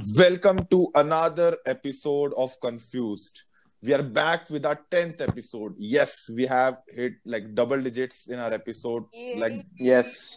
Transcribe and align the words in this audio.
everyone, 0.00 0.32
welcome 0.32 0.66
to 0.66 0.88
another 0.94 1.56
episode 1.66 2.32
of 2.36 2.58
Confused. 2.60 3.42
We 3.82 3.94
are 3.94 4.02
back 4.02 4.50
with 4.50 4.66
our 4.66 4.78
10th 4.90 5.20
episode. 5.20 5.74
Yes, 5.78 6.30
we 6.34 6.46
have 6.46 6.78
hit 6.88 7.14
like 7.24 7.54
double 7.54 7.80
digits 7.80 8.26
in 8.28 8.38
our 8.38 8.52
episode. 8.52 9.04
Like 9.36 9.64
Yes. 9.78 10.36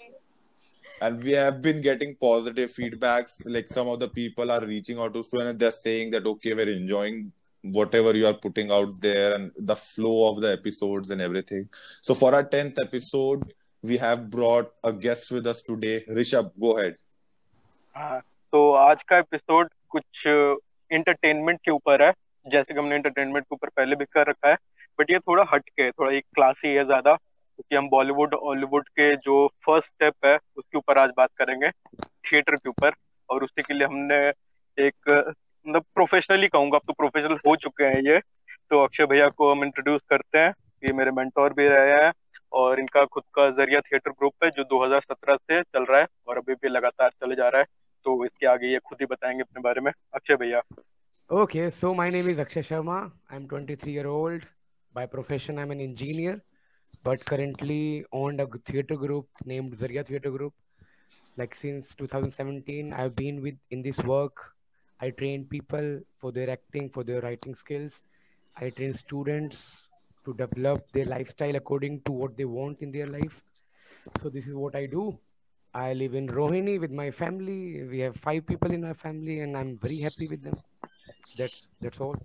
and 1.01 1.21
we 1.23 1.31
have 1.31 1.61
been 1.61 1.81
getting 1.81 2.15
positive 2.15 2.71
feedbacks. 2.71 3.41
Like 3.45 3.67
some 3.67 3.87
of 3.87 3.99
the 3.99 4.07
people 4.07 4.51
are 4.51 4.65
reaching 4.65 4.99
out 4.99 5.13
to 5.13 5.19
us 5.19 5.33
and 5.33 5.59
they're 5.59 5.71
saying 5.71 6.11
that 6.11 6.25
okay, 6.25 6.53
we're 6.53 6.69
enjoying 6.69 7.31
whatever 7.61 8.15
you 8.15 8.27
are 8.27 8.33
putting 8.33 8.71
out 8.71 9.01
there 9.01 9.35
and 9.35 9.51
the 9.57 9.75
flow 9.75 10.31
of 10.31 10.41
the 10.41 10.51
episodes 10.51 11.11
and 11.11 11.21
everything. 11.21 11.69
So 12.01 12.13
for 12.13 12.33
our 12.35 12.43
10th 12.43 12.79
episode, 12.81 13.53
we 13.81 13.97
have 13.97 14.29
brought 14.29 14.71
a 14.83 14.93
guest 14.93 15.31
with 15.31 15.47
us 15.47 15.61
today. 15.61 16.05
Rishabh, 16.09 16.51
go 16.59 16.77
ahead. 16.77 16.95
हाँ 17.95 18.32
तो 18.53 18.71
आज 18.71 19.03
का 19.03 19.17
episode 19.17 19.69
कुछ 19.89 20.23
entertainment 20.27 21.59
के 21.65 21.71
ऊपर 21.71 22.03
है 22.03 22.11
जैसे 22.45 22.73
कि 22.73 22.79
हमने 22.79 22.95
इंटरटेनमेंट 22.95 23.45
के 23.45 23.55
ऊपर 23.55 23.69
पहले 23.69 23.95
भी 23.95 24.05
कर 24.05 24.27
रखा 24.27 24.49
है 24.49 24.55
बट 24.99 25.11
ये 25.11 25.19
थोड़ा 25.19 25.45
हट 25.53 25.69
के 25.69 25.83
है, 25.83 25.91
थोड़ा 25.91 26.11
एक 26.11 26.25
क्लासी 26.35 26.67
है 26.67 26.85
ज़्यादा 26.85 27.13
क्योंकि 27.13 27.75
हम 27.75 27.89
बॉलीवुड 27.89 28.35
हॉलीवुड 28.43 28.87
के 28.87 29.15
जो 29.15 29.47
फ़र्स्ट 29.65 29.89
स्टेप 29.89 30.25
है 30.25 30.35
उसके 30.57 30.77
ऊपर 30.77 30.97
आज 30.97 31.09
बात 31.17 31.29
करेंगे 31.37 31.69
थिएटर 32.01 32.55
के 32.55 32.69
ऊपर 32.69 32.91
और 33.29 33.43
उसी 33.43 33.61
के 33.61 33.73
लिए 33.73 33.87
हमने 33.87 34.17
एक 34.77 35.09
मतलब 35.65 35.83
प्रोफेशनली 35.95 36.47
कहूँगा 36.47 36.77
अब 36.77 36.83
तो 36.87 36.93
प्रोफेशनल 36.93 37.37
हो 37.47 37.55
चुके 37.55 37.83
हैं 37.83 38.01
ये 38.01 38.19
तो 38.69 38.83
अक्षय 38.83 39.05
भैया 39.05 39.29
को 39.29 39.51
हम 39.51 39.63
इंट्रोड्यूस 39.63 40.01
करते 40.09 40.39
हैं 40.39 40.49
ये 40.83 40.93
मेरे 40.93 41.11
मेंटोर 41.11 41.53
भी 41.53 41.67
रहे 41.67 42.03
हैं 42.03 42.11
और 42.53 42.79
इनका 42.79 43.05
खुद 43.05 43.23
का 43.35 43.49
ज़रिया 43.49 43.79
थिएटर 43.79 44.11
ग्रुप 44.11 44.43
है 44.43 44.49
जो 44.49 44.63
2017 44.63 45.37
से 45.37 45.61
चल 45.61 45.85
रहा 45.85 45.99
है 45.99 46.05
और 46.27 46.37
अभी 46.37 46.53
भी 46.53 46.69
लगातार 46.69 47.09
चले 47.09 47.35
जा 47.35 47.49
रहा 47.49 47.61
है 47.61 47.65
तो 48.05 48.23
इसके 48.25 48.47
आगे 48.47 48.71
ये 48.71 48.79
खुद 48.87 48.97
ही 49.01 49.05
बताएँगे 49.11 49.41
अपने 49.41 49.61
बारे 49.61 49.81
में 49.81 49.91
अक्षय 49.91 50.35
भैया 50.43 50.61
Okay, 51.29 51.69
so 51.71 51.95
my 51.95 52.09
name 52.09 52.27
is 52.27 52.37
Akshay 52.37 52.61
Sharma. 52.61 53.11
I'm 53.31 53.47
23 53.47 53.91
year 53.91 54.07
old. 54.07 54.41
By 54.93 55.05
profession, 55.05 55.57
I'm 55.57 55.71
an 55.71 55.79
engineer, 55.79 56.43
but 57.03 57.23
currently 57.25 58.05
owned 58.11 58.41
a 58.41 58.47
theater 58.69 58.95
group 58.95 59.27
named 59.45 59.77
Zarya 59.79 60.05
Theater 60.05 60.29
Group. 60.29 60.53
Like 61.37 61.55
since 61.55 61.87
2017, 61.97 62.93
I've 62.93 63.15
been 63.15 63.41
with 63.41 63.55
in 63.71 63.81
this 63.81 63.97
work. 63.99 64.43
I 64.99 65.09
train 65.11 65.45
people 65.45 66.01
for 66.19 66.31
their 66.31 66.49
acting, 66.49 66.89
for 66.89 67.03
their 67.03 67.21
writing 67.21 67.55
skills. 67.55 67.93
I 68.57 68.69
train 68.69 68.95
students 68.95 69.57
to 70.25 70.33
develop 70.35 70.91
their 70.91 71.05
lifestyle 71.05 71.55
according 71.55 72.01
to 72.01 72.11
what 72.11 72.37
they 72.37 72.45
want 72.45 72.81
in 72.81 72.91
their 72.91 73.07
life. 73.07 73.41
So 74.21 74.29
this 74.29 74.45
is 74.45 74.53
what 74.53 74.75
I 74.75 74.85
do. 74.85 75.17
I 75.73 75.93
live 75.93 76.13
in 76.13 76.27
Rohini 76.27 76.79
with 76.79 76.91
my 76.91 77.09
family. 77.09 77.83
We 77.83 77.99
have 77.99 78.15
five 78.17 78.45
people 78.45 78.71
in 78.71 78.81
my 78.81 78.93
family, 78.93 79.39
and 79.39 79.57
I'm 79.57 79.77
very 79.81 79.99
happy 79.99 80.27
with 80.27 80.43
them. 80.43 80.53
That's 81.37 81.63
that's 81.81 81.99
all. 81.99 82.15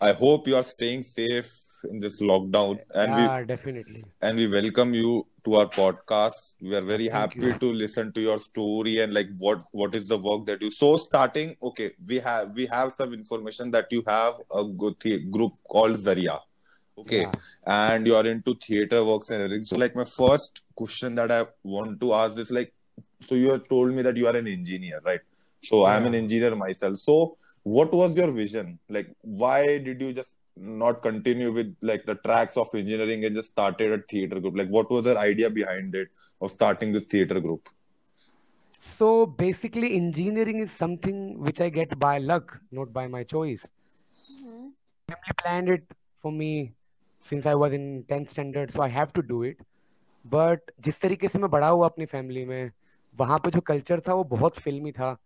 I 0.00 0.12
hope 0.12 0.48
you 0.48 0.56
are 0.56 0.62
staying 0.62 1.02
safe 1.02 1.52
in 1.90 1.98
this 1.98 2.20
lockdown 2.22 2.78
and 2.94 3.14
yeah, 3.14 3.44
definitely. 3.44 4.02
and 4.22 4.36
we 4.38 4.46
welcome 4.48 4.94
you 4.94 5.26
to 5.44 5.54
our 5.56 5.66
podcast. 5.66 6.54
We 6.60 6.74
are 6.74 6.80
very 6.80 7.08
Thank 7.08 7.34
happy 7.34 7.46
you. 7.46 7.58
to 7.58 7.72
listen 7.72 8.10
to 8.12 8.20
your 8.20 8.38
story 8.38 9.00
and 9.00 9.12
like 9.12 9.28
what 9.38 9.62
what 9.72 9.94
is 9.94 10.08
the 10.08 10.16
work 10.18 10.46
that 10.46 10.62
you 10.62 10.70
so 10.70 10.96
starting 10.96 11.54
okay 11.62 11.90
we 12.06 12.18
have 12.18 12.54
we 12.54 12.66
have 12.66 12.92
some 12.92 13.12
information 13.12 13.70
that 13.72 13.86
you 13.90 14.02
have 14.06 14.34
a 14.50 14.64
group 14.64 15.52
called 15.68 15.98
Zaria 15.98 16.38
okay 16.98 17.22
Yeah. 17.22 17.32
and 17.66 18.06
you 18.06 18.16
are 18.16 18.26
into 18.26 18.54
theater 18.54 19.04
works 19.04 19.28
and 19.30 19.42
everything 19.42 19.64
so 19.64 19.76
like 19.76 19.94
my 19.94 20.04
first 20.06 20.64
question 20.74 21.14
that 21.16 21.30
I 21.30 21.44
want 21.62 22.00
to 22.00 22.14
ask 22.14 22.38
is 22.38 22.50
like 22.50 22.72
so 23.28 23.34
you 23.34 23.50
have 23.50 23.64
told 23.68 23.92
me 23.96 24.02
that 24.02 24.16
you 24.16 24.26
are 24.30 24.36
an 24.36 24.48
engineer 24.48 25.00
right 25.04 25.20
so 25.62 25.84
I'm 25.84 26.06
an 26.06 26.14
engineer 26.14 26.54
myself 26.54 26.98
so 26.98 27.36
what 27.62 27.92
was 28.00 28.16
your 28.16 28.30
vision 28.30 28.78
like 28.88 29.08
why 29.22 29.78
did 29.78 30.00
you 30.00 30.12
just 30.12 30.36
not 30.56 31.02
continue 31.02 31.52
with 31.52 31.74
like 31.82 32.04
the 32.06 32.14
tracks 32.26 32.56
of 32.56 32.68
engineering 32.74 33.24
and 33.24 33.34
just 33.34 33.50
started 33.50 33.92
a 33.92 34.02
theater 34.10 34.40
group 34.40 34.56
like 34.56 34.68
what 34.68 34.90
was 34.90 35.04
the 35.04 35.18
idea 35.18 35.50
behind 35.50 35.94
it 35.94 36.08
of 36.40 36.50
starting 36.50 36.92
this 36.92 37.04
theater 37.04 37.40
group 37.40 37.68
So 38.98 39.26
basically, 39.26 39.96
engineering 39.96 40.58
is 40.60 40.70
something 40.70 41.38
which 41.38 41.60
I 41.60 41.68
get 41.70 41.98
by 41.98 42.18
luck, 42.18 42.60
not 42.70 42.92
by 42.92 43.06
my 43.08 43.24
choice. 43.24 43.66
mm-hmm. 44.12 44.68
Family 45.08 45.34
planned 45.42 45.68
it 45.68 45.84
for 46.22 46.32
me 46.32 46.74
since 47.22 47.46
I 47.46 47.54
was 47.54 47.72
in 47.72 48.04
10th 48.08 48.30
standard, 48.32 48.72
so 48.72 48.82
I 48.82 48.88
have 48.88 49.12
to 49.14 49.22
do 49.22 49.42
it. 49.42 49.58
But 50.24 50.70
जिस 50.80 51.00
तरीके 51.00 51.28
से 51.28 51.38
मैं 51.38 51.50
बड़ा 51.50 51.68
हुआ 51.68 51.86
अपनी 51.88 52.06
family 52.12 52.44
में 52.44 52.70
वहाँ 53.14 53.38
पे 53.38 53.50
जो 53.50 53.60
कल्चर 53.62 54.00
था 54.00 54.14
वो 54.14 54.24
बहुत 54.26 54.58
फिल्मी 54.58 54.92
था। 54.92 55.16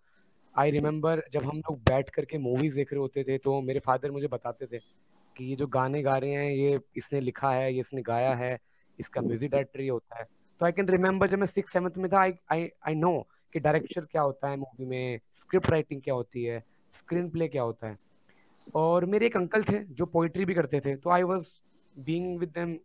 आई 0.54 0.70
रिमेम्बर 0.70 1.22
जब 1.32 1.44
हम 1.44 1.58
लोग 1.58 1.78
बैठ 1.82 2.10
करके 2.10 2.38
मूवीज़ 2.38 2.74
देख 2.76 2.92
रहे 2.92 3.00
होते 3.00 3.24
थे 3.24 3.36
तो 3.38 3.60
मेरे 3.62 3.80
फादर 3.80 4.10
मुझे 4.10 4.26
बताते 4.28 4.66
थे 4.66 4.78
कि 5.36 5.44
ये 5.44 5.56
जो 5.56 5.66
गाने 5.68 6.02
गा 6.02 6.16
रहे 6.16 6.30
हैं, 6.32 6.50
ये 6.50 6.80
इसने 6.96 7.20
लिखा 7.20 7.52
है, 7.52 7.72
ये 7.74 7.80
इसने 7.80 8.02
गाया 8.02 8.34
है, 8.34 8.58
इसका 8.98 9.20
म्यूज़िक 9.20 9.50
डायरेक्टर 9.50 9.80
ये 9.80 9.88
होता 9.88 10.18
है। 10.18 10.26
तो 10.60 10.66
आई 10.66 10.72
कैन 10.72 10.88
रिमेम्बर 10.88 11.28
जब 11.28 11.38
मैं 11.38 11.46
सिक्स 11.46 11.72
सेवन्थ 11.72 11.96
में 11.98 12.10
था 12.12 12.20
आई 12.20 12.32
आई 12.52 12.68
आई 12.86 12.94
नो 12.96 13.18
कि 13.52 13.60
डायरेक्टर 13.60 14.04
क्या 14.04 14.22
होता 14.22 14.48
है 14.48 14.56
मूवी 14.56 14.86
में 14.86 15.20
स्क्रिप्ट 15.40 15.70
राइटिंग 15.70 16.00
क्या 16.02 16.14
होती 16.14 16.44
है 16.44 16.58
स्क्रीन 16.94 17.28
प्ले 17.30 17.48
क्या 17.48 17.62
होता 17.62 17.88
है। 17.88 17.96
और 18.76 19.04
मेरे 19.06 19.26
एक 19.26 19.36
अंकल 19.36 19.62
थे 19.64 19.78
जो 19.94 20.06
पोइट्री 20.08 20.44
भी 20.44 20.54
करते 20.54 20.80
थे 20.80 20.94
तो 20.96 21.10
I 21.10 21.22
was 21.22 21.46
being 21.94 22.38
with 22.38 22.78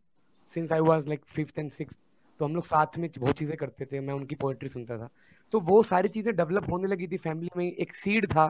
since 0.56 0.72
I 0.72 0.80
was 0.82 1.08
like 1.08 1.26
fifth 1.26 1.60
and 1.60 1.72
six 1.72 1.96
तो 2.40 2.46
हम 2.46 2.56
लोग 2.56 2.66
साथ 2.66 2.98
में 2.98 3.10
बहुत 3.20 3.38
चीज़ें 3.38 3.56
करते 3.58 3.86
थे, 3.86 4.00
मैं 4.00 4.14
उनकी 4.14 4.36
पोइट्री 4.36 4.70
सुनता 4.70 4.98
था। 4.98 5.10
तो 5.54 5.60
वो 5.60 5.82
सारी 5.84 6.10
चीज़ें 6.10 6.36
डेवलप 6.36 6.70
होने 6.72 6.88
लगी 6.88 7.08
थी 7.08 7.18
फैमिली 7.18 7.50
में, 7.58 7.72
एक 7.72 7.96
सीड 7.96 8.28
था। 8.32 8.48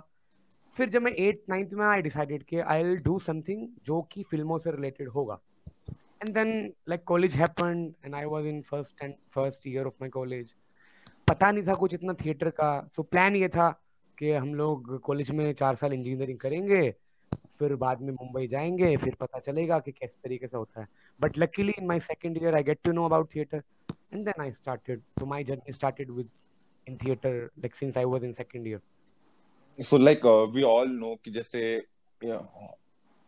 फिर 0.78 0.90
जब 0.90 1.02
मैं 1.02 1.12
एट 1.12 1.44
नाइन्थ 1.50 1.74
में 1.74 1.86
आई 1.86 2.02
डिसाइडेड 2.02 2.44
कि 2.44 2.60
आई 2.60 2.84
विल 2.84 2.98
डू 2.98 3.18
समथिंग 3.20 3.68
जो 3.86 4.02
कि 4.12 4.24
फ़िल्मों 4.24 4.58
से 4.60 4.72
रिलेटेड 4.72 5.10
होगा। 5.10 5.40
And 6.22 6.34
then 6.34 6.74
like 6.90 7.04
college 7.04 7.36
happened 7.36 7.94
and 8.06 8.16
I 8.16 8.26
was 8.26 8.46
in 8.46 8.62
first 8.62 9.04
and 9.04 9.14
first 9.36 9.68
year 9.68 9.86
of 9.86 9.94
my 10.02 10.10
college 10.10 10.54
पता 11.28 11.52
नहीं 11.52 11.68
था 11.68 11.74
कुछ 11.74 11.94
इतना 11.94 12.14
थिएटर 12.14 12.50
का। 12.50 12.90
सो 12.96 13.02
so 13.02 13.10
प्लान 13.10 13.36
ये 13.36 13.48
था 13.50 13.70
कि 14.18 14.32
हम 14.32 14.54
लोग 14.56 15.00
कॉलेज 15.02 15.32
में 15.32 15.54
चार 15.54 15.76
साल 15.76 15.94
इंजीनियरिंग 15.94 16.40
करेंगे 16.40 16.94
फिर 17.60 17.76
बाद 17.76 18.02
में 18.02 18.12
मुंबई 18.14 18.48
जाएँगे 18.48 18.96
फिर 18.98 19.16
पता 19.16 19.40
चलेगा 19.40 19.80
कि 19.80 19.92
किस 19.92 20.10
तरीके 20.10 20.48
से 20.48 20.58
होता 20.58 20.82
है। 20.82 20.88
But 21.22 21.38
luckily 21.38 21.74
in 21.80 21.88
my 21.88 22.00
second 22.00 22.38
year 22.44 22.56
I 22.56 22.64
get 22.64 22.80
to 22.84 22.92
know 22.92 23.06
about 23.06 23.36
theatre 23.36 23.64
and 24.14 24.26
then 24.26 24.42
I 24.42 24.52
started 24.52 25.00
so 25.20 25.26
my 25.26 25.44
journey 25.44 25.74
started 25.74 26.12
with 26.12 26.30
in 26.90 26.98
theatre 26.98 27.44
like 27.60 27.76
since 27.76 27.98
I 27.98 28.06
was 28.06 28.24
in 28.24 28.34
second 28.34 28.68
year 28.68 28.82
like 29.82 30.26
uh, 30.32 30.42
we 30.56 30.64
all 30.64 30.90
know 30.96 31.16
कि 31.26 31.32
जैसे 31.32 31.62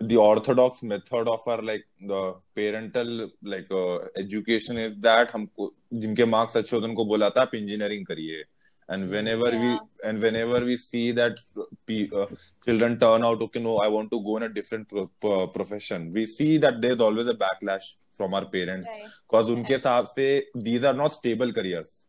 the 0.01 0.17
orthodox 0.23 0.83
method 0.83 1.29
of 1.31 1.47
our 1.47 1.61
like 1.69 1.85
the 2.09 2.19
parental 2.55 3.09
like 3.53 3.71
uh, 3.71 3.97
education 4.23 4.81
is 4.81 4.97
that 5.05 5.31
हमको 5.33 5.71
जिनके 5.93 6.25
marks 6.25 6.57
अच्छे 6.57 6.75
होते 6.75 6.87
उनको 6.87 7.05
बोला 7.05 7.29
था 7.29 7.41
आप 7.41 7.55
इंजीनियरिंग 7.55 8.05
करिए। 8.05 8.43
and 8.89 9.05
hmm, 9.05 9.11
whenever 9.11 9.51
yeah. 9.51 9.61
we 9.61 9.79
and 10.07 10.21
whenever 10.21 10.63
we 10.63 10.77
see 10.77 11.11
that 11.11 11.37
uh, 11.57 12.25
children 12.63 12.99
turn 12.99 13.23
out 13.23 13.41
okay 13.41 13.59
no 13.59 13.77
i 13.77 13.87
want 13.87 14.11
to 14.11 14.21
go 14.21 14.37
in 14.37 14.43
a 14.43 14.49
different 14.49 14.87
pro- 14.87 15.09
pro- 15.19 15.47
profession 15.47 16.11
we 16.13 16.25
see 16.25 16.57
that 16.57 16.81
there 16.81 16.91
is 16.91 17.01
always 17.01 17.29
a 17.29 17.33
backlash 17.33 17.95
from 18.11 18.33
our 18.33 18.45
parents 18.45 18.89
because 19.27 19.49
right. 19.49 19.57
unke 19.57 19.77
sahab 19.85 20.07
say 20.07 20.43
these 20.55 20.83
are 20.83 20.97
not 21.01 21.11
stable 21.19 21.51
careers 21.51 22.07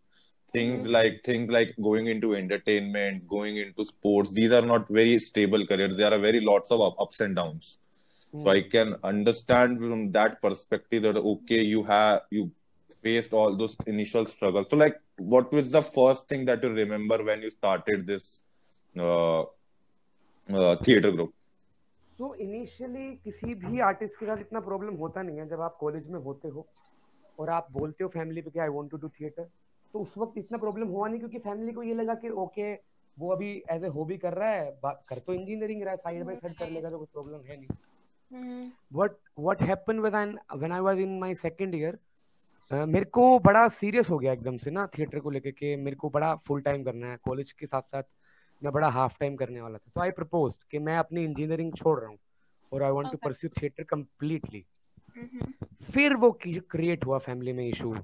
things 0.52 0.82
mm-hmm. 0.82 0.92
like 0.98 1.24
things 1.24 1.50
like 1.56 1.74
going 1.88 2.06
into 2.14 2.34
entertainment 2.34 3.26
going 3.26 3.56
into 3.56 3.84
sports 3.84 4.32
these 4.32 4.52
are 4.52 4.66
not 4.74 4.88
very 4.88 5.18
stable 5.18 5.66
careers 5.66 5.96
there 5.96 6.12
are 6.12 6.22
very 6.28 6.40
lots 6.40 6.70
of 6.70 6.94
ups 7.06 7.20
and 7.20 7.36
downs 7.40 7.78
mm-hmm. 8.34 8.44
so 8.44 8.50
i 8.56 8.60
hmm. 8.60 8.70
can 8.76 8.94
understand 9.12 9.80
from 9.80 10.12
that 10.12 10.40
perspective 10.46 11.02
that 11.02 11.16
okay 11.34 11.62
you 11.62 11.82
have 11.82 12.20
you 12.30 12.50
faced 13.02 13.32
all 13.32 13.56
those 13.56 13.76
initial 13.86 14.26
struggles 14.26 14.66
so 14.70 14.76
like 14.76 14.96
what 15.16 15.52
was 15.52 15.70
the 15.70 15.82
first 15.82 16.28
thing 16.28 16.44
that 16.44 16.62
you 16.62 16.70
remember 16.70 17.22
when 17.24 17.42
you 17.42 17.50
started 17.50 18.06
this 18.06 18.44
uh, 18.94 19.40
uh, 20.48 20.76
theater 20.84 21.12
group 21.12 21.32
तो 22.18 22.34
initially 22.34 23.06
किसी 23.24 23.54
भी 23.54 23.80
artist 23.86 24.14
के 24.18 24.26
साथ 24.26 24.38
इतना 24.40 24.60
problem 24.66 24.94
होता 24.96 25.22
नहीं 25.22 25.38
है 25.38 25.48
जब 25.48 25.60
आप 25.60 25.76
कॉलेज 25.80 26.06
में 26.10 26.18
होते 26.24 26.48
हो 26.48 26.66
और 27.40 27.48
आप 27.56 27.66
बोलते 27.72 28.04
हो 28.04 28.08
फैमिली 28.14 28.42
पे 28.42 28.50
कि 28.50 28.58
I 28.58 28.68
want 28.76 28.90
to 28.90 28.96
do 28.96 29.08
theatre 29.20 29.48
तो 29.94 30.00
उस 30.00 30.14
वक्त 30.18 30.38
इतना 30.38 30.58
प्रॉब्लम 30.58 30.88
हुआ 30.88 31.08
नहीं 31.08 31.18
क्योंकि 31.20 31.38
फैमिली 31.48 31.72
को 31.72 31.82
ये 31.82 31.94
लगा 31.94 32.14
कि 32.22 32.28
ओके 32.44 32.72
वो 33.16 33.32
अभी 33.32 33.50
एज 33.72 33.84
ए 33.84 33.88
हॉबी 33.96 34.16
कर 34.16 34.34
रहा 34.34 34.50
है 34.50 34.72
कर 34.84 35.18
तो 35.26 35.34
इंजीनियरिंग 35.34 35.82
रहा 35.82 35.90
है 35.90 35.96
साइड 35.96 36.24
बाय 36.26 36.36
साइड 36.36 36.56
कर 36.58 36.70
लेगा 36.70 36.90
तो 36.90 36.98
कोई 36.98 37.06
प्रॉब्लम 37.12 37.44
है 37.50 37.56
नहीं 37.56 37.76
हम्म, 38.30 38.70
what 38.90 39.18
what 39.38 39.60
happened 39.60 40.02
when 40.04 40.14
I 40.20 40.24
when 40.62 40.72
I 40.72 40.80
was 40.80 40.98
in 40.98 41.12
my 41.20 41.32
second 41.42 41.74
year 41.74 41.92
uh, 42.70 42.86
मेरे 42.86 43.04
को 43.04 43.38
बड़ा 43.38 43.66
सीरियस 43.68 44.10
हो 44.10 44.18
गया 44.18 44.32
एकदम 44.32 44.56
से 44.56 44.70
ना 44.70 44.86
थिएटर 44.98 45.18
को 45.18 45.30
लेके 45.30 45.52
कि 45.52 45.74
मेरे 45.76 45.96
को 45.96 46.10
बड़ा 46.10 46.34
फुल 46.46 46.60
टाइम 46.60 46.84
करना 46.84 47.06
है। 47.06 47.18
कॉलेज 47.22 47.52
के 47.52 47.66
साथ 47.66 47.82
साथ 47.82 48.02
मैं 48.62 48.72
बड़ा 48.72 48.88
हाफ़ 48.88 49.18
टाइम 49.20 49.36
करने 49.36 49.60
वाला 49.60 49.78
था। 49.78 49.90
तो 49.94 50.00
आई 50.00 50.10
प्रपोज 50.10 50.54
कि 50.70 50.78
मैं 50.78 50.96
अपनी 50.98 51.24
इंजीनियरिंग 51.24 51.72
छोड़ 51.72 51.98
रहा 52.00 52.08
हूँ 52.08 52.18
और 52.72 52.82
I 52.82 52.90
want 52.90 53.10
to 53.10 53.16
pursue 53.24 53.50
theatre 53.62 53.82
completely 53.82 54.64
फिर 55.92 56.14
वो 56.14 56.30
क्रिएट 56.42 57.04
हुआ 57.06 57.18
फैमिली 57.18 57.52
में 57.52 57.68
इशू 57.68 57.94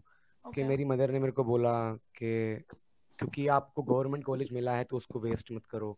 कि 0.44 0.64
मेरी 0.64 0.84
मदर 0.84 1.10
ने 1.10 1.18
मेरे 1.18 1.32
को 1.32 1.44
बोला 1.44 1.72
कि 1.94 2.64
क्योंकि 3.18 3.46
आपको 3.46 3.82
गवर्नमेंट 3.82 4.24
कॉलेज 4.24 4.52
मिला 4.52 4.76
है 4.76 4.84
तो 4.84 4.96
उसको 4.96 5.20
वेस्ट 5.20 5.52
मत 5.52 5.66
करो। 5.66 5.96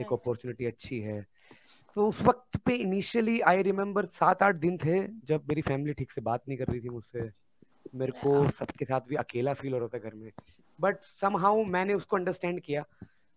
एक 0.00 0.12
अपॉर्चुनिटी 0.12 0.64
अच्छी 0.64 1.00
है। 1.00 1.26
तो 1.96 2.08
उस 2.08 2.20
वक्त 2.22 2.56
पे 2.56 2.74
इनिशियली 2.74 3.40
आई 3.40 3.62
रिमेम्बर 3.62 4.06
सात 4.06 4.42
आठ 4.42 4.54
दिन 4.54 4.76
थे 4.78 5.00
जब 5.24 5.48
मेरी 5.48 5.62
फैमिली 5.62 5.94
ठीक 5.94 6.10
से 6.10 6.20
बात 6.20 6.42
नहीं 6.48 6.58
कर 6.58 6.66
रही 6.66 6.80
थी 6.80 6.88
मुझसे। 6.88 7.45
मेरे 7.94 8.12
को 8.22 8.48
सबके 8.50 8.84
साथ 8.84 9.00
भी 9.08 9.16
अकेला 9.16 9.52
फील 9.54 9.72
हो 9.72 9.78
रहा 9.78 9.88
था 9.94 9.98
घर 9.98 10.14
में। 10.14 10.30
बट 10.78 11.02
समहाउ 11.20 11.64
मैंने 11.64 11.94
उसको 11.94 12.16
अंडरस्टैंड 12.16 12.60
किया 12.60 12.84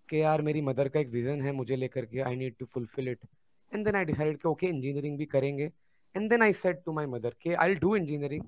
कि 0.09 0.21
यार 0.21 0.41
मेरी 0.41 0.61
मदर 0.61 0.89
का 0.89 0.99
एक 0.99 1.09
विजन 1.09 1.41
है 1.41 1.51
मुझे 1.51 1.75
लेकर 1.75 2.05
के 2.05 2.19
I 2.21 2.35
need 2.35 2.55
to 2.59 2.65
fulfil 2.73 3.07
it 3.09 3.25
and 3.71 3.85
then 3.85 3.95
I 3.95 4.05
decided 4.05 4.37
कि 4.41 4.47
ओके 4.49 4.67
इंजीनियरिंग 4.67 5.17
भी 5.17 5.25
करेंगे। 5.33 5.71
And 6.15 6.29
then 6.29 6.41
I 6.41 6.53
said 6.61 6.83
to 6.83 6.91
my 6.93 7.05
mother 7.07 7.35
कि 7.41 7.53
I 7.65 7.75
do 7.75 7.95
engineering 7.95 8.43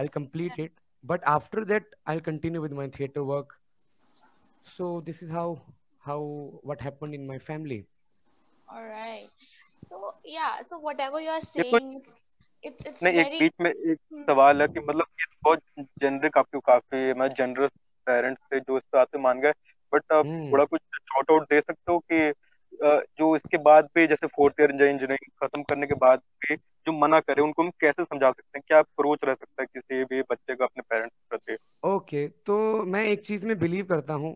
I 0.00 0.08
complete 0.14 0.58
it 0.60 0.72
but 1.04 1.24
after 1.32 1.64
that 1.64 1.94
I 2.08 2.20
continue 2.26 2.62
with 2.62 2.72
my 2.72 2.88
theatre 2.98 3.20
work 3.32 3.56
so 4.76 5.00
this 5.00 5.22
is 5.22 5.32
how 5.32 5.54
how 6.04 6.26
what 6.64 6.82
happened 6.82 7.14
in 7.14 7.26
my 7.26 7.38
family 7.48 7.84
alright 8.68 9.86
so 9.86 10.14
yeah 10.28 10.60
so 10.62 10.78
whatever 10.80 11.22
you 11.22 11.30
are 11.30 11.40
saying 11.42 12.00
नहीं 13.02 13.18
एक 13.18 13.38
बीच 13.40 13.52
में 13.60 13.70
एक 13.70 13.98
hmm. 14.14 14.26
सवाल 14.26 14.62
है 14.62 14.68
कि 14.68 14.80
मतलब 14.80 15.06
ये 15.20 15.26
बहुत 15.44 15.60
जेनरिक 16.02 16.38
आपके 16.38 16.58
काफ़ी 16.58 17.12
मैं 17.12 17.28
जनरस 17.28 17.70
पेरेंट्स 18.06 18.42
थे 18.52 18.60
जो 18.60 18.76
इस 18.76 18.82
बात 18.94 19.08
पे 19.12 19.18
मान 19.18 19.40
गए 19.40 19.52
बट 19.92 20.12
आप 20.12 20.24
hmm. 20.24 20.52
थोड़ा 20.52 20.64
कुछ 20.64 20.80
शॉर्ट 20.80 21.30
आउट 21.30 21.42
दे 21.42 21.60
सकते 21.60 21.92
हो 21.92 21.98
कि 22.12 22.32
जो 23.18 23.36
इसके 23.36 23.56
बाद 23.56 23.88
भी 23.94 24.06
जैसे 24.06 24.26
फोर्थ 24.26 24.54
ईयर 24.60 24.70
इंजीनियरिंग 24.70 25.30
खत्म 25.42 25.62
करने 25.62 25.86
के 25.86 25.94
बाद 25.94 26.18
भी 26.18 26.56
जो 26.56 26.92
मना 26.92 27.20
करे 27.20 27.42
उनको 27.42 27.62
हम 27.62 27.70
कैसे 27.70 28.04
समझा 28.04 28.30
सकते 28.30 28.58
हैं 28.58 28.62
क्या 28.68 28.78
अप्रोच 28.78 29.18
रह 29.24 29.34
सकता 29.34 29.62
है 29.62 29.66
किसी 29.66 30.04
भी 30.04 30.22
बच्चे 30.22 30.54
का 30.54 30.64
अपने 30.64 30.82
पेरेंट्स 30.90 31.14
के 31.14 31.36
प्रति 31.36 31.88
ओके 31.88 32.26
तो 32.46 32.84
मैं 32.84 33.04
एक 33.04 33.24
चीज़ 33.26 33.46
में 33.46 33.58
बिलीव 33.58 33.86
करता 33.86 34.14
हूँ 34.14 34.34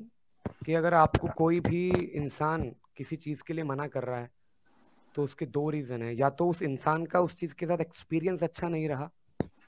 कि 0.66 0.75
अगर 0.75 0.94
आपको 0.94 1.28
कोई 1.28 1.60
भी 1.60 1.88
इंसान 2.14 2.72
किसी 2.96 3.16
चीज़ 3.16 3.42
के 3.46 3.54
लिए 3.54 3.64
मना 3.64 3.86
कर 3.86 4.04
रहा 4.04 4.19
है 4.19 4.30
तो 5.19 5.25
उसके 5.25 5.47
दो 5.49 5.69
रीजन 5.70 6.03
है। 6.03 6.15
या 6.17 6.29
तो 6.31 6.49
उस 6.49 6.62
इंसान 6.62 7.05
का 7.06 7.20
उस 7.20 7.35
चीज़ 7.35 7.55
के 7.55 7.67
साथ 7.67 7.81
एक्सपीरियंस 7.81 8.43
अच्छा 8.43 8.69
नहीं 8.69 8.88
रहा 8.88 9.11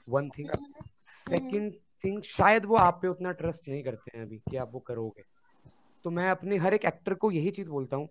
वन 0.07 0.29
थिंग 0.29 0.49
सेकंड 1.27 1.73
थिंग 2.03 2.21
शायद 2.25 2.65
वो 2.65 2.75
आप 2.75 2.99
पे 3.01 3.07
उतना 3.07 3.31
ट्रस्ट 3.31 3.67
नहीं 3.67 3.83
करते 3.83 4.17
हैं 4.17 4.25
अभी 4.25 4.37
कि 4.49 4.57
आप 4.57 4.71
वो 4.73 4.79
करोगे। 4.79 5.23
तो 6.05 6.09
मैं 6.09 6.29
अपने 6.29 6.57
हर 6.57 6.73
एक 6.73 6.85
एक्टर 6.85 7.13
को 7.13 7.31
यही 7.31 7.51
चीज़ 7.51 7.69
बोलता 7.69 7.97
हूँ 7.97 8.09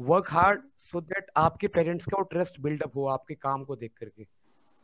वर्क 0.00 0.30
हार्ड 0.30 0.62
सो 0.92 1.00
दैट 1.00 1.30
आपके 1.36 1.68
पेरेंट्स 1.68 2.04
का 2.04 2.16
वो 2.16 2.22
ट्रस्ट 2.30 2.60
बिल्डअप 2.60 2.96
हो 2.96 3.06
आपके 3.08 3.34
काम 3.34 3.64
को 3.64 3.76
देख 3.76 3.92
करके। 4.00 4.26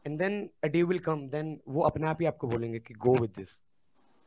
And 0.04 0.18
then 0.18 0.38
a 0.64 0.66
day 0.66 0.82
will 0.82 0.98
come 0.98 1.28
then 1.28 1.58
वो 1.68 1.82
अपने 1.82 2.06
आप 2.06 2.20
ही 2.20 2.26
आपको 2.26 2.48
बोलेंगे 2.48 2.78
कि 2.78 2.94
go 2.94 3.16
with 3.16 3.30
this 3.36 3.56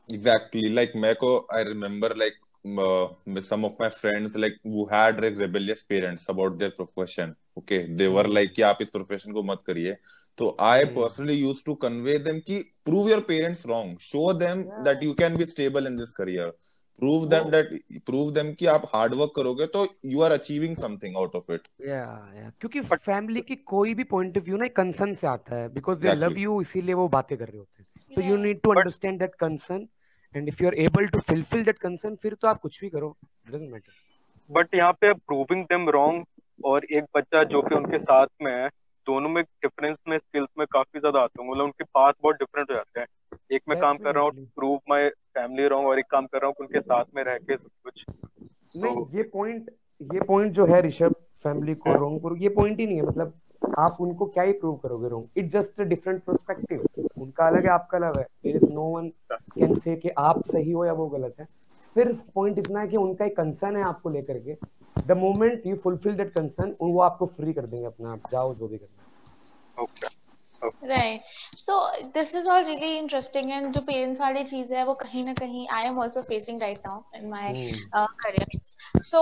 exactly 0.09 0.69
like 0.69 0.93
मैं 0.95 1.15
को 1.15 1.37
I 1.53 1.63
remember 1.63 2.15
like 2.15 2.33
uh, 2.65 3.07
some 3.41 3.63
of 3.63 3.79
my 3.79 3.89
friends 3.89 4.35
like 4.35 4.57
who 4.63 4.85
had 4.85 5.21
like 5.21 5.37
rebellious 5.37 5.83
parents 5.83 6.27
about 6.29 6.57
their 6.59 6.71
profession 6.71 7.35
okay 7.57 7.87
they 7.95 8.07
were 8.07 8.27
like 8.27 8.53
कि 8.55 8.61
आप 8.61 8.77
इस 8.81 8.91
profession 8.91 9.33
को 9.33 9.43
मत 9.43 9.59
करिए 9.67 9.95
तो 10.37 10.55
I 10.59 10.85
personally 10.85 11.37
used 11.43 11.65
to 11.65 11.75
convey 11.75 12.17
them 12.17 12.41
कि 12.41 12.63
prove 12.85 13.09
your 13.09 13.21
parents 13.21 13.65
wrong 13.65 13.97
show 13.97 14.33
them 14.33 14.65
yeah. 14.65 14.83
that 14.83 15.01
you 15.01 15.15
can 15.15 15.37
be 15.37 15.45
stable 15.45 15.85
in 15.85 15.95
this 15.95 16.13
career 16.13 16.51
prove 16.99 17.23
oh. 17.23 17.29
them 17.33 17.49
that 17.51 17.71
prove 18.05 18.33
them 18.33 18.53
कि 18.55 18.65
आप 18.65 18.89
hard 18.95 19.13
work 19.13 19.31
करोगे 19.35 19.67
तो 19.75 19.85
you 20.03 20.23
are 20.27 20.31
achieving 20.37 20.75
something 20.75 21.15
out 21.15 21.35
of 21.41 21.49
it 21.57 21.69
yeah 21.87 22.17
yeah 22.39 22.51
क्योंकि 22.61 22.81
family 22.81 23.45
की 23.47 23.55
कोई 23.55 23.93
भी 23.93 24.03
point 24.03 24.37
of 24.37 24.43
view 24.49 24.59
ना 24.59 24.73
concern 24.79 25.15
से 25.15 25.27
आता 25.27 25.55
है 25.55 25.69
because 25.73 25.99
they 25.99 26.11
exactly. 26.11 26.27
love 26.27 26.43
you 26.47 26.61
इसीलिए 26.61 26.93
वो 26.93 27.07
बातें 27.07 27.37
कर 27.37 27.47
रहे 27.47 27.57
होते 27.57 27.81
हैं 27.81 27.87
so 28.15 28.21
yeah. 28.21 28.29
you 28.29 28.37
need 28.47 28.61
to 28.63 28.75
understand 28.75 29.21
that 29.21 29.39
concern 29.45 29.87
and 30.35 30.47
if 30.47 30.63
you 30.63 30.69
are 30.69 30.75
able 30.79 31.07
to 31.07 31.19
fulfil 31.19 31.63
that 31.63 31.77
concern 31.77 32.15
फिर 32.15 32.33
तो 32.33 32.47
आप 32.47 32.59
कुछ 32.61 32.79
भी 32.81 32.89
करो 32.89 33.15
डजंट 33.49 33.71
मैटर 33.71 33.93
बट 34.49 34.75
यहाँ 34.75 34.93
पे 34.93 35.13
प्रूविंग 35.13 35.63
देम 35.65 35.89
रॉन्ग 35.89 36.25
और 36.65 36.85
एक 36.85 37.03
बच्चा 37.15 37.43
जो 37.43 37.61
कि 37.61 37.75
उनके 37.75 37.99
साथ 37.99 38.27
में 38.41 38.51
है 38.51 38.67
दोनों 39.07 39.29
में 39.29 39.43
डिफरेंस 39.43 39.97
में 40.07 40.17
स्किल्स 40.17 40.49
में 40.59 40.65
काफ़ी 40.71 40.99
ज़्यादा 40.99 41.19
आते 41.19 41.41
हैं 41.41 41.49
मतलब 41.51 41.63
उनके 41.63 41.83
पास 41.83 42.13
बहुत 42.23 42.35
डिफरेंट 42.35 42.69
हो 42.71 42.75
जाते 42.75 42.99
हैं। 42.99 43.07
एक 43.51 43.61
में 43.69 43.77
काम 43.79 43.97
कर 43.97 44.15
रहा 44.15 44.23
हूँ 44.23 44.45
प्रूव 44.55 44.79
माय 44.89 45.09
फैमिली 45.09 45.67
रॉन्ग 45.67 45.87
और 45.87 45.99
एक 45.99 46.05
काम 46.11 46.25
कर 46.25 46.41
रहा 46.41 46.47
हूँ 46.47 46.55
उनके 46.59 46.79
साथ 46.79 47.05
में 47.15 47.23
रह 47.23 47.37
के 47.37 47.55
सब 47.57 47.69
कुछ। 47.83 48.03
नहीं 48.09 48.95
so, 48.95 49.15
ये 49.15 49.23
पॉइंट 49.33 49.69
ये 50.01 50.19
पॉइंट 50.21 50.51
जो 50.53 50.65
है 50.65 50.81
ऋषभ 50.81 51.15
फैमिली 51.43 51.75
को 51.75 51.93
रॉन्ग 51.93 52.21
करो 52.23 52.35
ये 52.35 52.49
पॉइंट 52.49 52.79
ही 52.79 52.85
नहीं 52.85 52.97
है। 52.97 53.03
मतलब 53.03 53.33
आप 53.77 53.97
उनको 54.01 54.25
क्या 54.25 54.43
ही 54.43 54.51
प्रूव 54.59 54.75
करोगे 54.83 55.09
wrong 55.09 55.39
it 55.39 55.51
just 55.51 55.81
a 55.81 55.83
different 55.85 56.23
perspective 56.23 57.21
उनका 57.21 57.47
अलग 57.47 57.65
है 57.65 57.71
आपका 57.71 57.97
अलग 57.97 58.17
है। 58.17 58.23
There 58.43 58.55
is 58.55 58.69
no 58.73 58.83
one 58.95 59.07
can 59.55 59.75
say 59.79 59.95
कि 59.95 60.09
आप 60.19 60.43
सही 60.51 60.71
हो 60.71 60.85
या 60.85 60.93
वो 60.93 61.07
गलत 61.09 61.35
है। 61.39 61.45
सिर्फ़ 61.95 62.19
पॉइंट 62.35 62.57
इतना 62.59 62.79
है 62.79 62.87
कि 62.87 62.97
उनका 62.97 63.25
एक 63.25 63.35
कंसर्न 63.37 63.75
है 63.77 63.83
आपको 63.83 64.09
लेकर 64.09 64.39
के। 64.39 64.55
The 65.07 65.17
moment 65.17 65.65
you 65.67 65.75
fulfil 65.83 66.15
that 66.15 66.33
concern 66.33 66.75
वो 66.81 66.99
आपको 67.01 67.25
फ्री 67.25 67.53
कर 67.53 67.65
देंगे 67.65 67.85
अपना 67.85 68.11
आप 68.11 68.31
जाओ 68.31 68.53
जो 68.55 68.67
भी 68.67 68.77
करना 68.77 69.83
okay 69.83 70.17
right 70.87 71.21
so 71.59 71.79
this 72.13 72.33
is 72.35 72.49
all 72.49 72.63
really 72.63 72.97
interesting 72.97 73.51
and 73.51 73.73
जो 73.73 73.81
पेरेंट्स 73.81 74.21
वाली 74.21 74.43
चीज़ 74.43 74.73
है 74.73 74.83
वो 74.85 74.93
कहीं 75.03 75.23
ना 75.25 75.33
कहीं 75.33 75.67
I 75.73 75.85
am 75.85 75.99
also 76.01 76.21
facing 76.21 76.61
right 76.61 76.77
now 76.87 77.01
in 77.17 77.29
my 77.29 77.53
career 77.95 78.57
so 79.07 79.19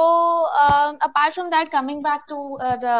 um, 0.60 0.98
apart 1.06 1.34
from 1.34 1.50
that 1.50 1.70
coming 1.72 2.02
back 2.04 2.22
to 2.28 2.36
uh, 2.68 2.76
the 2.78 2.94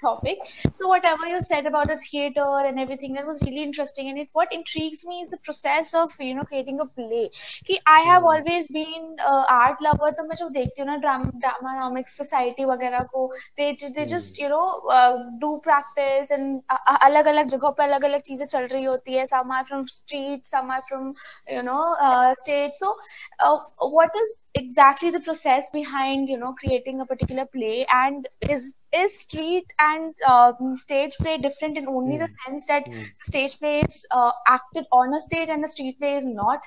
topic 0.00 0.38
so 0.72 0.88
whatever 0.88 1.26
you 1.26 1.40
said 1.40 1.66
about 1.66 1.88
the 1.88 1.96
theater 1.98 2.46
and 2.66 2.78
everything 2.78 3.12
that 3.14 3.26
was 3.26 3.42
really 3.42 3.62
interesting 3.62 4.08
and 4.08 4.18
it 4.18 4.28
what 4.32 4.52
intrigues 4.52 5.04
me 5.06 5.20
is 5.20 5.28
the 5.28 5.38
process 5.38 5.94
of 5.94 6.10
you 6.20 6.34
know 6.34 6.42
creating 6.42 6.80
a 6.80 6.86
play 6.86 7.28
कि 7.66 7.78
I 7.86 8.00
have 8.00 8.22
hmm. 8.22 8.28
always 8.32 8.68
been 8.68 9.16
uh, 9.24 9.44
art 9.48 9.82
lover 9.86 10.10
तो 10.16 10.24
मैं 10.28 10.36
जब 10.36 10.50
देखती 10.52 10.82
हूँ 10.82 10.88
ना 10.88 10.96
drama 11.04 11.30
ड्रामानॉमिक्स 11.44 12.16
society 12.16 12.64
वगैरह 12.64 13.06
को 13.14 13.28
they 13.58 13.68
they 13.96 14.06
just 14.14 14.38
you 14.42 14.48
know 14.48 14.66
uh, 14.96 15.16
do 15.44 15.52
practice 15.68 16.32
and 16.38 16.62
अलग 17.02 17.26
अलग 17.34 17.48
जगहों 17.56 17.72
पे 17.78 17.84
अलग 17.84 18.04
अलग 18.10 18.20
चीजें 18.28 18.44
चल 18.46 18.66
रही 18.74 18.84
होती 18.84 19.14
है 19.16 19.24
some 19.32 19.54
are 19.58 19.64
from 19.72 19.86
street 19.96 20.52
some 20.54 20.70
are 20.76 20.82
from 20.90 21.12
you 21.56 21.62
know 21.70 21.82
uh, 22.08 22.32
state 22.42 22.80
so 22.82 22.94
uh, 23.40 23.58
what 23.98 24.22
is 24.24 24.36
exactly 24.62 25.10
the 25.10 25.24
process 25.28 25.70
behind 25.70 26.06
behind 26.06 26.28
you 26.28 26.38
know 26.38 26.54
creating 26.54 27.00
a 27.00 27.06
particular 27.06 27.46
play 27.54 27.86
and 27.92 28.26
is 28.48 28.72
is 28.93 29.19
street 29.19 29.65
and 29.79 30.15
uh, 30.27 30.53
stage 30.75 31.17
play 31.17 31.37
different 31.37 31.77
in 31.77 31.87
only 31.87 32.15
mm. 32.15 32.19
the 32.19 32.25
hmm. 32.25 32.39
sense 32.45 32.65
that 32.65 32.85
mm. 32.85 33.05
stage 33.23 33.57
play 33.59 33.79
is 33.79 34.05
uh, 34.11 34.31
acted 34.47 34.85
on 34.91 35.13
a 35.13 35.19
stage 35.19 35.49
and 35.49 35.63
the 35.63 35.67
street 35.67 35.99
play 35.99 36.15
is 36.15 36.25
not 36.25 36.59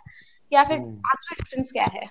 या 0.52 0.62
फिर 0.64 0.78
actual 0.78 1.36
difference 1.36 1.70
क्या 1.72 1.84
है 1.92 2.06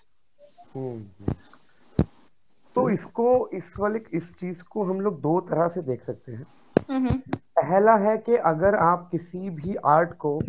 तो 2.75 2.89
इसको 2.89 3.27
इस 3.53 3.73
वाले 3.79 3.99
इस 4.17 4.33
चीज़ 4.39 4.63
को 4.71 4.83
हम 4.83 5.01
लोग 5.01 5.19
दो 5.21 5.39
तरह 5.49 5.67
से 5.75 5.81
देख 5.81 6.03
सकते 6.03 6.31
हैं 6.31 6.45
पहला 7.59 7.95
है 7.97 8.17
कि 8.17 8.35
अगर 8.51 8.75
आप 8.85 9.07
किसी 9.11 9.49
भी 9.49 9.75
आर्ट 9.93 10.13
को 10.25 10.39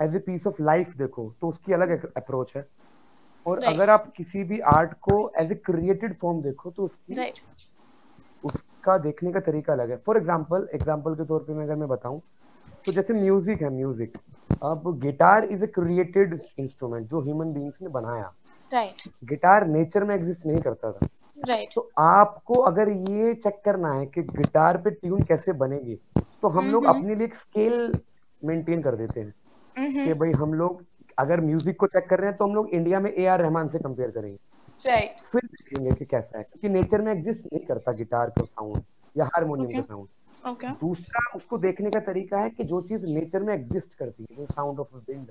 as 0.00 0.14
a 0.14 0.18
piece 0.26 0.46
of 0.46 0.62
life 0.62 0.96
देखो 0.96 1.32
तो 1.40 1.48
उसकी 1.48 1.72
अलग 1.72 2.12
अप्रोच 2.16 2.52
है 2.56 2.66
और 3.46 3.60
right. 3.60 3.74
अगर 3.74 3.90
आप 3.90 4.12
किसी 4.16 4.44
भी 4.44 4.58
आर्ट 4.74 4.92
को 5.08 5.16
एज 5.40 5.52
ए 5.52 5.54
क्रिएटेड 5.66 6.16
फॉर्म 6.20 6.42
देखो 6.42 6.70
तो 6.70 6.84
उसकी 6.84 7.14
right. 7.14 7.40
उसका 8.88 8.96
देखने 9.00 9.32
का 9.32 9.40
तरीका 9.42 9.72
अलग 9.72 9.90
है। 9.90 9.96
फॉर 10.06 10.16
एग्ज़ाम्पल 10.16 10.68
एग्ज़ाम्पल 10.74 11.14
के 11.14 11.24
तौर 11.24 11.40
पे 11.40 11.54
मैं 11.54 11.64
अगर 11.64 11.76
मैं 11.76 11.88
बताऊँ 11.88 12.20
तो 12.86 12.92
जैसे 12.92 13.14
म्यूज़िक 13.14 13.62
है 13.62 13.70
म्यूज़िक 13.70 14.16
अब 14.62 14.82
guitar 15.00 15.44
is 15.46 15.64
a 15.64 15.66
created 15.68 16.40
instrument 16.58 17.06
जो 17.08 17.20
ह्यूमन 17.22 17.52
बींग्स 17.52 17.82
ने 17.82 17.88
बनाया। 17.90 18.32
राइट 18.72 19.02
गिटार 19.24 19.66
नेचर 19.66 20.04
में 20.04 20.14
एग्जिस्ट 20.14 20.46
नहीं 20.46 20.60
करता 20.60 20.92
था। 20.92 21.06
राइट 21.38 21.68
तो 21.74 21.88
आपको 21.98 22.60
अगर 22.62 22.88
ये 22.88 23.34
चेक 23.36 23.60
करना 23.64 23.92
है 23.92 24.06
कि 24.06 24.22
गिटार 24.22 24.76
पे 24.76 24.90
ट्यून 24.92 25.22
कैसे 25.22 25.52
बनेगी 25.54 25.98
तो 26.16 26.48
हम 26.48 26.70
लोग 26.72 26.84
mm-hmm. 26.84 26.98
अपने 26.98 27.14
लिए 27.14 27.26
एक 27.26 27.34
स्केल 27.34 27.92
मेंटेन 28.42 28.82
कर 28.82 28.96
देते 28.96 29.20
हैं। 29.20 29.34
mm-hmm. 29.76 30.04
कि 30.04 30.14
भाई 30.14 30.32
हम 30.34 30.54
लोग 30.54 30.82
अगर 31.18 31.40
म्यूज़िक 31.40 31.76
को 31.80 31.86
चेक 31.88 32.08
कर 32.08 32.18
रहे 32.18 32.28
हैं 32.28 32.36
तो 32.38 32.44
हम 32.44 32.54
लोग 32.54 32.68
इंडिया 32.70 33.00
में 33.00 33.12
ए 33.12 33.26
आर 33.26 33.40
रहमान 33.40 33.68
से 33.68 33.78
कंपेयर 33.78 34.10
करेंगे। 34.10 34.38
Right. 34.84 35.24
फिर 35.24 35.46
देखेंगे 35.46 35.94
कि 35.94 36.04
कैसा 36.04 36.38
है 36.38 36.44
क्योंकि 36.44 36.68
नेचर 36.68 37.02
में 37.02 37.12
एग्जिस्ट 37.12 37.46
नहीं 37.46 37.64
करता 37.66 37.92
गिटार 37.92 38.30
का 38.30 38.44
साउंड 38.44 38.82
या 39.16 39.24
हारमोनियम 39.24 39.68
okay. 39.68 39.80
का 39.80 39.94
साउंड 39.94 40.08
okay. 40.44 40.80
दूसरा 40.80 41.20
उसको 41.36 41.58
देखने 41.58 41.90
का 41.90 42.00
तरीका 42.02 42.40
है 42.40 42.50
कि 42.50 42.64
जो 42.64 42.80
चीज़ 42.82 43.06
नेचर 43.08 43.42
में 43.42 43.54
एग्जिस्ट 43.54 43.94
करती 43.94 44.26
है 44.30 44.46
sound 44.46 44.80
of 44.80 44.96
wind 44.96 45.30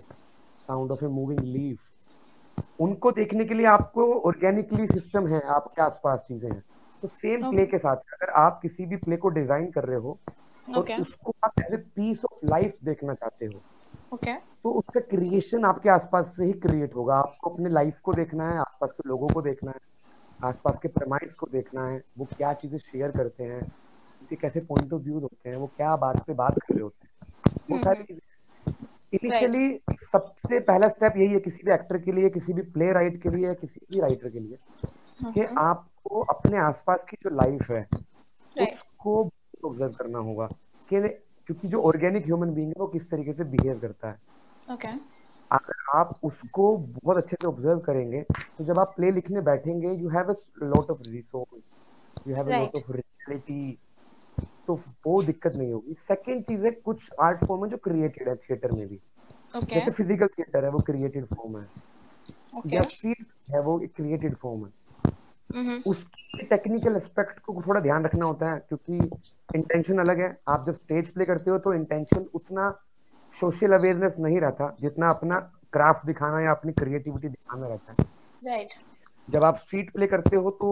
sound 0.67 0.91
of 0.91 1.05
a 1.05 1.07
moving 1.09 1.39
leaf 1.39 1.79
उनको 2.79 3.11
देखने 3.11 3.45
के 3.45 3.53
लिए 3.53 3.65
आपको 3.67 4.13
ऑर्गेनिकली 4.21 4.87
सिस्टम 4.87 5.27
है 5.27 5.41
आपके 5.51 5.81
आसपास 5.81 6.25
चीज़ें 6.27 6.49
हैं 6.49 6.63
तो 7.03 7.07
सेम 7.07 7.39
okay. 7.39 7.51
प्ले 7.51 7.65
के 7.65 7.77
साथ 7.77 8.13
अगर 8.13 8.29
आप 8.37 8.59
किसी 8.61 8.85
भी 8.85 8.95
प्ले 8.97 9.17
को 9.17 9.29
डिज़ाइन 9.31 9.71
कर 9.71 9.85
रहे 9.85 9.99
हो 9.99 10.17
okay. 10.67 10.95
और 10.95 11.01
उसको 11.01 11.35
आप 11.43 11.59
as 11.61 11.73
a 11.73 11.77
piece 11.95 12.21
of 12.25 12.45
life 12.45 12.77
देखना 12.83 13.13
चाहते 13.13 13.45
हो 13.45 13.61
ओके 14.13 14.31
okay. 14.31 14.43
तो 14.63 14.71
उसका 14.71 14.99
क्रिएशन 14.99 15.65
आपके 15.65 15.89
आसपास 15.89 16.35
से 16.37 16.45
ही 16.45 16.53
क्रिएट 16.53 16.95
होगा। 16.95 17.15
आपको 17.15 17.49
अपने 17.49 17.69
लाइफ 17.69 17.99
को 18.03 18.13
देखना 18.13 18.49
है 18.49 18.59
आसपास 18.59 18.91
के 18.91 19.09
लोगों 19.09 19.27
को 19.27 19.41
देखना 19.41 19.71
है 19.71 19.79
आसपास 20.47 20.79
के 20.81 20.87
प्रमाइस 20.87 21.33
को 21.33 21.47
देखना 21.51 21.87
है 21.87 22.03
वो 22.17 22.25
क्या 22.37 22.53
चीज़ें 22.53 22.77
शेयर 22.77 23.11
करते 23.11 23.43
हैं 23.43 23.61
उनके 23.61 24.35
कैसे 24.35 24.59
पॉइंट 24.59 24.93
ऑफ़ 24.93 25.01
व्यू 25.01 25.19
होते 25.19 25.49
हैं 25.49 25.57
वो 25.57 25.67
क्या 25.67 25.95
बात 25.95 26.23
पे 26.27 26.33
बात 26.33 26.59
कर 26.59 26.73
रहे 26.73 26.83
होते 26.83 27.07
हैं। 27.07 27.13
वो 27.71 27.77
सारी 27.83 27.97
हम्म। 27.97 28.05
चीज़ें 28.05 28.21
इनिशियली 29.13 29.81
सबसे 30.11 30.59
पहला 30.59 30.87
स्टेप 30.87 31.13
यही 31.17 31.33
है 31.33 31.39
किसी 31.39 31.63
भी 31.65 31.71
एक्टर 31.71 31.97
के 31.97 32.11
लिए 32.11 32.29
किसी 32.29 32.53
भी 32.53 32.61
प्ले 32.61 32.91
राइट 32.91 33.21
के 33.23 33.29
लिए 33.29 33.53
किसी 33.53 33.79
भी 33.91 33.99
राइटर 33.99 34.29
के 34.29 34.39
लिए 34.39 34.57
कि 35.33 35.41
आपको 35.41 35.59
आपको 35.59 36.19
अपने 36.19 36.57
आसपास 36.57 37.05
की 37.09 37.17
जो 37.23 37.29
लाइफ 37.29 37.71
है 37.71 37.87
उसको 38.55 39.31
ऑब्ज़र्व 39.65 39.91
करना 39.91 40.19
होगा 40.19 40.45
कि 40.89 40.97
क्योंकि 41.47 41.67
जो 41.67 41.81
ऑर्गेनिक 41.81 42.25
ह्यूमन 42.25 42.53
बीइंग 42.53 42.69
है 42.69 42.79
वो 42.79 42.87
किस 42.87 43.09
तरीके 43.11 43.33
से 43.33 43.43
बिहेव 43.43 43.79
करता 43.79 44.09
है। 44.09 44.17
ओके 44.67 44.87
अगर 45.51 45.97
आप 45.97 46.19
उसको 46.23 46.75
बहुत 46.77 47.17
अच्छे 47.17 47.35
से 47.35 47.47
ऑब्ज़र्व 47.47 47.79
करेंगे 47.79 48.21
तो 48.21 48.63
जब 48.63 48.79
आप 48.79 48.93
प्ले 48.95 49.11
लिखने 49.11 49.41
बैठेंगे 49.41 49.93
you 49.93 50.09
have 50.09 50.31
a 50.31 50.35
lot 50.63 50.89
of 50.91 51.03
resource 51.03 52.27
you 52.27 52.35
have 52.35 52.47
a 52.47 52.57
lot 52.59 52.75
of 52.75 52.91
reality 52.91 53.77
तो 54.67 54.73
वो 55.05 55.21
दिक्कत 55.23 55.53
नहीं 55.55 55.71
होगी। 55.73 55.93
सेकंड 56.07 56.43
चीज़ 56.43 56.65
है 56.65 56.71
कुछ 56.71 57.09
आर्ट 57.21 57.45
फॉर्म 57.47 57.63
है 57.63 57.69
जो 57.71 57.77
क्रिएटेड 57.77 58.29
है 58.29 58.35
थिएटर 58.35 58.71
में 58.71 58.87
भी। 58.87 58.99
Okay. 59.55 59.73
जैसे 59.73 59.91
फ़िज़िकल 59.91 60.27
थिएटर 60.27 60.63
है 60.63 60.69
वो 60.69 60.79
क्रिएटेड 60.79 61.25
फॉर्म 61.25 61.57
है। 61.59 61.67
Okay. 62.53 62.73
या 62.73 62.81
स्ट्रीट 62.81 63.27
है 63.49 63.61
वो 63.61 63.77
क्रिएटेड 63.95 64.35
फॉर्म 64.35 64.65
है। 64.65 64.71
Mm-hmm. 65.49 65.87
उसके 65.87 66.16
टेक्निकल 66.33 66.95
एस्पेक्ट 66.95 67.39
को 67.39 67.61
थोड़ा 67.67 67.79
ध्यान 67.81 68.03
रखना 68.05 68.25
होता 68.25 68.51
है 68.51 68.59
क्योंकि 68.59 68.97
इंटेंशन 69.49 69.97
अलग 69.99 70.19
है। 70.19 70.35
आप 70.49 70.65
जब 70.67 70.75
स्टेज 70.75 71.09
प्ले 71.13 71.25
करते 71.25 71.51
हो 71.51 71.57
तो 71.59 71.73
इंटेंशन 71.73 72.25
उतना 72.35 72.69
सोशल 73.35 73.73
अवेयरनेस 73.73 74.15
नहीं 74.19 74.39
रहता 74.39 74.75
जितना 74.81 75.09
अपना 75.09 75.39
क्राफ्ट 75.73 76.05
दिखाना 76.05 76.39
या 76.41 76.51
अपनी 76.51 76.71
क्रिएटिविटी 76.73 77.27
दिखाना 77.27 77.67
रहता 77.67 77.91
है। 77.91 78.05
राइट 78.41 78.73
जब 79.27 79.43
आप 79.43 79.57
स्ट्रीट 79.57 79.91
प्ले 79.93 80.07
करते 80.07 80.35
हो 80.35 80.51
तो 80.61 80.69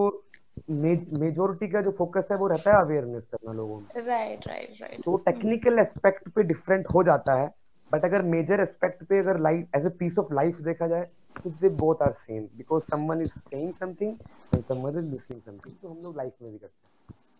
मेजोरिटी 0.70 1.68
का 1.68 1.82
जो 1.82 1.92
फोकस 1.92 2.28
है 2.32 2.38
वो 2.38 2.48
रहता 2.48 2.72
है 2.72 2.82
अवेयरनेस 2.82 3.26
करना 3.26 3.54
लोगों 3.54 3.80
में। 3.80 4.06
राइट 4.06 4.48
राइट 4.48 4.82
राइट 4.82 5.06
तो 5.06 5.16
टेक्निकल 5.26 5.80
एस्पेक्ट 5.80 6.30
पे 6.30 6.44
डिफरेंट 6.44 6.88
हो 6.96 7.04
जाता 7.04 7.34
है 7.34 7.48
बट 7.92 8.06
अगर 8.06 8.22
मेजर 8.28 8.62
एस्पेक्ट 8.62 9.04
पे 9.04 9.20
अगर 9.20 9.40
life 9.40 9.76
as 9.76 9.86
a 9.86 9.90
piece 10.00 10.20
of 10.20 10.34
life 10.34 10.62
देखा 10.62 10.88
जाए 10.88 11.10
if 11.48 11.62
they 11.62 11.70
both 11.84 12.02
are 12.02 12.12
same 12.14 12.44
because 12.58 12.84
someone 12.84 13.22
is 13.22 13.40
saying 13.40 13.74
something 13.74 14.18
and 14.56 14.64
someone 14.64 15.00
is 15.00 15.12
listening 15.12 15.42
something 15.42 15.76
तो 15.82 15.88
हम 15.88 16.02
लोग 16.04 16.18
लाइफ 16.18 16.34
में 16.42 16.52
भी 16.52 16.58
करते 16.58 16.74
हैं। 16.74 16.94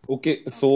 Okay 0.10 0.34
so 0.48 0.70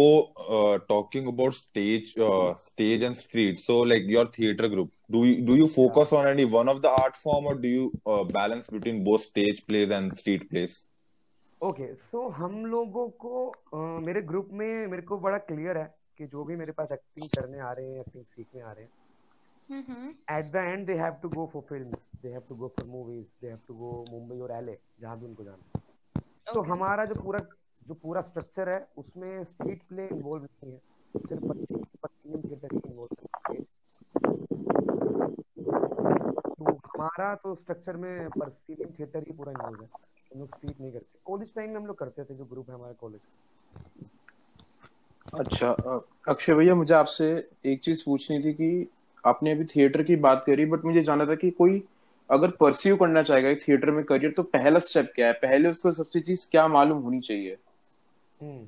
talking 0.89 1.27
about 1.27 1.53
stage 1.53 2.13
stage 2.59 3.03
and 3.03 3.15
street 3.15 3.59
so 3.59 3.83
like 3.83 4.05
your 4.09 4.31
theatre 4.39 4.67
group 4.67 4.91
do 5.11 5.23
you 5.25 5.45
do 5.45 5.55
you 5.55 5.67
focus 5.67 6.13
on 6.13 6.27
any 6.27 6.43
one 6.53 6.69
of 6.69 6.79
the 6.79 6.85
art 7.01 7.15
form 7.15 7.47
और 7.47 7.59
do 7.61 7.69
you 7.69 7.91
balance 8.07 8.69
between 8.73 9.03
both 9.03 9.19
stage 9.19 9.59
place 9.67 9.91
and 9.91 10.11
street 10.13 10.49
place 10.49 10.85
okay 11.61 11.93
so 11.93 12.27
हम 12.29 12.65
लोगों 12.65 13.07
को 13.23 13.51
uh, 13.75 14.05
मेरे 14.05 14.21
group 14.21 14.49
में 14.53 14.87
मेरे 14.87 15.01
को 15.01 15.17
बड़ा 15.17 15.37
clear 15.37 15.77
है 15.77 15.93
कि 16.17 16.25
जो 16.27 16.43
भी 16.43 16.55
मेरे 16.55 16.71
पास 16.71 16.91
एक्टिंग 16.91 17.27
करने 17.29 17.59
आ 17.59 17.71
रहे 17.71 17.91
हैं 17.91 17.99
एक्टिंग 17.99 18.23
सीखने 18.25 18.61
आ 18.61 18.71
रहे 18.71 18.83
हैं 18.83 18.91
at 19.69 20.51
the 20.51 20.55
end 20.55 20.85
they 20.87 20.93
have 20.97 21.13
to 21.21 21.29
go 21.29 21.45
for 21.53 21.61
film 21.69 21.91
they 22.21 22.29
have 22.29 22.41
to 22.49 22.55
go 22.55 22.67
for 22.77 22.87
movies 22.87 23.27
they 23.41 23.47
have 23.47 23.59
to 23.67 23.73
go 23.73 23.91
Mumbai 24.11 24.39
और 24.39 24.51
एलए 24.51 24.77
जहाँ 25.01 25.19
भी 25.19 25.25
उनको 25.25 25.43
जाना 25.43 25.79
okay. 25.79 26.53
तो 26.53 26.61
हमारा 26.61 27.05
जो 27.05 27.15
पूरा 27.21 27.39
जो 27.87 27.93
पूरा 27.93 28.21
स्ट्रक्चर 28.21 28.69
है 28.69 28.79
उसमें 28.97 29.43
स्ट्रीट 29.43 29.81
प्ले 29.89 30.07
इन्वॉल्व 30.07 30.43
नहीं 30.43 30.71
है। 30.71 30.79
सिर्फ़ 31.13 31.45
पश्चिम 32.03 32.41
थिएटर 32.41 32.73
ही 32.73 32.79
इन्वॉल्व 32.89 33.15
है। 33.21 33.61
तो 36.49 36.73
हमारा 36.87 37.33
तो 37.43 37.55
स्ट्रक्चर 37.55 37.95
में 37.97 38.29
परसीलियम 38.29 38.91
थिएटर 38.99 39.23
ही 39.27 39.33
पूरा 39.33 39.51
इन्वॉल्व 39.51 39.81
है। 39.81 39.89
हम 40.33 40.39
लोग 40.39 40.47
स्ट्रीट 40.47 40.81
नहीं 40.81 40.91
करते। 40.91 41.19
कॉलेज 41.25 41.53
टाइम 41.55 41.69
में 41.69 41.75
हम 41.77 41.85
लोग 41.85 41.97
करते 41.97 42.23
थे 42.23 42.35
जो 42.35 42.45
ग्रुप 42.45 42.69
है 42.69 42.75
हमारे 42.75 42.93
कॉलेज 43.01 43.21
अच्छा 45.39 45.71
अक्षय 46.29 46.53
भैया 46.55 46.75
मुझे 46.75 46.93
आपसे 46.95 47.25
एक 47.65 47.79
चीज़ 47.83 48.03
पूछनी 48.05 48.39
थी 48.43 48.53
कि 48.53 48.69
आपने 49.25 49.51
अभी 49.51 49.65
थिएटर 49.65 50.03
की 50.03 50.15
बात 50.15 50.43
करी 50.47 50.65
बट 50.65 50.85
मुझे 50.85 51.01
जानना 51.01 51.25
था 51.25 51.35
कि 51.35 51.49
कोई 51.51 51.83
अगर 52.29 52.49
परस्यू 52.49 52.97
करना 52.97 53.21
चाहेगा 53.21 53.53
थिएटर 53.53 53.91
में 53.91 54.03
करियर 54.03 54.31
तो 54.31 54.43
पहला 54.43 54.79
स्टेप 54.79 55.11
क्या 55.15 55.27
है? 55.27 55.33
पहले 55.33 55.69
उसको 55.69 55.91
सबसे 55.91 56.19
चीज़ 56.19 56.47
क्या 56.51 56.67
मालूम 56.67 57.01
होनी 57.01 57.19
चाहिए? 57.19 57.57
हम्म। 58.41 58.65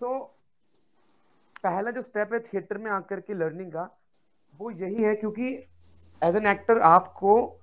तो 0.00 0.18
पहला 1.64 1.90
जो 1.90 2.02
स्टेप 2.02 2.32
है 2.32 2.38
थिएटर 2.38 2.78
में 2.78 2.90
आकर 2.90 3.20
के 3.20 3.34
लर्निंग 3.34 3.70
का, 3.72 3.88
वो 4.54 4.70
यही 4.70 5.02
है 5.02 5.14
क्योंकि 5.14 5.48
एज 6.22 6.36
एन 6.36 6.46
एक्टर 6.46 6.78
आपको 6.78 7.60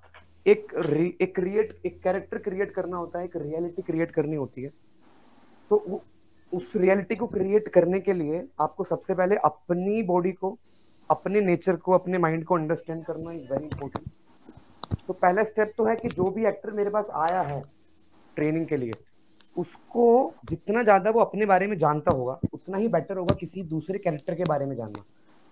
एक 0.47 0.73
एक 1.21 1.35
क्रिएट 1.35 1.79
एक 1.85 2.01
कैरेक्टर 2.03 2.37
क्रिएट 2.37 2.71
करना 2.71 2.97
होता 2.97 3.19
है, 3.19 3.25
एक 3.25 3.35
रियलिटी 3.35 3.81
क्रिएट 3.81 4.11
करनी 4.11 4.35
होती 4.35 4.61
है। 4.61 4.69
तो 5.69 6.01
उस 6.53 6.71
रियलिटी 6.75 7.15
को 7.15 7.27
क्रिएट 7.27 7.67
करने 7.67 7.99
के 7.99 8.13
लिए 8.13 8.43
आपको 8.61 8.83
सबसे 8.83 9.13
पहले 9.13 9.35
अपनी 9.35 10.01
बॉडी 10.03 10.31
को 10.31 10.57
अपने 11.13 11.41
नेचर 11.41 11.75
को 11.77 11.91
अपने 11.93 12.17
माइंड 12.17 12.45
को 12.45 12.55
अंडरस्टैंड 12.55 13.05
करना 13.05 13.31
इज़ 13.31 13.51
वेरी 13.51 13.65
इंपॉर्टेंट 13.65 14.05
तो 15.09 15.13
पहला 15.15 15.43
स्टेप 15.43 15.73
तो 15.77 15.85
है 15.85 15.95
कि 15.95 16.09
जो 16.11 16.29
भी 16.31 16.45
एक्टर 16.47 16.71
मेरे 16.73 16.89
पास 16.89 17.05
आया 17.21 17.41
है 17.43 17.61
ट्रेनिंग 18.37 18.67
के 18.67 18.77
लिए 18.77 18.97
उसको 19.55 20.05
जितना 20.45 20.83
ज़्यादा 20.83 21.09
वो 21.09 21.19
अपने 21.19 21.45
बारे 21.45 21.67
में 21.67 21.77
जानता 21.77 22.11
होगा 22.11 22.39
उतना 22.53 22.77
ही 22.77 22.87
बेटर 22.89 23.17
होगा 23.17 23.33
किसी 23.33 23.63
दूसरे 23.65 23.99
कैरेक्टर 23.99 24.35
के 24.35 24.45
बारे 24.45 24.65
में 24.65 24.75
जानना। 24.75 25.03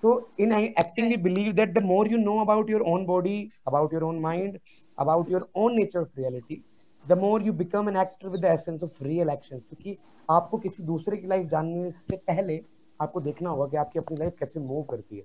तो 0.04 0.14
in 0.40 0.54
acting 0.54 1.08
we 1.08 1.18
believe 1.24 1.52
that 1.54 1.74
the 1.74 1.84
more 1.84 2.08
you 2.12 2.18
know 2.18 2.40
about 2.42 2.70
your 2.70 2.82
own 2.92 3.06
body 3.06 3.38
about 3.68 3.94
your 3.94 4.04
own 4.04 4.20
mind 4.20 4.58
about 4.98 5.30
your 5.32 5.48
own 5.56 5.76
nature 5.76 6.00
of 6.00 6.20
reality 6.20 6.62
the 7.06 7.18
more 7.20 7.44
you 7.44 7.54
become 7.54 7.90
an 7.90 7.98
actor 7.98 8.30
with 8.30 8.42
the 8.42 8.46
essence 8.46 8.84
of 8.84 9.04
real 9.04 9.30
action 9.30 9.60
क्योंकि 9.60 9.98
आपको 10.30 10.58
किसी 10.58 10.84
दूसरे 10.84 11.18
की 11.18 11.28
life 11.28 11.48
जानने 11.50 11.92
से 11.92 12.16
पहले 12.28 12.60
आपको 13.00 13.22
देखना 13.22 13.50
होगा 13.50 13.68
कि 13.68 13.78
आपकी 13.78 14.00
अपनी 14.00 14.18
लाइफ 14.18 14.36
कैसे 14.40 14.60
मूव 14.60 14.84
करती 14.90 15.18
है। 15.18 15.24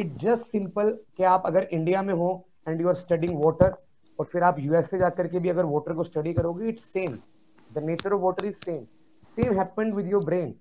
इट 0.00 0.16
जस्ट 0.18 0.46
सिंपल 0.46 0.90
कि 1.16 1.24
आप 1.26 1.42
अगर 1.46 1.68
इंडिया 1.72 2.02
में 2.02 2.14
हो 2.14 2.30
and 2.68 2.80
you 2.80 2.88
are 2.88 2.94
studying 2.96 3.38
water 3.44 3.76
और 4.18 4.26
फिर 4.26 4.42
आप 4.42 4.58
यूएसए 4.58 4.98
जाकर 4.98 5.26
के 5.28 5.38
भी 5.38 5.48
अगर 5.48 5.64
वाटर 5.66 5.92
को 5.94 6.04
स्टडी 6.04 6.32
करोगे 6.34 6.68
it's 6.68 6.84
same 6.92 7.18
the 7.70 7.84
nature 7.84 8.12
of 8.12 8.22
water 8.22 8.46
is 8.46 8.56
same 8.64 8.84
same 9.36 9.58
happen 9.58 9.92
with 9.92 10.10
your 10.10 10.24
brain 10.24 10.54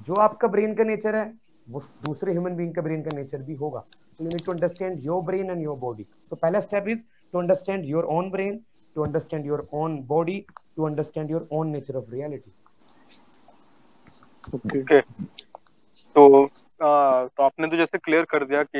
जो 0.00 0.14
आपका 0.22 0.48
ब्रेन 0.48 0.74
का 0.74 0.84
नेचर 0.84 1.16
है, 1.16 1.32
वो 1.66 1.80
दूसरे 2.04 2.32
ह्यूमन 2.32 2.56
बींग 2.56 2.74
का 2.74 2.82
ब्रेन 2.82 3.02
का 3.02 3.16
नेचर 3.16 3.42
भी 3.42 3.54
होगा. 3.54 3.80
So 4.18 4.24
you 4.24 4.28
need 4.28 4.44
to 4.46 4.52
understand 4.52 4.98
your 5.06 5.22
brain 5.24 5.50
and 5.50 5.62
your 5.62 5.76
body 5.78 6.06
तो 6.30 6.36
पहला 6.36 6.60
step 6.60 6.88
is 6.88 7.02
to 7.34 7.38
understand 7.38 7.84
your 7.86 8.04
own 8.16 8.30
brain 8.30 8.60
to 8.96 9.02
understand 9.04 9.46
your 9.46 9.66
own 9.74 9.98
body 10.06 10.42
to 10.76 10.86
understand 10.86 11.30
your 11.30 11.48
own 11.52 11.70
nature 11.70 11.96
of 11.96 12.10
reality 12.10 12.52
okay 14.54 15.00
तो 16.16 16.46
आ, 16.82 17.24
तो 17.26 17.42
आपने 17.42 17.68
तो 17.68 17.76
जैसे 17.76 17.98
क्लियर 17.98 18.24
कर 18.24 18.44
दिया 18.44 18.62
कि 18.62 18.78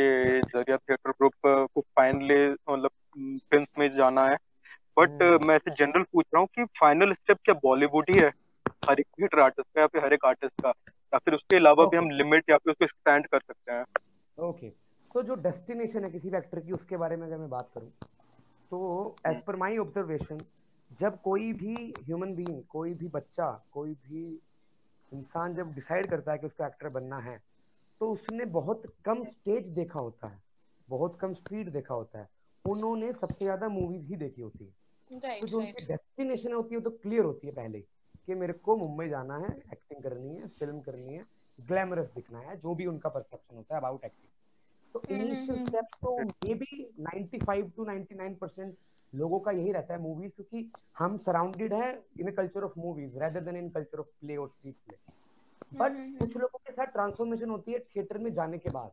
ज़रिया 0.49 0.77
थिएटर 0.77 1.11
ग्रुप 1.11 1.33
को 1.47 1.81
फाइनली 1.81 2.51
मतलब 2.51 2.91
फ़िल्म 3.39 3.67
में 3.79 3.95
जाना 3.95 4.23
है। 4.23 4.37
But 4.99 5.37
hmm. 5.37 5.49
मैं 5.49 5.57
ऐसे 5.57 5.71
जनरल 5.71 6.03
पूछ 6.03 6.27
रहा 6.35 6.41
हूँ 6.41 6.49
कि 6.55 6.65
फाइनल 6.65 7.13
स्टेप 7.13 7.37
क्या 7.45 7.55
बॉलीवुड 7.55 8.05
ही 8.11 8.19
है? 8.19 8.33
हर 8.69 9.01
एक 9.01 9.07
थिएटर 9.21 9.41
आर्टिस्ट 9.41 9.75
का 9.75 9.81
या 9.81 9.87
फिर 9.87 10.05
हर 10.05 10.13
एक 10.13 10.25
आर्टिस्ट 10.25 10.63
का? 10.63 10.69
या 10.89 11.19
फिर 11.19 11.35
उसके 11.35 11.57
अलावा 11.57 11.85
okay. 11.85 11.91
भी 11.91 11.97
हम 11.97 12.11
लिमिट 12.11 12.51
या 12.51 12.57
फिर 12.57 12.71
उसको 12.71 12.85
एक्सपेंड 12.85 13.27
कर 13.27 13.39
सकते 13.39 13.73
हैं? 13.73 13.85
ओके 14.39 14.69
तो 15.15 15.23
जो 15.23 15.35
डेस्टिनेशन 15.35 16.05
है 16.05 16.11
किसी 16.11 16.31
भी 16.31 16.37
एक्टर 16.37 16.61
की 16.61 16.73
उसके 16.73 16.97
बारे 16.97 17.17
में 17.17 17.27
अगर 17.27 17.37
मैं 17.37 17.51
बात 17.51 17.69
करूँ 17.75 17.89
तो 18.71 19.17
एज 19.27 19.43
पर 19.43 19.57
माई 19.57 19.79
ऑब्जर्वेशन 19.79 20.39
जब 21.01 21.21
कोई 21.21 21.53
भी 21.53 21.95
ह्यूमन 22.05 22.35
बीइंग 22.35 22.63
कोई 22.69 22.95
भी 22.95 23.09
बच्चा 23.09 23.67
कोई 23.73 23.91
भी 23.91 24.41
इंसान 25.13 25.55
जब 25.55 25.75
डिसाइड 25.75 26.07
करता 26.07 26.33
है 26.33 26.39
कि 26.39 26.47
उसको 26.47 26.65
एक्टर 26.65 26.89
बनना 26.89 27.19
है 27.19 27.41
तो 28.01 28.13
उसने 28.13 28.45
बहुत 28.45 28.83
कम 29.05 29.25
स्टेज 29.25 29.67
देखा 29.67 30.01
होता 30.01 30.29
है 30.29 30.43
बहुत 30.89 31.19
कम 31.21 31.35
स्पीड 31.35 31.73
देखा 31.73 31.95
होता 31.95 32.19
है। 32.19 32.29
उन्होंने 32.65 33.13
सबसे 33.13 33.45
ज़्यादा 33.45 33.69
मूवीज़ 33.69 34.07
ही 34.07 34.17
देखी 34.17 34.43
होती 34.43 34.65
है। 34.65 34.79
Right, 35.11 35.41
तो 35.41 35.47
जो 35.47 35.59
उनकी 35.59 35.87
डेस्टिनेशन 35.87 36.53
होती 36.53 36.75
है 36.75 36.81
तो 36.81 36.91
क्लियर 36.91 37.25
होती 37.25 37.47
है 37.47 37.53
पहले 37.53 37.81
कि 37.81 38.35
मेरे 38.35 38.53
को 38.53 38.77
मुंबई 38.77 39.09
जाना 39.09 39.37
है 39.39 39.51
एक्टिंग 39.73 40.03
करनी 40.03 40.37
है 40.37 40.49
फ़िल्म 40.49 40.81
करनी 40.81 41.15
है 41.15 41.27
ग्लैमरस 41.61 42.07
दिखना 42.07 42.39
है 42.39 42.57
जो 42.57 42.75
भी 42.75 42.87
उनका 42.87 43.09
परसेप्शन 43.09 43.57
होता 43.57 43.75
है 43.75 43.81
अबाउट 43.81 44.05
एक्टिंग 44.05 44.31
तो 44.95 45.03
इनिशियल 45.11 45.59
स्टेप 45.59 45.85
तो 45.85 46.25
मे 46.25 46.55
बी 46.55 46.95
95 47.01 47.71
टू 47.77 47.85
99 47.85 48.35
परसेंट 48.35 48.77
लोगों 49.15 49.41
का 49.41 49.51
यही 49.51 49.73
रहता 49.73 49.95
है 49.95 50.01
मूवीज़ 50.01 50.33
क्योंकि 50.33 50.73
हम 50.99 51.19
सराउंडेड 51.19 51.73
है 51.73 52.05
in 52.21 52.31
culture 52.31 52.63
of 52.63 52.73
movies 52.79 53.19
rather 53.19 53.41
than 53.41 53.57
in 53.57 53.71
culture 53.71 53.99
of 53.99 54.07
play 54.07 54.37
और 54.37 54.49
स्ट्रीट 54.49 54.77
प्ले 54.87 54.97
बट 55.73 55.97
कुछ 56.19 56.37
लोगों 56.37 56.59
के 56.59 56.73
साथ 56.73 56.87
ट्रांसफॉर्मेशन 56.87 57.51
होती 57.51 57.73
है 57.73 57.79
थिएटर 57.79 58.19
में 58.19 58.33
जाने 58.35 58.59
के 58.59 58.71
बाद। 58.71 58.91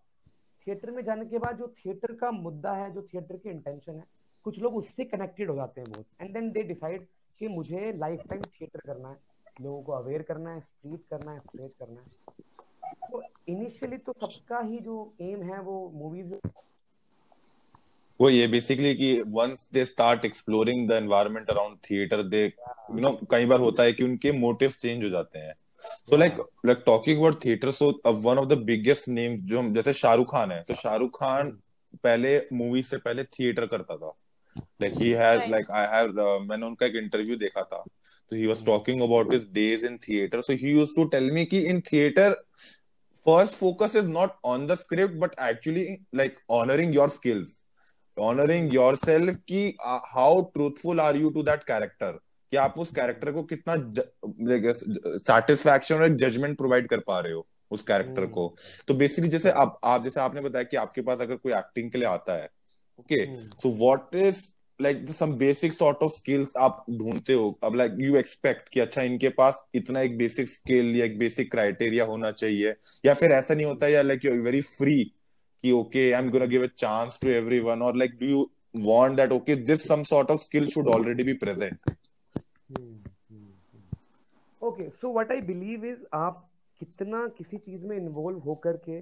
थिएटर 0.67 0.91
में 0.91 1.03
जाने 1.03 1.25
के 1.25 1.37
बाद 1.37 1.57
जो 1.57 1.67
थिएटर 1.77 2.13
का 2.15 2.31
मुद्दा 2.31 2.73
है 2.73 2.91
जो 2.93 3.01
थिएटर 3.03 3.37
की 3.37 3.49
इंटेंशन 3.49 3.93
है 3.93 4.03
कुछ 4.45 4.59
लोग 4.59 4.75
उससे 4.77 5.05
कनेक्टेड 5.05 5.49
हो 5.49 5.55
जाते 5.55 5.81
हैं 5.81 5.91
बहुत। 5.91 6.05
एंड 6.21 6.33
देन 6.33 6.51
दे 6.51 6.63
डिसाइड 6.63 7.05
कि 7.41 7.47
मुझे 7.47 7.91
लाइफ 7.97 8.21
टाइम 8.29 8.41
थिएटर 8.41 8.79
करना 8.79 9.09
है 9.09 9.17
लोगों 9.61 9.81
को 9.83 9.91
अवेयर 9.91 10.21
करना 10.21 10.53
है 10.53 10.59
स्ट्रीट 10.59 11.01
करना 11.09 11.31
है 11.31 11.39
स्प्रेड 11.39 11.71
करना 11.79 12.01
है। 12.01 12.07
तो 13.11 13.21
इनिशियली 13.47 13.97
तो 13.97 14.13
सबका 14.13 14.59
ही 14.59 14.79
जो 14.79 15.13
एम 15.21 15.43
है 15.43 15.59
वो 15.61 15.77
मूवीज़ 15.95 16.33
वो 18.19 18.29
ये 18.29 18.47
बेसिकली 18.47 18.93
कि 18.95 19.21
once 19.27 19.69
they 19.73 19.83
start 19.85 20.25
exploring 20.25 20.87
the 20.89 20.91
environment 20.93 21.49
around 21.49 21.77
theatre 21.89 22.21
they 22.23 22.43
you 22.45 22.99
know 22.99 23.11
कई 23.31 23.45
बार 23.45 23.59
होता 23.59 23.83
है 23.83 23.93
कि 23.93 24.03
उनके 24.03 24.31
मोटिव 24.31 24.69
चेंज 24.71 25.03
हो 25.03 25.09
जाते 25.09 25.39
हैं। 25.39 25.53
So 25.79 26.17
like 26.17 26.37
like 26.65 26.83
talking 26.85 27.19
about 27.19 27.43
theatre 27.45 27.71
so 27.71 27.89
one 28.05 28.37
of 28.37 28.45
the 28.47 28.57
biggest 28.65 29.09
name 29.09 29.37
जो 29.47 29.63
जैसे 29.75 29.93
शाहरुख 29.93 30.31
खान 30.31 30.51
है 30.51 30.61
तो 30.67 30.75
शाहरुख 30.75 31.19
खान 31.19 31.49
पहले 32.03 32.37
मूवी 32.53 32.83
से 32.83 32.97
पहले 32.97 33.23
थिएटर 33.23 33.65
करता 33.67 33.95
था. 33.97 34.13
Like 34.81 34.93
he 35.01 35.09
has 35.11 35.49
like 35.51 35.71
I 35.71 35.85
have 35.91 36.39
मैंने 36.49 36.65
उनका 36.65 36.85
एक 36.85 36.95
इंटरव्यू 36.95 37.35
देखा 37.37 37.63
था. 37.63 37.83
तो 38.31 38.35
he 38.35 38.45
was 38.47 38.65
talking 38.65 39.01
about 39.01 39.33
his 39.33 39.47
days 39.53 39.85
in 39.85 39.97
theatre 40.07 40.41
so 40.41 40.53
he 40.53 40.71
used 40.71 40.95
to 40.95 41.03
tell 41.09 41.31
me 41.31 41.45
कि 41.45 41.59
in 41.67 41.81
theatre 41.91 42.33
first 43.25 43.53
focus 43.53 43.95
is 43.95 44.07
not 44.07 44.31
on 44.45 44.65
the 44.67 44.75
script 44.75 45.15
but 45.19 45.39
actually 45.49 45.85
like 46.15 46.37
honouring 46.51 46.95
your 46.95 47.09
skills 47.09 47.61
honouring 48.17 48.73
your 48.73 48.95
self 48.95 49.37
की 49.47 49.67
how 49.81 50.41
truthful 50.53 50.99
are 50.99 51.15
you 51.17 51.29
to 51.29 51.43
that 51.43 51.63
character 51.63 52.19
कि 52.51 52.57
आप 52.57 52.73
उस 52.77 52.91
character 52.91 53.31
को 53.31 53.43
कितना 53.43 53.75
satisfaction 55.17 55.95
और 55.95 56.15
judgement 56.17 56.57
provide 56.57 56.87
कर 56.89 56.99
पा 56.99 57.19
रहे 57.19 57.33
हो 57.33 57.45
उस 57.71 57.83
कैरेक्टर 57.83 58.21
हम्म। 58.21 58.31
को। 58.31 58.55
तो 58.87 58.93
बेसिकली 58.93 59.29
जैसे 59.29 59.51
आप 59.51 59.79
आप 59.83 60.03
जैसे 60.03 60.19
आपने 60.19 60.41
बताया 60.41 60.63
कि 60.63 60.77
आपके 60.77 61.01
पास 61.01 61.21
अगर 61.21 61.35
कोई 61.35 61.53
एक्टिंग 61.53 61.91
के 61.91 61.97
लिए 61.97 62.07
आता 62.07 62.33
है 62.33 62.49
okay 62.99 63.25
so 63.61 63.69
what 63.77 64.15
is 64.15 64.43
like 64.79 65.09
some 65.09 65.33
basic 65.33 65.73
sort 65.73 65.97
of 65.97 66.11
skills 66.11 66.53
आप 66.57 66.85
ढूंढते 66.91 67.33
हो? 67.33 67.59
अब 67.63 67.75
लाइक 67.75 67.91
यू 67.99 68.15
एक्सपेक्ट 68.17 68.69
कि 68.69 68.79
अच्छा 68.79 69.01
इनके 69.01 69.29
पास 69.29 69.63
इतना 69.75 70.01
एक 70.01 70.17
बेसिक 70.17 70.49
स्किल 70.49 70.95
या 70.95 71.05
एक 71.05 71.17
बेसिक 71.19 71.51
क्राइटेरिया 71.51 72.05
होना 72.05 72.31
चाहिए 72.31 72.73
या 73.05 73.13
फिर 73.13 73.31
ऐसा 73.31 73.53
नहीं 73.53 73.65
होता 73.65 73.87
या 73.87 74.01
लाइक 74.01 74.25
यू 74.25 74.33
वेरी 74.43 74.61
फ्री 74.61 75.03
कि 75.63 75.71
okay 75.71 76.11
I 76.11 76.23
am 76.23 76.29
gonna 76.31 76.45
give 76.45 76.63
a 76.63 76.67
chance 76.77 77.19
to 77.21 77.29
everyone 77.29 77.81
और 77.81 77.97
like 77.97 78.17
do 78.19 78.27
you 78.27 78.49
want 78.85 79.17
that 79.17 79.31
okay 79.31 79.55
this 79.55 79.87
some 79.87 80.03
sort 80.03 80.31
of 80.31 80.41
skill 80.41 80.67
should 80.67 80.87
already 80.87 81.23
be 81.23 81.33
present 81.43 81.91
okay 84.61 84.89
so 84.91 85.11
what 85.13 85.31
I 85.31 85.41
believe 85.43 85.85
is 85.85 86.03
आप 86.13 86.49
कितना 86.81 87.27
किसी 87.37 87.57
चीज़ 87.57 87.85
में 87.85 87.95
involve 87.97 88.39
होकर 88.39 88.77
के 88.85 88.99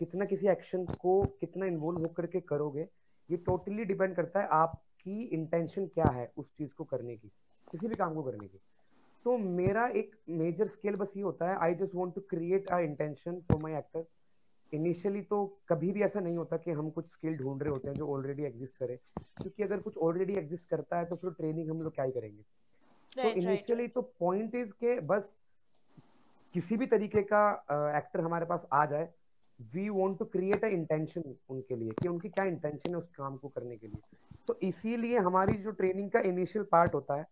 कितना 0.00 0.24
किसी 0.24 0.48
action 0.48 0.84
को 1.00 1.22
कितना 1.40 1.66
इन्वॉल्व 1.66 2.00
होकर 2.00 2.26
के 2.26 2.40
करोगे, 2.42 2.86
ये 3.28 3.36
टोटली 3.38 3.84
डिपेंड 3.84 4.14
करता 4.16 4.40
है 4.40 4.48
आपकी 4.52 5.22
इंटेंशन 5.24 5.86
क्या 5.94 6.08
है 6.08 6.30
उस 6.36 6.52
चीज़ 6.58 6.74
को 6.74 6.84
करने 6.84 7.16
की, 7.16 7.28
किसी 7.68 7.88
भी 7.88 7.94
काम 7.94 8.14
को 8.14 8.22
करने 8.22 8.46
की। 8.46 8.58
तो 9.24 9.36
मेरा 9.38 9.86
एक 9.96 10.14
मेजर 10.30 10.66
स्केल 10.66 10.96
बस 10.96 11.12
ये 11.16 11.22
होता 11.22 11.48
है 11.50 11.56
I 11.58 11.74
just 11.74 11.94
want 11.94 12.14
to 12.14 12.20
create 12.30 12.68
a 12.68 12.78
intention 12.80 13.40
for 13.48 13.60
my 13.60 13.72
actors 13.74 14.06
initially 14.72 15.22
तो 15.22 15.44
कभी 15.68 15.90
भी 15.92 16.02
ऐसा 16.02 16.20
नहीं 16.20 16.36
होता 16.36 16.56
कि 16.56 16.70
हम 16.72 16.90
कुछ 16.90 17.10
स्किल 17.12 17.36
ढूंढ 17.36 17.62
रहे 17.62 17.72
होते 17.72 17.88
हैं 17.88 17.94
जो 17.96 18.08
ऑलरेडी 18.14 18.44
एग्जिस्ट 18.44 18.76
करे, 18.76 18.96
क्योंकि 19.36 19.62
अगर 19.62 19.80
कुछ 19.80 19.96
ऑलरेडी 19.98 20.34
एग्जिस्ट 20.38 20.68
करता 20.68 20.98
है 20.98 21.04
तो 21.04 21.16
फिर 21.16 21.30
ट्रेनिंग 21.32 21.70
हम 21.70 21.82
लोग 21.82 21.94
क्या 21.94 22.04
ही 22.04 22.12
करेंगे। 22.12 22.42
तो. 23.22 23.28
इनिशियली 23.38 23.88
तो 23.88 24.02
पॉइंट 24.20 24.54
इज़ 24.54 24.72
के 24.84 24.98
बस 25.12 25.36
किसी 26.54 26.76
भी 26.76 26.86
तरीके 26.86 27.22
का 27.32 27.40
एक्टर 27.98 28.20
हमारे 28.20 28.46
पास 28.46 28.66
आ 28.72 28.84
जाए 28.86 29.08
we 29.74 29.88
want 29.88 30.18
to 30.18 30.24
create 30.32 30.64
a 30.64 30.68
intention 30.68 31.34
उनके 31.50 31.76
लिए 31.76 31.90
कि 32.02 32.08
उनकी 32.08 32.28
क्या 32.28 32.44
इंटेंशन 32.44 32.90
है 32.90 32.96
उस 32.96 33.08
काम 33.16 33.36
को 33.36 33.48
करने 33.48 33.76
के 33.76 33.86
लिए 33.86 34.00
तो 34.48 34.58
इसीलिए 34.62 35.18
हमारी 35.26 35.56
जो 35.62 35.70
ट्रेनिंग 35.80 36.10
का 36.10 36.20
इनिशियल 36.30 36.64
पार्ट 36.72 36.94
होता 36.94 37.14
है 37.18 37.26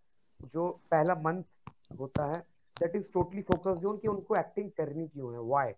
जो 0.54 0.68
पहला 0.90 1.14
मंथ 1.26 1.70
होता 2.00 2.26
है 2.26 2.40
that 2.80 2.96
is 2.96 3.04
totally 3.14 3.42
focused 3.52 3.84
on 3.86 3.98
कि 3.98 4.08
उनको 4.08 4.36
एक्टिंग 4.36 4.70
करनी 4.76 5.08
क्यों 5.08 5.32
है 5.34 5.40
why 5.40 5.72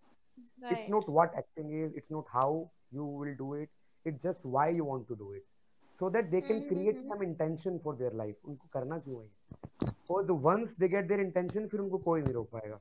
Right. 0.62 0.72
it's 0.74 0.90
not 0.92 1.08
what 1.14 1.34
acting 1.38 1.72
is 1.78 1.96
it's 2.00 2.12
not 2.12 2.28
how 2.34 2.70
you 2.96 3.04
will 3.18 3.34
do 3.40 3.48
it 3.54 3.68
it's 4.04 4.22
just 4.22 4.46
why 4.54 4.62
you 4.76 4.86
want 4.90 5.04
to 5.08 5.16
do 5.22 5.26
it 5.38 5.44
so 6.00 6.08
that 6.14 6.30
they 6.30 6.40
can 6.46 6.62
Mhm, 6.62 6.68
create 6.70 6.96
mhm. 7.00 7.10
some 7.10 7.24
intention 7.26 7.76
for 7.86 7.92
their 7.98 8.12
life 8.20 8.48
उनको 8.52 8.68
करना 8.72 8.98
क्यों 8.98 9.20
है 9.22 9.28
और 10.10 10.26
the 10.26 10.34
once 10.48 10.74
they 10.80 10.88
get 10.94 11.08
their 11.12 11.20
intention 11.26 11.68
फिर 11.70 11.80
उनको 11.80 11.98
कोई 12.08 12.20
नहीं 12.20 12.34
रोक 12.34 12.48
पाएगा 12.52 12.80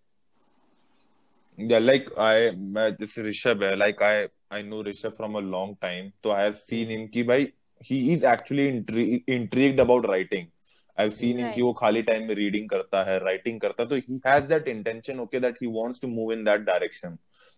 yeah 1.57 1.79
like 1.79 2.09
I 2.19 2.51
मैं 2.77 2.89
जैसे 2.99 3.23
ऋषभ 3.29 3.63
है 3.63 3.75
like 3.77 4.01
I 4.07 4.15
I 4.57 4.61
know 4.69 4.83
Rishabh 4.87 5.15
from 5.19 5.35
a 5.41 5.43
long 5.51 5.75
time 5.85 6.11
तो 6.23 6.29
I 6.37 6.41
have 6.45 6.57
seen 6.61 6.89
him 6.95 7.07
कि 7.13 7.23
भाई 7.29 7.51
he 7.89 7.99
is 8.15 8.23
actually 8.33 8.65
intri- 8.71 9.23
intrigued 9.37 9.79
about 9.85 10.07
writing 10.11 10.51
I've 10.97 11.13
seen 11.13 11.39
Right. 11.43 11.53
कि 11.55 11.61
वो 11.61 11.71
खाली 11.79 12.01
टाइम 12.09 12.27
में 12.27 12.35
रीडिंग 12.35 12.67
करता 12.69 13.03
है 13.11 13.17
राइटिंग 13.23 13.59
करता 13.61 13.83
है 13.83 13.89
तो 13.89 13.95
he 13.95 14.19
has 14.27 14.45
that 14.51 14.67
intention 14.73 15.19
okay 15.25 15.41
that 15.45 15.57
he 15.63 15.71
wants 15.79 16.03
to 16.03 16.11
move 16.17 16.31
in 16.37 16.43
that 16.49 16.65
direction 16.69 17.17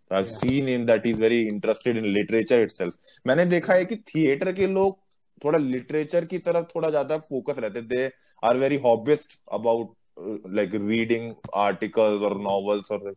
so 0.10 0.16
I've 0.20 0.30
Yeah. 0.30 0.38
seen 0.38 0.70
him 0.74 0.86
that 0.92 1.06
he's 1.10 1.20
very 1.26 1.42
interested 1.50 2.00
in 2.02 2.08
literature 2.20 2.60
itself 2.68 2.98
मैंने 3.28 3.46
देखा 3.56 3.74
है 3.74 3.86
कि 3.86 3.96
थिएटर 4.14 4.52
के 4.62 4.68
लोग 4.68 4.98
थोड़ा 5.44 5.60
लिटरेचर 5.60 6.26
की 6.26 6.38
तरफ़ 6.38 6.66
थोड़ा 6.76 6.90
ज़्यादा 6.90 7.18
फोकस 7.18 7.60
रहते 7.60 7.82
they 7.82 8.12
are 8.44 8.58
very 8.58 8.78
hobbyist 8.78 9.40
about 9.52 9.94
like 10.48 10.72
reading 10.74 11.34
articles 11.56 12.22
और 12.22 12.38
नॉवेल्स 12.42 12.92
और 12.92 13.14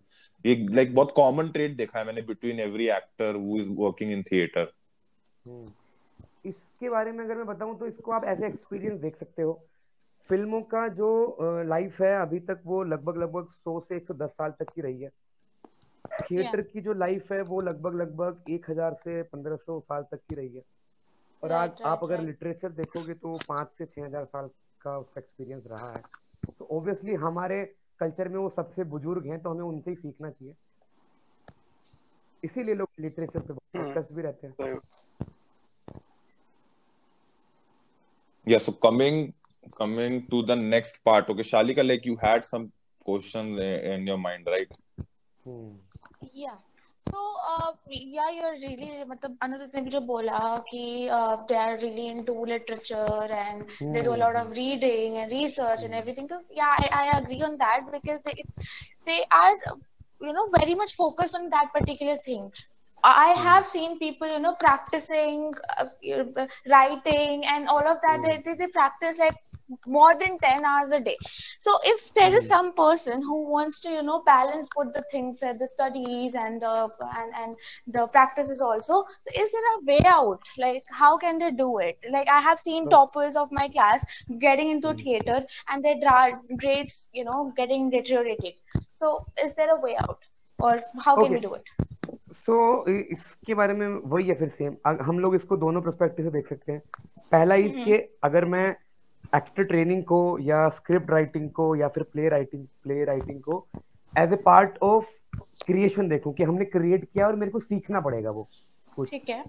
ये 0.47 0.55
लाइक 0.75 0.95
बहुत 0.95 1.13
कॉमन 1.17 1.49
ट्रेड 1.49 1.77
देखा 1.77 1.99
है 1.99 2.07
मैंने 2.07 2.23
between 2.23 2.61
every 2.61 2.89
actor 2.89 3.35
who 3.35 3.59
is 3.59 3.69
working 3.69 4.13
in 4.13 4.23
theatre. 4.23 4.73
इसके 6.47 6.89
बारे 6.89 7.13
में 7.13 7.25
अगर 7.25 7.37
मैं 7.37 7.47
बताऊँ 7.47 7.79
तो 7.79 7.87
इसको 7.87 8.13
आप 8.13 8.25
ऐसे 8.25 8.47
एक्सपीरियंस 8.47 9.01
देख 9.01 9.17
सकते 9.17 9.43
हो 9.43 9.61
फ़िल्मों 10.31 10.61
का 10.63 10.89
जो 10.89 11.37
लाइफ 11.63 12.01
है 12.01 12.23
अभी 12.23 12.39
तक 12.41 12.61
वो 12.65 12.83
लगभग 12.85 13.17
लगभग 13.17 13.49
100 13.69 13.81
से 13.89 13.99
110 14.01 14.29
साल 14.29 14.51
तक 14.51 14.73
की 14.75 14.81
रही 14.81 15.01
है 15.03 15.09
थिएटर 16.21 16.59
yeah. 16.59 16.73
की 16.73 16.81
जो 16.81 16.93
लाइफ 16.95 17.33
है 17.33 17.43
वो 17.43 17.61
लगभग 17.61 18.01
लगभग 18.01 18.45
1000 18.51 18.95
से 18.95 19.23
1500 19.23 19.81
साल 19.81 20.03
तक 20.03 20.17
की 20.17 20.35
रही 20.35 20.57
है 20.57 20.63
और 21.43 21.53
आज 21.53 21.83
आप 21.83 22.05
अगर 22.05 22.21
लिटरेचर 22.21 22.73
देखोगे 22.73 23.15
तो 23.15 23.39
पाँच 23.49 23.73
से 23.73 23.87
छह 23.87 24.05
हज़ार 24.05 24.25
साल 24.25 24.51
का 24.81 24.99
उसका 24.99 25.21
एक्सपीरियंस 25.21 25.65
रहा 25.67 25.91
है 25.91 26.03
तो 26.59 26.69
ऑब्वियसली 26.79 27.15
हमारे 27.15 27.65
कल्चर 28.01 28.29
में 28.29 28.39
वो 28.39 28.49
सबसे 28.51 28.85
बुज़ुर्ग 28.85 29.27
हैं 29.27 29.43
तो 29.43 29.51
हमें 29.51 29.63
उनसे 29.63 29.91
ही 29.91 29.97
सीखना 29.97 30.31
चाहिए 30.31 30.55
इसीलिए 32.45 32.75
लोग 32.75 32.89
लिटरेचर 33.01 33.41
पे। 33.41 33.55
फोकस 33.55 34.09
भी 34.13 34.23
रहते 34.23 34.47
हैं 34.47 34.79
Yeah, 38.47 38.59
so 38.59 38.73
coming 38.85 39.19
coming 39.79 40.15
to 40.29 40.39
the 40.43 40.55
next 40.57 40.95
part. 41.05 41.29
Okay, 41.31 41.45
Shalika, 41.49 41.83
like 41.87 42.07
you 42.07 42.17
had 42.17 42.45
some 42.45 42.73
questions 43.05 43.61
in 43.61 44.07
your 44.11 44.17
mind, 44.19 44.47
right? 44.47 44.79
Hmm 45.47 45.79
Yeah. 46.35 46.57
So, 47.03 47.17
uh, 47.51 47.73
yeah, 47.89 48.31
you're 48.31 48.57
really, 48.63 49.05
मतलब 49.09 49.37
अनुदित 49.43 49.75
ने 49.75 49.81
भी 49.81 49.91
जो 49.91 50.01
बोला 50.09 50.41
कि 50.69 51.09
uh, 51.09 51.37
they 51.49 51.57
are 51.57 51.79
really 51.79 52.09
into 52.09 52.35
literature 52.51 53.29
and 53.33 53.65
they 53.95 54.01
do 54.01 54.13
a 54.15 54.21
lot 54.23 54.37
of 54.37 54.51
reading 54.51 55.17
and 55.17 55.33
research 55.33 55.83
and 55.83 55.95
everything. 55.95 56.29
So, 56.29 56.41
yeah, 56.55 56.69
I, 56.69 56.91
I 56.93 57.19
agree 57.19 57.43
on 57.43 57.57
that 57.57 57.89
because 57.91 58.23
they, 58.23 58.35
it's, 58.37 58.59
they 59.07 59.25
are, 59.33 59.55
you 60.21 60.33
know, 60.35 60.49
very 60.59 60.75
much 60.75 60.95
focused 60.95 61.35
on 61.35 61.49
that 61.49 61.73
particular 61.73 62.19
thing. 62.19 62.53
I 63.03 63.29
have 63.31 63.67
seen 63.67 63.99
people, 63.99 64.29
you 64.29 64.39
know, 64.39 64.55
practicing 64.61 65.55
uh, 65.79 65.87
uh, 66.15 66.47
writing 66.71 67.47
and 67.47 67.67
all 67.67 67.89
of 67.89 67.97
that. 68.03 68.21
They, 68.27 68.43
they, 68.45 68.57
they 68.57 68.67
practice 68.67 69.19
like 69.19 69.37
more 69.88 70.14
than 70.20 70.38
10 70.40 70.64
hours 70.64 70.92
a 70.92 71.00
day. 71.00 71.16
So 71.60 71.72
if 71.84 72.14
there 72.14 72.32
is 72.38 72.48
some 72.48 72.74
person 72.74 73.22
who 73.24 73.50
wants 73.50 73.80
to, 73.82 73.90
you 73.90 74.04
know, 74.04 74.22
balance 74.26 74.70
both 74.76 74.94
the 74.94 75.04
things, 75.12 75.42
uh, 75.42 75.54
the 75.54 75.68
studies 75.68 76.36
and 76.36 76.62
the 76.62 76.90
and, 77.20 77.34
and 77.36 77.56
the 77.88 78.06
practices 78.08 78.62
also, 78.62 79.04
so 79.24 79.42
is 79.44 79.52
there 79.52 79.68
a 79.78 79.84
way 79.86 80.02
out? 80.06 80.40
Like 80.58 80.84
how 80.92 81.18
can 81.18 81.40
they 81.40 81.52
do 81.52 81.80
it? 81.80 81.96
Like 82.12 82.28
I 82.30 82.42
have 82.42 82.60
seen 82.60 82.88
toppers 82.90 83.36
of 83.36 83.52
my 83.52 83.68
class 83.70 84.06
getting 84.40 84.70
into 84.70 84.94
theater 84.94 85.44
and 85.70 85.84
their 85.84 86.00
dra- 86.00 86.40
grades, 86.58 87.10
you 87.14 87.24
know, 87.24 87.52
getting 87.58 87.90
deteriorated. 87.90 88.54
So 88.92 89.26
is 89.44 89.54
there 89.56 89.76
a 89.76 89.80
way 89.80 89.98
out? 89.98 90.20
Or 90.60 90.80
how 91.04 91.18
can 91.18 91.32
we 91.34 91.40
Okay. 91.40 91.48
do 91.48 91.56
it? 91.56 91.66
सो 92.46 92.56
इसके 93.12 93.54
बारे 93.56 93.74
में 93.74 93.88
वही 94.14 94.28
है 94.28 94.36
फिर 94.40 94.50
same 94.50 94.76
हम 95.06 95.20
लोग 95.20 95.36
इसको 95.36 95.58
दोनों 95.58 95.82
पर्सपेक्टिव 95.82 96.26
से 96.26 96.32
देख 96.32 96.48
सकते 96.48 96.72
हैं 96.72 96.82
पहला 97.32 97.56
इसके 97.70 97.98
अगर 98.24 98.46
मैं 98.54 98.66
एक्टर 99.37 99.65
ट्रेनिंग 99.65 100.03
को 100.05 100.39
या 100.41 100.69
स्क्रिप्ट 100.69 101.11
राइटिंग 101.11 101.51
को 101.51 101.75
या 101.77 101.89
फिर 101.89 102.03
प्ले 102.03 102.29
राइटिंग 102.29 102.67
प्ले 102.83 103.05
राइटिंग 103.05 103.41
को 103.41 103.67
as 104.15 104.33
a 104.33 104.37
part 104.37 104.79
of 104.83 105.07
creation 105.67 106.09
देखूँ 106.09 106.33
कि 106.35 106.43
हमने 106.43 106.65
क्रिएट 106.65 107.05
किया 107.05 107.27
और 107.27 107.37
मेरे 107.37 107.53
को 107.53 107.61
सीखना 107.61 108.01
पड़ेगा 108.01 108.31
वो 108.31 108.49
कुछ। 108.97 109.11
ठीक 109.11 109.29
है। 109.31 109.43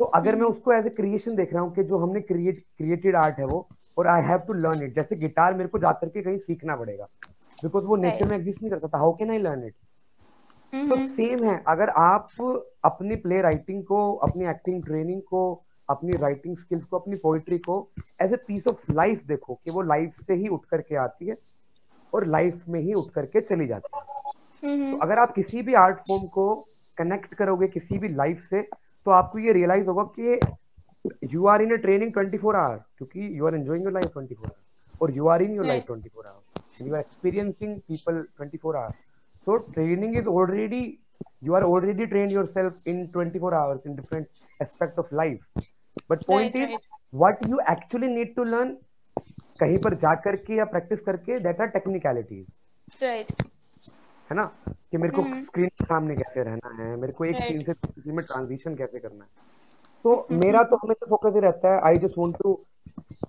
तो 0.00 0.04
अगर 0.04 0.36
मैं 0.36 0.46
उसको 0.46 0.72
एज 0.72 0.86
ए 0.86 0.90
क्रिएशन 0.90 1.34
देख 1.36 1.52
रहा 1.52 1.62
हूँ 1.62 1.74
कि 1.74 1.82
जो 1.84 1.98
हमने 1.98 2.20
क्रिएट 2.20 2.64
क्रिएटेड 2.78 3.16
आर्ट 3.16 3.38
है 3.38 3.46
वो 3.46 3.66
और 3.96 4.06
I 4.06 4.22
have 4.22 4.38
to 4.38 4.52
learn 4.52 4.82
it 4.82 4.94
जैसे 4.94 5.16
गिटार 5.16 5.54
मेरे 5.54 5.68
को 5.68 5.78
जाकर 5.78 6.08
के 6.08 6.22
कहीं 6.22 6.38
सीखना 6.38 6.76
पड़ेगा। 6.76 7.08
बिकॉज़ 7.58 7.84
वो 7.84 7.96
नेचर 7.96 8.28
में 8.28 8.36
एग्जिस्ट 8.36 8.62
नहीं 8.62 8.70
कर 8.70 8.78
सकता। 8.78 8.98
How 8.98 9.12
can 9.12 9.30
I 9.30 9.38
learn 9.38 9.64
it 9.66 9.74
तो 10.72 10.94
हम्म, 10.94 11.06
सेम 11.06 11.44
है। 11.44 11.62
अगर 11.68 11.88
आप 11.90 12.28
अपनी 12.84 13.16
प्ले 13.16 13.40
राइटिंग 13.42 13.82
को 13.84 14.12
अपनी 14.26 14.46
एक्टिंग 14.50 14.82
ट्रेनिंग 14.84 15.22
को 15.22 15.40
अपनी 15.90 16.16
राइटिंग 16.20 16.56
स्किल्स 16.56 16.84
को 16.84 16.98
अपनी 16.98 17.16
पोइट्री 17.22 17.58
को 17.58 17.76
as 18.22 18.32
a 18.32 18.36
piece 18.48 18.66
of 18.68 18.92
life 18.92 19.22
देखो 19.26 19.54
कि 19.54 19.70
वो 19.70 19.82
लाइफ 19.82 20.14
से 20.26 20.34
ही 20.34 20.48
उठ 20.48 20.64
करके 20.70 20.96
आती 21.04 21.26
है 21.26 21.36
और 22.12 22.26
लाइफ 22.26 22.68
में 22.68 22.80
ही 22.80 22.94
उठ 22.94 23.10
करके 23.14 23.40
चली 23.40 23.66
जाती 23.66 23.96
है। 23.96 24.02
तो 24.92 24.98
अगर 25.02 25.18
आप 25.18 25.34
किसी 25.34 25.62
भी 25.62 25.74
आर्ट 25.84 25.98
फॉर्म 26.08 26.26
को 26.36 26.54
कनेक्ट 26.98 27.34
करोगे 27.34 27.68
किसी 27.68 27.98
भी 27.98 28.08
लाइफ 28.14 28.38
से 28.40 28.62
तो 29.06 29.10
आपको 29.10 29.38
ये 29.38 29.52
रियलाइज़ 29.52 29.86
होगा 29.86 30.02
कि 30.18 30.38
you 31.34 31.46
are 31.46 31.62
in 31.62 31.72
a 31.72 31.76
training 31.82 32.12
24 32.14 32.54
hour 32.54 32.76
क्योंकि 32.98 33.38
you 33.38 33.46
are 33.46 33.54
enjoying 33.54 33.84
your 33.84 33.92
life 33.94 34.16
24 34.18 34.46
hour 34.46 34.56
और 35.02 35.10
you 35.16 35.26
are 35.34 35.42
in 35.42 35.54
your 35.56 35.66
life 35.66 35.84
24 35.90 36.26
hour 36.26 36.86
you 36.86 36.94
are 36.94 37.00
experiencing 37.00 37.78
people 37.88 38.24
24 38.42 38.74
hour 38.76 38.94
so 39.46 39.54
training 39.74 40.14
is 40.20 40.26
already 40.30 40.78
you 41.46 41.54
are 41.58 41.62
already 41.66 42.06
trained 42.08 42.32
yourself 42.32 42.90
in 42.92 42.98
24 43.12 43.52
hours 43.58 43.86
in 43.90 43.94
different 44.00 44.26
aspect 44.64 44.98
of 45.02 45.12
life 45.20 45.62
but 46.10 46.26
point 46.26 46.54
Right, 46.54 46.56
is 46.56 46.70
right. 46.70 46.84
What 47.14 47.46
you 47.48 47.58
actually 47.70 48.08
need 48.08 48.34
to 48.34 48.44
learn 48.44 48.76
कहीं 49.60 49.78
पर 49.78 49.94
जा 49.94 50.14
करके 50.14 50.54
या 50.54 50.64
practice 50.64 51.00
करके 51.00 51.38
that 51.38 51.60
are 51.60 51.66
technicalities 51.66 53.02
right 53.02 53.32
है 54.30 54.36
ना? 54.36 54.42
कि 54.90 54.96
मेरे 54.96 55.16
को 55.16 55.22
हम्म। 55.22 55.42
स्क्रीन 55.42 55.68
के 55.68 55.84
सामने 55.84 56.16
कैसे 56.16 56.42
रहना 56.42 56.82
है 56.82 56.96
मेरे 56.96 57.12
को 57.12 57.24
एक 57.24 57.36
सीन 57.42 57.62
से 57.64 57.72
दूसरी 57.72 58.12
में 58.12 58.24
ट्रांजिशन 58.24 58.74
कैसे 58.74 58.98
करना 58.98 59.24
है। 59.24 59.30
तो 60.02 60.26
मेरा 60.32 60.62
तो 60.62 60.76
हमेशा 60.76 61.06
फोकस 61.10 61.34
ही 61.34 61.40
रहता 61.40 61.74
है 61.74 61.80
I 61.80 61.96
just 61.96 62.18
want 62.18 62.36
to 62.42 62.52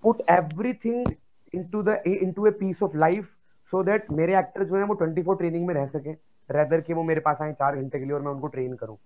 put 0.04 0.22
everything 0.30 1.06
into 1.54 1.82
the 1.82 2.02
into 2.08 2.48
a 2.48 2.52
piece 2.52 2.84
of 2.84 2.98
life 2.98 3.30
so 3.72 3.84
that 3.84 4.12
मेरे 4.12 4.38
एक्टर 4.40 4.64
जो 4.64 4.76
है 4.76 4.84
वो 4.84 4.96
24 4.96 5.38
ट्रेनिंग 5.38 5.68
में 5.68 5.74
रह 5.76 5.86
सके 5.86 6.12
रेदर 6.50 6.82
कि 6.82 6.94
वो 6.94 7.04
मेरे 7.04 7.22
पास 7.22 7.42
आए 7.42 7.54
चार 7.54 7.76
घंटे 7.76 8.00
के 8.00 8.06
लिए 8.06 8.14
और 8.14 8.22
मैं 8.22 8.32
उनको 8.32 8.48
ट्रेन 8.48 8.76
करूँ। 8.76 8.98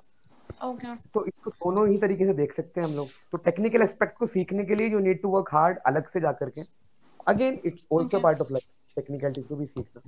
ओके 0.65 0.95
तो 1.13 1.25
इसको 1.25 1.49
दोनों 1.51 1.87
ही 1.89 1.97
तरीके 1.97 2.25
से 2.25 2.33
देख 2.33 2.53
सकते 2.53 2.81
हैं 2.81 2.87
हम 2.87 2.95
लोग। 2.95 3.07
तो 3.31 3.37
टेक्निकल 3.45 3.81
एस्पेक्ट 3.81 4.17
को 4.17 4.27
सीखने 4.27 4.63
के 4.65 4.75
लिए 4.75 4.87
you 4.89 4.99
need 4.99 5.21
to 5.21 5.29
work 5.29 5.49
hard 5.53 5.77
अलग 5.87 6.07
से 6.09 6.19
जाकर 6.21 6.49
के। 6.49 6.61
Again 7.27 7.59
it's 7.65 7.85
also 7.93 8.09
Okay. 8.09 8.23
Part 8.23 8.41
of 8.41 8.51
life 8.53 8.63
technicality 8.95 9.41
को 9.43 9.55
भी 9.55 9.65
सीखना। 9.65 10.01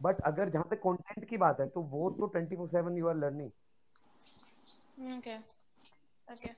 बट 0.00 0.20
अगर 0.26 0.48
जहाँ 0.50 0.66
तक 0.70 0.78
कंटेंट 0.80 1.28
की 1.28 1.36
बात 1.36 1.60
है 1.60 1.66
तो 1.68 1.80
वो 1.90 2.10
तो 2.10 2.26
24/7 2.36 2.98
you 2.98 3.08
are 3.08 3.16
learning 3.16 3.50
okay 5.16 5.36
okay 6.28 6.50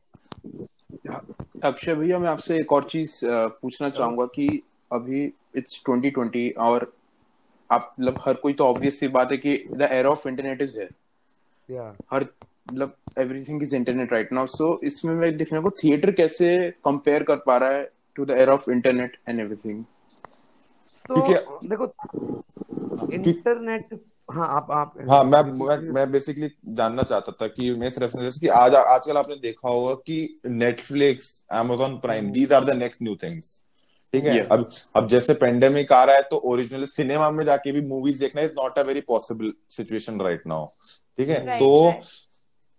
Akshay 1.65 1.95
भैया 1.95 2.19
मैं 2.19 2.29
आपसे 2.29 2.57
एक 2.57 2.73
और 2.73 2.85
चीज़ 2.85 3.21
पूछना 3.25 3.89
चाहूँगा 3.91 4.27
कि 4.35 4.47
अभी 4.91 5.25
इट्स 5.57 5.83
2020 5.89 6.53
और 6.59 6.93
आप 7.71 7.95
मतलब 8.01 8.21
हर 8.27 8.35
कोई 8.43 8.53
तो 8.53 8.65
ऑब्वियस 8.65 8.99
सी 9.01 9.09
बात 9.09 9.33
है 9.33 9.37
कि 9.39 9.57
the 9.73 9.89
era 9.93 10.11
of 10.11 10.29
internet 10.29 10.63
is 10.63 10.81
है 10.81 10.89
या 11.69 11.95
हर 12.13 12.27
मतलब 12.67 12.97
everything 13.19 13.63
is 13.63 13.75
internet 13.77 14.13
right 14.13 14.33
now 14.33 14.47
so 14.47 14.79
इसमें 14.85 15.15
मैं 15.15 15.37
देखने 15.37 15.61
को 15.61 15.71
थिएटर 15.83 16.11
कैसे 16.13 16.71
कंपेयर 16.85 17.23
कर 17.23 17.37
पा 17.47 17.57
रहा 17.57 17.71
है 17.71 17.91
to 18.17 18.25
the 18.25 18.31
era 18.31 18.55
of 18.55 18.71
internet 18.71 19.17
and 19.29 19.41
everything 19.41 19.85
तो 21.05 21.17
देखो 21.69 21.93
इंटरनेट 23.13 24.01
हाँ 24.31 24.49
आप 24.49 24.71
आप 24.71 24.95
हाँ 25.11 25.23
मैं 25.25 25.43
मैं 25.43 25.77
मैं 25.93 26.11
बेसिकली 26.13 26.49
जानना 26.75 27.03
चाहता 27.03 27.33
था 27.33 27.47
कि 27.47 27.71
मैं 27.75 27.87
इस 27.89 27.99
रेफरेंस 27.99 28.39
कि 28.39 28.49
आज 28.49 28.75
आजकल 28.75 29.17
आपने 29.17 29.37
देखा 29.37 29.69
होगा 29.69 29.95
कि 30.07 30.41
Netflix 30.47 31.29
amazon 31.55 32.01
prime 32.03 32.31
these 32.33 32.53
are 32.53 32.65
the 32.65 32.77
next 32.77 33.03
new 33.03 33.17
things 33.17 33.63
ठीक 34.13 34.25
है? 34.25 34.39
अब 34.47 34.69
अब 34.97 35.09
जैसे 35.09 35.35
पेंडेमिक 35.35 35.93
आ 35.93 36.03
रहा 36.05 36.17
है 36.17 36.23
तो 36.23 36.37
ओरिजिनल 36.45 36.85
सिनेमा 36.87 37.31
में 37.31 37.45
जाके 37.45 37.73
भी 37.73 37.81
मूवीज़ 37.87 38.21
देखना 38.21 38.43
is 38.43 38.53
not 38.53 38.79
a 38.79 38.83
very 38.83 39.01
possible 39.01 39.53
situation 39.71 40.21
right 40.21 40.47
now 40.47 40.67
ठीक 41.19 41.29
है? 41.29 41.59
तो 41.59 41.93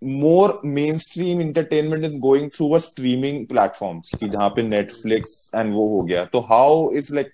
more 0.04 0.62
mainstream 0.98 1.42
entertainment 1.42 2.06
is 2.06 2.18
going 2.20 2.50
through 2.50 2.70
a 2.72 2.78
streaming 2.78 3.46
platforms 3.48 4.12
की 4.20 4.30
जहाँ 4.30 4.50
पे 4.50 4.64
नेटफ्लिक्स 4.64 5.52
एंड 5.56 5.74
वो 5.74 5.88
हो 5.90 6.02
गया। 6.02 6.26
तो 6.26 6.40
how 6.40 6.92
is 6.92 7.14
like 7.16 7.32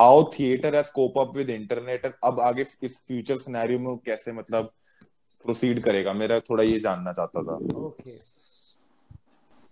how 0.00 0.24
theatre 0.30 0.74
has 0.76 0.90
cope 0.94 1.18
up 1.18 1.36
with 1.36 1.50
internet 1.50 2.12
अब 2.24 2.40
आगे 2.40 2.66
इस 2.82 3.04
फ्यूचर 3.06 3.38
सिनेरियो 3.38 3.78
में 3.78 3.96
कैसे 3.96 4.32
मतलब 4.32 4.70
प्रोसीड 5.44 5.82
करेगा? 5.82 6.12
मेरा 6.12 6.40
थोड़ा 6.40 6.64
ये 6.64 6.78
जानना 6.80 7.12
चाहता 7.12 7.42
था। 7.42 7.54
ओके 7.76 8.18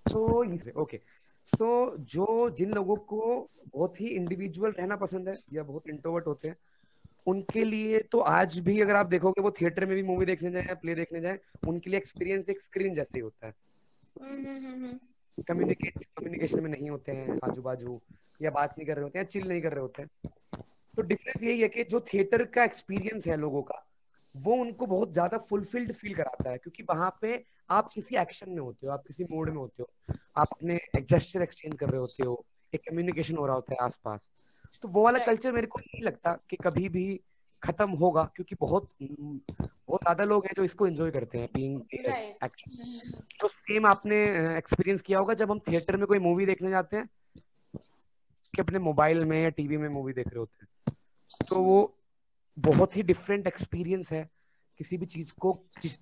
तो 0.06 0.80
ओके 0.82 0.96
तो 1.52 1.96
जो 1.98 2.50
जिन 2.50 2.72
लोगों 2.72 2.96
को 2.96 3.48
बहुत 3.74 4.00
ही 4.00 4.06
इंडिविजुअल 4.06 4.70
रहना 4.70 4.96
पसंद 4.96 5.28
है 5.28 5.34
या 5.52 5.62
बहुत 5.62 5.88
इंट्रोवर्ट 5.88 6.26
होते 6.26 6.48
हैं 6.48 6.56
उनके 7.26 7.64
लिए 7.64 7.98
तो 8.12 8.18
आज 8.18 8.58
भी 8.58 8.80
अगर 8.80 8.94
आप 8.94 9.06
देखोगे 9.06 9.42
वो 9.42 9.50
थिएटर 9.50 9.86
में 9.86 9.94
भी 9.96 10.02
मूवी 10.02 10.26
देखने 10.26 10.50
जाए 10.50 10.74
प्ले 10.74 10.94
देखने 10.94 11.20
जाए 11.20 11.38
उनके 11.66 11.90
लिए 11.90 11.98
एक्सपीरियंस 11.98 12.48
एक 12.48 12.60
स्क्रीन 12.60 12.94
जैसे 12.94 13.18
ही 13.18 13.20
होता 13.20 13.46
है। 13.46 13.52
हम्म 14.16 15.42
कम्युनिकेट 15.48 16.04
कम्युनिकेशन 16.18 16.62
में 16.62 16.70
नहीं 16.70 16.90
होते 16.90 17.12
हैं 17.12 17.38
आजू 17.44 17.62
बाजू 17.62 18.00
या 18.40 18.50
बात 18.50 18.74
नहीं 18.78 18.86
कर 18.86 18.94
रहे 18.94 19.04
होते 19.04 19.18
हैं 19.18 19.26
चिल 19.26 19.48
नहीं 19.48 19.62
कर 19.62 19.72
रहे 19.72 19.80
होते 19.80 20.02
हैं। 20.02 20.08
तो 20.96 21.02
डिफरेंस 21.02 21.42
यही 21.42 21.60
है 21.60 21.68
कि 21.68 21.84
जो 21.84 22.00
थिएटर 22.00 22.44
का 22.44 22.64
एक्सपीरियंस 22.64 23.26
है 23.26 23.36
लोगों 23.36 23.62
का 23.62 23.84
वो 24.34 24.54
उनको 24.54 24.86
बहुत 24.86 25.12
ज़्यादा 25.12 25.38
फुलफिल्ड 25.38 25.92
फील 25.92 26.14
कराता 26.14 26.50
है 26.50 26.58
क्योंकि 26.58 26.82
वहाँ 26.82 27.10
पे 27.22 27.44
आप 27.70 27.88
किसी 27.94 28.16
एक्शन 28.16 28.50
में 28.50 28.58
होते 28.58 28.86
हो 28.86 28.92
आप 28.92 29.02
किसी 29.06 29.24
मोड 29.24 29.50
में 29.50 29.56
होते 29.56 29.82
हो 29.82 30.14
आप 30.36 30.48
अपने 30.52 30.78
जेस्चर 31.00 31.42
एक्सचेंज 31.42 31.76
कर 31.78 31.88
रहे 31.88 32.00
होते 32.00 32.24
हो 32.24 32.44
एक 32.72 32.80
कम्युनिकेशन 32.88 33.36
हो 33.36 33.46
रहा 33.46 33.54
होता 33.54 33.74
है 33.74 33.78
आसपास। 33.80 34.20
तो 34.82 34.88
वो 34.88 35.02
वाला 35.04 35.18
कल्चर 35.18 35.52
मेरे 35.52 35.66
को 35.66 35.78
नहीं 35.78 36.02
लगता 36.04 36.38
कि 36.50 36.56
कभी 36.56 36.88
भी 36.88 37.20
खत्म 37.62 37.90
होगा 37.90 38.24
क्योंकि 38.36 38.56
बहुत 38.60 38.90
बहुत 39.02 40.00
ज़्यादा 40.02 40.24
लोग 40.24 40.44
हैं 40.44 40.52
जो 40.56 40.64
इसको 40.64 40.86
एंजॉय 40.86 41.10
करते 41.10 41.38
हैं 41.38 41.48
बीइंग. 41.54 41.80
तो 43.40 43.48
सेम 43.48 43.86
आपने 43.86 44.16
एक्सपीरियंस 44.58 45.02
किया 45.02 45.18
होगा 45.18 45.34
जब 45.34 45.50
हम 45.50 45.58
थिएटर 45.58 45.96
में 45.96 46.06
कोई 46.06 46.18
मूवी 46.18 46.46
देखने 46.46 46.70
जाते 46.70 46.96
हैं 46.96 47.08
कि 48.54 48.62
अपने 48.62 48.78
मोबाइल 48.78 49.24
में 49.24 49.42
या 49.42 49.48
टीवी 49.48 49.76
में 49.76 49.88
मूवी 49.88 50.12
देख 50.12 50.26
रहे 50.26 50.38
होते 50.38 50.64
हैं। 50.64 50.94
तो 51.48 51.62
वो 51.62 51.96
बहुत 52.58 52.96
ही 52.96 53.02
डिफरेंट 53.02 53.46
एक्सपीरियंस 53.46 54.12
है 54.12 54.30
किसी 54.78 54.96
भी 54.96 55.06
चीज़ 55.06 55.32
को 55.40 55.52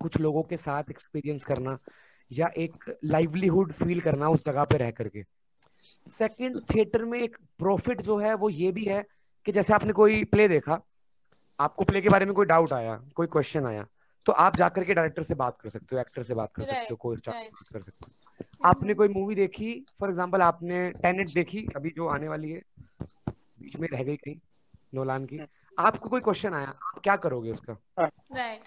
कुछ 0.01 0.17
लोगों 0.17 0.43
के 0.43 0.57
साथ 0.57 0.83
एक्सपीरियंस 0.89 1.43
करना 1.43 1.77
या 2.31 2.49
एक 2.57 2.97
लाइवलीहुड 3.05 3.71
फील 3.73 4.01
करना 4.01 4.29
उस 4.29 4.45
जगह 4.45 4.63
पे 4.63 4.77
रह 4.77 4.91
करके। 4.91 5.23
सेकंड 6.17 6.61
थिएटर 6.75 7.05
में 7.05 7.21
एक 7.21 7.37
प्रॉफिट 7.57 8.01
जो 8.01 8.17
है 8.17 8.33
वो 8.33 8.49
ये 8.49 8.71
भी 8.71 8.85
है 8.85 9.05
कि 9.45 9.51
जैसे 9.51 9.73
आपने 9.73 9.93
कोई 9.93 10.23
प्ले 10.23 10.47
देखा 10.47 10.81
आपको 11.59 11.83
प्ले 11.83 12.01
के 12.01 12.09
बारे 12.09 12.25
में 12.25 12.33
कोई 12.35 12.45
डाउट 12.45 12.73
आया 12.73 13.03
कोई 13.15 13.27
क्वेश्चन 13.27 13.65
आया 13.65 13.87
तो 14.25 14.31
आप 14.31 14.55
जाकर 14.57 14.83
के 14.83 14.93
डायरेक्टर 14.93 15.23
से 15.23 15.33
बात 15.33 15.57
कर 15.61 15.69
सकते 15.69 15.95
हो 15.95 16.01
एक्टर 16.01 16.23
से 16.23 16.33
बात 16.33 16.51
कर 16.55 16.63
सकते 16.63 16.75
हो 16.75 16.83
Right, 16.83 16.97
कोई 16.99 17.15
से 17.15 17.31
right. 17.31 17.53
बात 17.53 17.67
कर 17.73 17.81
सकते 17.81 18.05
हो। 18.05 18.69
आपने 18.69 18.93
कोई 18.93 19.07
मूवी 19.07 19.35
देखी? 19.35 19.85
फॉर 19.99 20.09
एग्ज़ाम्पल 20.09 20.41
आपने 20.41 20.91
टेनेट 20.91 21.29
देखी 21.29 21.67
अभी 21.75 21.89
जो 21.89 22.07
आने 22.07 22.27
वाली 22.27 22.51
है 22.51 22.61
बीच 23.33 23.75
में 23.75 23.87
रह 23.93 24.03
गई 24.03 24.15
कहीं 24.15 24.35
नोलान 24.95 25.25
की। 25.25 25.39
आपको 25.79 26.09
कोई 26.09 26.21
क्वेश्चन 26.21 26.53
आया? 26.53 26.67
आप 26.67 26.99
क्या 27.03 27.15
करोगे 27.15 27.51
उसका? 27.51 27.77
राइट 27.99 28.61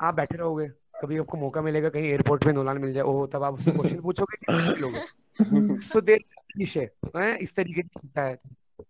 आप 0.00 0.14
बैठे 0.14 0.36
रहोगे 0.36 0.68
कभी 1.02 1.18
आपको 1.18 1.36
मौका 1.36 1.62
मिलेगा 1.62 1.88
कहीं 1.88 2.04
एयरपोर्ट 2.04 2.46
में 2.46 2.52
नोलान 2.52 2.78
मिल 2.78 2.92
जाए 2.92 3.02
ओह 3.02 3.26
तब 3.26 3.42
आप 3.42 3.54
उससे 3.54 3.70
क्वेश्चन 3.76 4.00
पूछोगे? 4.00 4.36
तो 5.92 6.00
देर 6.00 6.24
विषय 6.58 6.88
है 7.16 7.36
इस 7.38 7.54
तरीके 7.56 7.82
से 7.82 8.00
होता 8.04 8.22
है। 8.22 8.38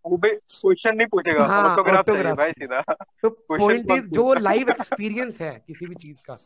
वो 0.06 0.16
भी 0.16 0.30
क्वेश्चन 0.30 0.96
नहीं 0.96 1.06
पूछेगा 1.06 1.44
हाँ, 1.44 1.72
ऑटोग्राफ 1.72 2.06
चाहिए 2.06 2.32
भाई 2.32 2.52
सीधा। 2.52 2.80
तो 3.22 3.30
पॉइंट 3.30 3.90
इज़ 3.90 4.06
जो 4.06 4.34
लाइव 4.34 4.70
एक्सपीरियंस 4.70 5.40
है 5.40 5.64
किसी 5.66 5.86
भी 5.86 5.94
चीज़ 5.94 6.22
का 6.30 6.38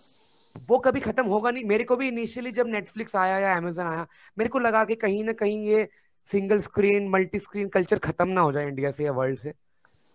वो 0.69 0.79
कभी 0.79 1.01
खत्म 1.01 1.25
होगा 1.27 1.51
नहीं। 1.51 1.65
मेरे 1.65 1.85
को 1.85 1.97
भी 1.97 2.09
इनिशियली 2.09 2.53
जब 2.53 2.67
नेटफ्लिक्स 2.67 3.17
आया 3.17 3.39
या 3.39 3.57
अमेजन 3.57 3.83
आया 3.83 4.07
मेरे 4.39 4.51
को 4.51 4.59
लगा 4.59 4.85
कि 4.85 4.95
कहीं 4.95 5.25
ना 5.25 5.33
कहीं 5.33 5.67
ये 5.67 5.89
single 6.33 6.61
screen 6.61 7.09
multi 7.09 7.39
screen 7.39 7.69
culture 7.69 7.99
खत्म 7.99 8.29
ना 8.29 8.41
हो 8.41 8.53
जाए 8.53 8.69
इंडिया 8.69 8.91
से 8.91 9.05
या 9.05 9.13
वर्ल्ड 9.13 9.39
से। 9.39 9.53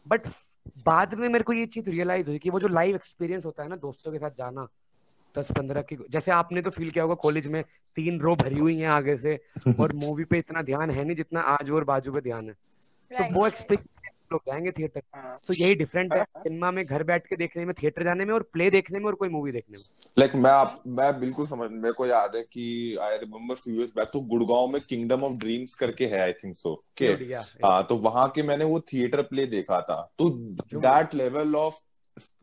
बट 0.08 0.28
बाद 0.86 1.14
में 1.14 1.30
मेरे 1.30 1.44
को 1.44 1.54
ये 1.54 1.66
चीज़ 1.66 1.90
रियलाइज़ 1.90 2.28
हुई 2.28 2.38
कि 2.38 2.50
वो 2.50 2.60
जो 2.60 2.68
लाइव 2.68 2.96
एक्सपीरियंस 2.96 3.46
होता 3.46 3.64
है 3.64 3.70
ना 3.70 3.76
दोस्तों 3.76 4.12
के 4.12 4.18
साथ 4.18 4.32
जाना 4.32 4.68
दस 5.38 5.48
पंद्रह 5.52 5.82
की 5.82 5.98
जैसे 6.10 6.32
आपने 6.32 6.62
तो 6.62 6.70
फील 6.70 6.92
किया 6.92 7.04
होगा 7.04 7.16
कॉलेज 7.16 7.48
में 7.48 7.64
तीन 7.96 8.20
रो 8.20 8.36
भरी 8.36 8.60
हुई 8.60 8.78
है 8.78 8.88
आगे 8.88 9.18
से 9.18 9.40
और 9.80 9.94
मूवी 9.94 10.24
पे 10.24 10.38
इतना 10.38 10.62
ध्यान 10.62 10.92
है 10.92 11.06
नहीं 11.06 11.16
जितना 11.16 11.40
आजू 11.40 11.76
और 11.76 11.84
बाजू 11.84 12.12
पे 12.12 12.22
ध्यान 12.22 12.46
है। 12.46 12.54
तो 12.54 13.40
वो 13.40 13.48
एक्सपीरियंस 13.48 13.88
लोग 14.32 14.42
जाएँगे 14.48 14.72
थिएटर 14.72 15.02
हाँ। 15.16 15.40
तो 15.48 15.54
यही 15.54 15.76
डिफरेंट 15.76 16.14
है 16.14 16.24
सिनेमा 16.24 16.72
में 16.72 16.86
घर 16.86 17.04
बैठ 17.04 17.28
के 17.28 17.36
देखने 17.36 17.66
में 17.66 17.76
थिएटर 17.84 18.04
जाने 18.04 18.26
में 18.26 18.34
और 18.34 18.50
प्ले 18.54 18.70
देखने 18.70 19.00
में 19.00 19.06
और 19.06 19.16
कोई 19.16 19.30
मूवी 19.30 19.52
देखने 19.52 19.78
में। 19.78 19.86
लाइक 20.20 20.32
like, 20.32 20.44
मैं 20.44 20.52
आप 20.52 20.84
मैं 20.88 21.20
बिल्कुल 21.20 21.46
समझ 21.46 21.72
मेरे 21.72 21.94
को 21.94 22.06
याद 22.06 22.36
है 22.36 22.42
कि 22.42 22.98
I 23.02 23.18
remember 23.18 23.56
few 23.56 23.76
years 23.76 23.92
back 23.96 24.10
तो 24.14 24.22
गुड़गांव 24.22 24.68
में 24.68 24.82
किंगडम 24.82 25.24
ऑफ़ 25.24 25.34
ड्रीम्स 25.34 25.76
करके 25.76 26.06
है 26.06 26.20
I 26.20 26.34
think 26.34 26.56
so 26.56 26.70
okay 26.70 27.30
Yeah, 27.30 27.46
हाँ 27.66 27.84
तो 27.84 27.96
वहाँ 27.96 28.30
के 28.30 28.44
मैंने 28.44 28.66
वो 28.66 28.80
थिएटर 28.80 29.22
प्ले 29.22 29.46
देखा 29.46 29.82
था। 29.82 30.14
तो 30.18 30.30
दैट 30.76 31.16
लेवल 31.16 31.56
ऑफ़ 31.56 31.76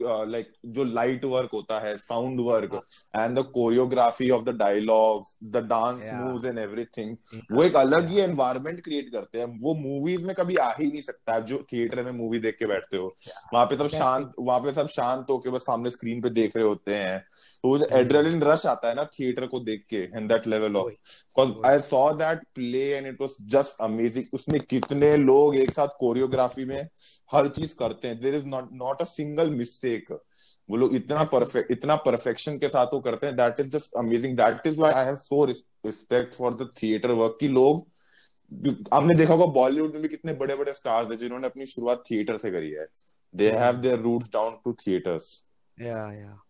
लाइक 0.02 0.52
जो 0.66 0.84
लाइट 0.84 1.24
वर्क 1.24 1.50
होता 1.54 1.78
है 1.80 1.96
sound 1.98 2.40
work 2.40 2.80
and 3.16 3.38
the 3.38 3.42
choreography 3.54 4.30
of 4.30 4.44
the 4.44 4.56
dialogues 4.56 5.36
the 5.44 5.56
dance 5.56 5.94
Yeah. 5.96 6.14
Moves 6.14 6.44
and 6.44 6.58
everything 6.58 7.16
वो 7.52 7.62
एक 7.62 7.76
अलग 7.76 8.08
ही 8.08 8.18
एनवायरनमेंट 8.20 8.80
क्रिएट 8.84 9.08
करते 9.12 9.38
हैं। 9.38 9.46
वो 9.60 9.74
मूवीज़ 9.74 10.26
में 10.26 10.34
कभी 10.34 10.56
आ 10.56 10.70
ही 10.72 10.86
नहीं 10.86 11.02
सकता 11.02 11.34
आप 11.34 11.42
जो 11.42 11.58
थिएटर 11.72 12.02
में 12.02 12.10
मूवी 12.12 12.38
देख 12.38 12.56
के 12.58 12.66
बैठते 12.66 12.96
हो। 12.96 13.14
वहाँ 13.54 13.66
पे 13.66 13.76
सब. 13.76 13.88
शांत 13.88 14.32
वहाँ 14.38 14.60
पे 14.60 14.72
सब 14.72 14.88
शांत 14.88 15.26
होके 15.30 15.50
बस 15.50 15.62
सामने 15.62 15.90
स्क्रीन 15.90 16.20
पे 16.22 16.30
देख 16.30 16.56
रहे 16.56 16.64
होते 16.64 16.94
हैं। 16.94 17.18
तो 17.64 17.68
वो 17.68 17.78
जो 17.78 17.86
हम्म। 17.92 18.42
रश 18.42 18.66
आता 18.66 18.88
है 18.88 18.94
ना 18.94 19.04
थिएटर 19.04 19.46
को 19.46 19.60
देख 19.60 19.84
के 19.90 19.96
and 19.96 20.28
that 20.28 20.46
level 20.46 20.76
of 20.76 20.86
because 20.86 21.66
I 21.66 21.78
saw 21.78 22.10
that 22.12 22.42
play 22.54 22.84
and 22.90 23.06
it 23.06 23.20
was 23.20 23.34
just 23.54 23.82
amazing 23.82 24.24
उसमें 24.32 24.60
कितने 24.60 25.16
लोग 25.16 25.56
एक 25.56 25.70
साथ 25.70 25.88
कोरियोग्राफी 26.00 26.64
में 26.64 26.88
हर 27.32 27.48
चीज़ 27.48 27.74
करते 27.74 28.08
हैं। 28.08 28.20
There 28.20 28.34
is 28.34 28.44
not 28.46 28.68
not 28.72 29.00
a 29.00 29.04
single 29.04 29.50
mistake 29.66 30.12
वो 30.68 30.76
लोग 30.76 30.94
इतना 30.94 31.24
परफेक्ट 31.24 31.70
इतना 31.70 31.96
परफेक्शन 31.96 32.58
के 32.58 32.68
साथ 32.68 32.86
वो 32.94 33.00
करते 33.00 33.26
हैं 33.26 33.36
that 33.36 33.60
is 33.60 33.68
just 33.70 33.94
amazing 33.94 34.36
that 34.36 34.66
is 34.66 34.78
why 34.80 34.92
I 34.92 35.04
have 35.04 35.14
so 35.14 35.44
respect 35.44 36.34
for 36.34 36.54
the 36.54 36.70
theatre 36.82 37.10
work 37.10 37.36
की 37.40 37.48
लोग 37.48 37.86
आपने 38.92 39.14
देखा 39.14 39.34
होगा 39.34 39.46
बॉलीवुड 39.52 39.92
में 39.92 40.02
भी 40.02 40.08
कितने 40.08 40.32
बड़े 40.32 40.56
बड़े 40.56 40.72
स्टार्स 40.72 41.10
हैं 41.10 41.18
जिन्होंने 41.18 41.46
अपनी 41.46 41.66
शुरुआत 41.66 42.02
थिएटर 42.10 42.36
से 42.36 42.50
करी 42.50 42.70
है। 42.70 42.86
They 43.34 43.50
have 43.52 43.76
their 43.76 43.98
roots 43.98 44.28
down 44.32 44.56
to 44.64 44.72
theatres 44.72 45.44
या 45.80 45.96
या 46.14 46.42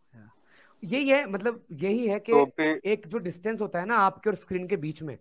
यही 0.84 1.08
है 1.08 1.26
मतलब 1.30 1.64
यही 1.72 2.06
है 2.06 2.18
कि 2.20 2.32
तो 2.32 2.44
फिर 2.56 2.80
एक 2.84 3.06
जो 3.06 3.18
डिस्टेंस 3.18 3.60
होता 3.60 3.78
है 3.78 3.86
ना 3.86 3.96
आपके 3.96 4.30
और 4.30 4.36
स्क्रीन 4.36 4.66
के 4.68 4.76
बीच 4.76 5.02
में 5.02 5.18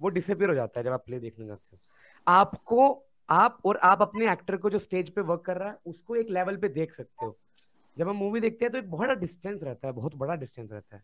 वो 0.00 0.08
डिसअपियर 0.08 0.50
हो 0.50 0.54
जाता 0.54 0.80
है 0.80 0.84
जब 0.84 0.92
आप 0.92 1.04
प्ले 1.06 1.18
देखने 1.20 1.46
जाते 1.46 1.76
हो। 1.76 1.78
आपको 2.28 3.07
आप 3.28 3.58
और 3.64 3.76
आप 3.82 4.02
अपने 4.02 4.30
एक्टर 4.32 4.56
को 4.56 4.70
जो 4.70 4.78
स्टेज 4.78 5.10
पे 5.14 5.20
वर्क 5.20 5.42
कर 5.46 5.56
रहा 5.56 5.68
है 5.68 5.78
उसको 5.86 6.16
एक 6.16 6.30
लेवल 6.30 6.56
पे 6.56 6.68
देख 6.68 6.92
सकते 6.92 7.26
हो। 7.26 7.36
जब 7.96 8.08
हम 8.08 8.16
मूवी 8.16 8.40
देखते 8.40 8.64
हैं 8.64 8.72
तो 8.72 8.78
एक 8.78 8.90
बहुत 8.90 9.18
डिस्टेंस 9.18 9.62
रहता 9.62 9.86
है 9.88 9.92
बहुत 9.92 10.14
बड़ा 10.14 10.34
डिस्टेंस 10.34 10.70
रहता 10.72 10.96
है। 10.96 11.02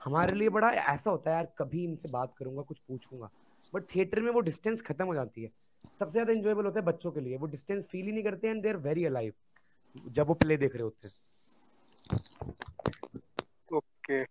हमारे 0.00 0.34
लिए 0.34 0.48
बड़ा 0.48 0.70
ऐसा 0.70 1.10
होता 1.10 1.30
है 1.30 1.36
यार 1.36 1.52
कभी 1.58 1.84
इनसे 1.84 2.08
बात 2.08 2.34
करूँगा 2.38 2.62
कुछ 2.62 2.78
पूछूँगा। 2.78 3.30
बट 3.72 3.82
थिएटर 3.94 4.20
में 4.20 4.30
वो 4.32 4.40
डिस्टेंस 4.40 4.80
खत्म 4.82 5.04
हो 5.04 5.14
जाती 5.14 5.42
है। 5.42 5.48
सबसे 6.00 6.12
ज़्यादा 6.12 6.32
इंजॉयबल 6.32 6.64
होता 6.64 6.80
है 6.80 6.86
बच्चों 6.86 7.10
के 7.12 7.20
लिए। 7.20 7.36
वो 7.36 7.46
डिस्टेंस 7.46 7.84
फील 7.84 8.06
ही 8.06 8.12
नहीं 8.12 8.24
करते 8.24 8.48
and 8.48 8.62
they 8.62 8.68
are 8.68 8.76
very 8.78 9.04
alive 9.04 9.32
जब 10.08 10.26
वो 10.26 10.34
प्ले 10.34 10.56
देख 10.56 10.74
रहे 10.74 10.82
होते 10.82 11.08
हैं। 11.08 11.14
ओके 13.70 14.22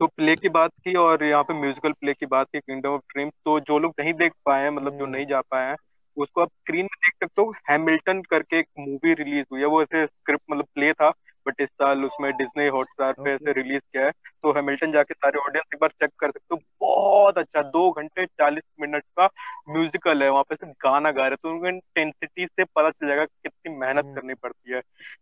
तो 0.00 0.06
प्ले 0.06 0.34
की 0.36 0.48
बात 0.48 0.70
की 0.84 0.94
और 0.96 1.24
यहाँ 1.24 1.42
पे 1.42 1.54
म्यूजिकल 1.54 1.92
प्ले 1.92 2.14
की 2.14 2.26
बात 2.26 2.46
की 2.52 2.60
किंगडम 2.60 2.90
ऑफ़ 2.90 3.02
ड्रीम्स 3.12 3.32
तो 3.44 3.58
जो 3.60 3.78
लोग 3.78 3.94
नहीं 4.00 4.12
देख 4.14 4.32
पाए 4.44 4.62
हैं 4.62 4.70
मतलब 4.70 4.98
जो 4.98 5.04
हम्म। 5.04 5.14
नहीं 5.14 5.26
जा 5.26 5.40
पाए 5.40 5.68
हैं 5.68 5.76
उसको 6.16 6.40
आप 6.40 6.48
स्क्रीन 6.48 6.84
में 6.84 6.96
देख 6.98 7.12
सकते 7.14 7.42
हो 7.42 7.52
हैमिल्टन 7.70 8.22
करके 8.22 8.58
एक 8.58 8.66
मूवी 8.78 9.14
रिलीज़ 9.14 9.46
हुई 9.52 9.60
है 9.60 9.66
वो 9.66 9.82
ऐसे 9.82 10.06
स्क्रिप्ट 10.06 10.44
मतलब 10.50 10.66
प्ले 10.74 10.92
था 10.92 11.12
बट 11.46 11.60
इस 11.60 11.68
साल 11.68 12.04
उसमें 12.04 12.30
डिज्नी 12.32 12.66
हॉटस्टार 12.66 13.12
पे 13.12 13.30
ऐसे 13.30 13.52
रिलीज़ 13.52 13.80
किया 13.82 14.04
है 14.04 14.10
तो 14.42 14.52
हैमिल्टन 14.52 14.92
जाके 14.92 15.14
सारे 15.14 15.38
ऑडियंस 15.38 15.74
एक 15.74 15.80
बार 15.80 15.90
चेक 15.90 16.10
कर 16.18 16.30
सकते 16.30 16.54
हो 16.54 16.60
बहुत 16.80 17.38
अच्छा 17.38 17.62
दो 17.62 17.90
घंटे 17.90 18.26
चालीस 18.26 18.62
मिनट 18.80 19.02
का 19.18 19.28
म्यूजिकल 19.70 20.22
है 20.22 20.30
वहाँ 20.30 20.42
पे 20.42 20.54
से 20.54 20.66
गाना 20.84 21.10
गा 21.10 21.26
रहे 21.26 21.36
तो 21.36 21.50
उनको 21.50 21.68
इंटेंसिटी 21.68 22.46
से 22.46 22.64
पता 22.64 22.90
चल 22.90 23.06
जाएगा 23.06 23.24
कितनी 23.24 23.76
मेहनत 23.76 24.04
हम्म। 24.04 24.14
करनी 24.14 24.34
पड़ती 24.34 24.72
है। 24.72 24.80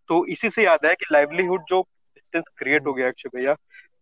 तो 0.08 0.24
इसी 0.26 0.50
से 0.50 0.64
याद 0.64 0.86
है 0.86 0.94
कि 0.94 1.06
लाइवलीहुड 1.12 1.64
जो 1.68 1.80
डिस्टेंस 1.80 2.44
क्रिएट 2.58 2.86
हो 2.86 2.92
गया 2.92 3.08
अक्षय 3.08 3.28
भैया 3.36 3.54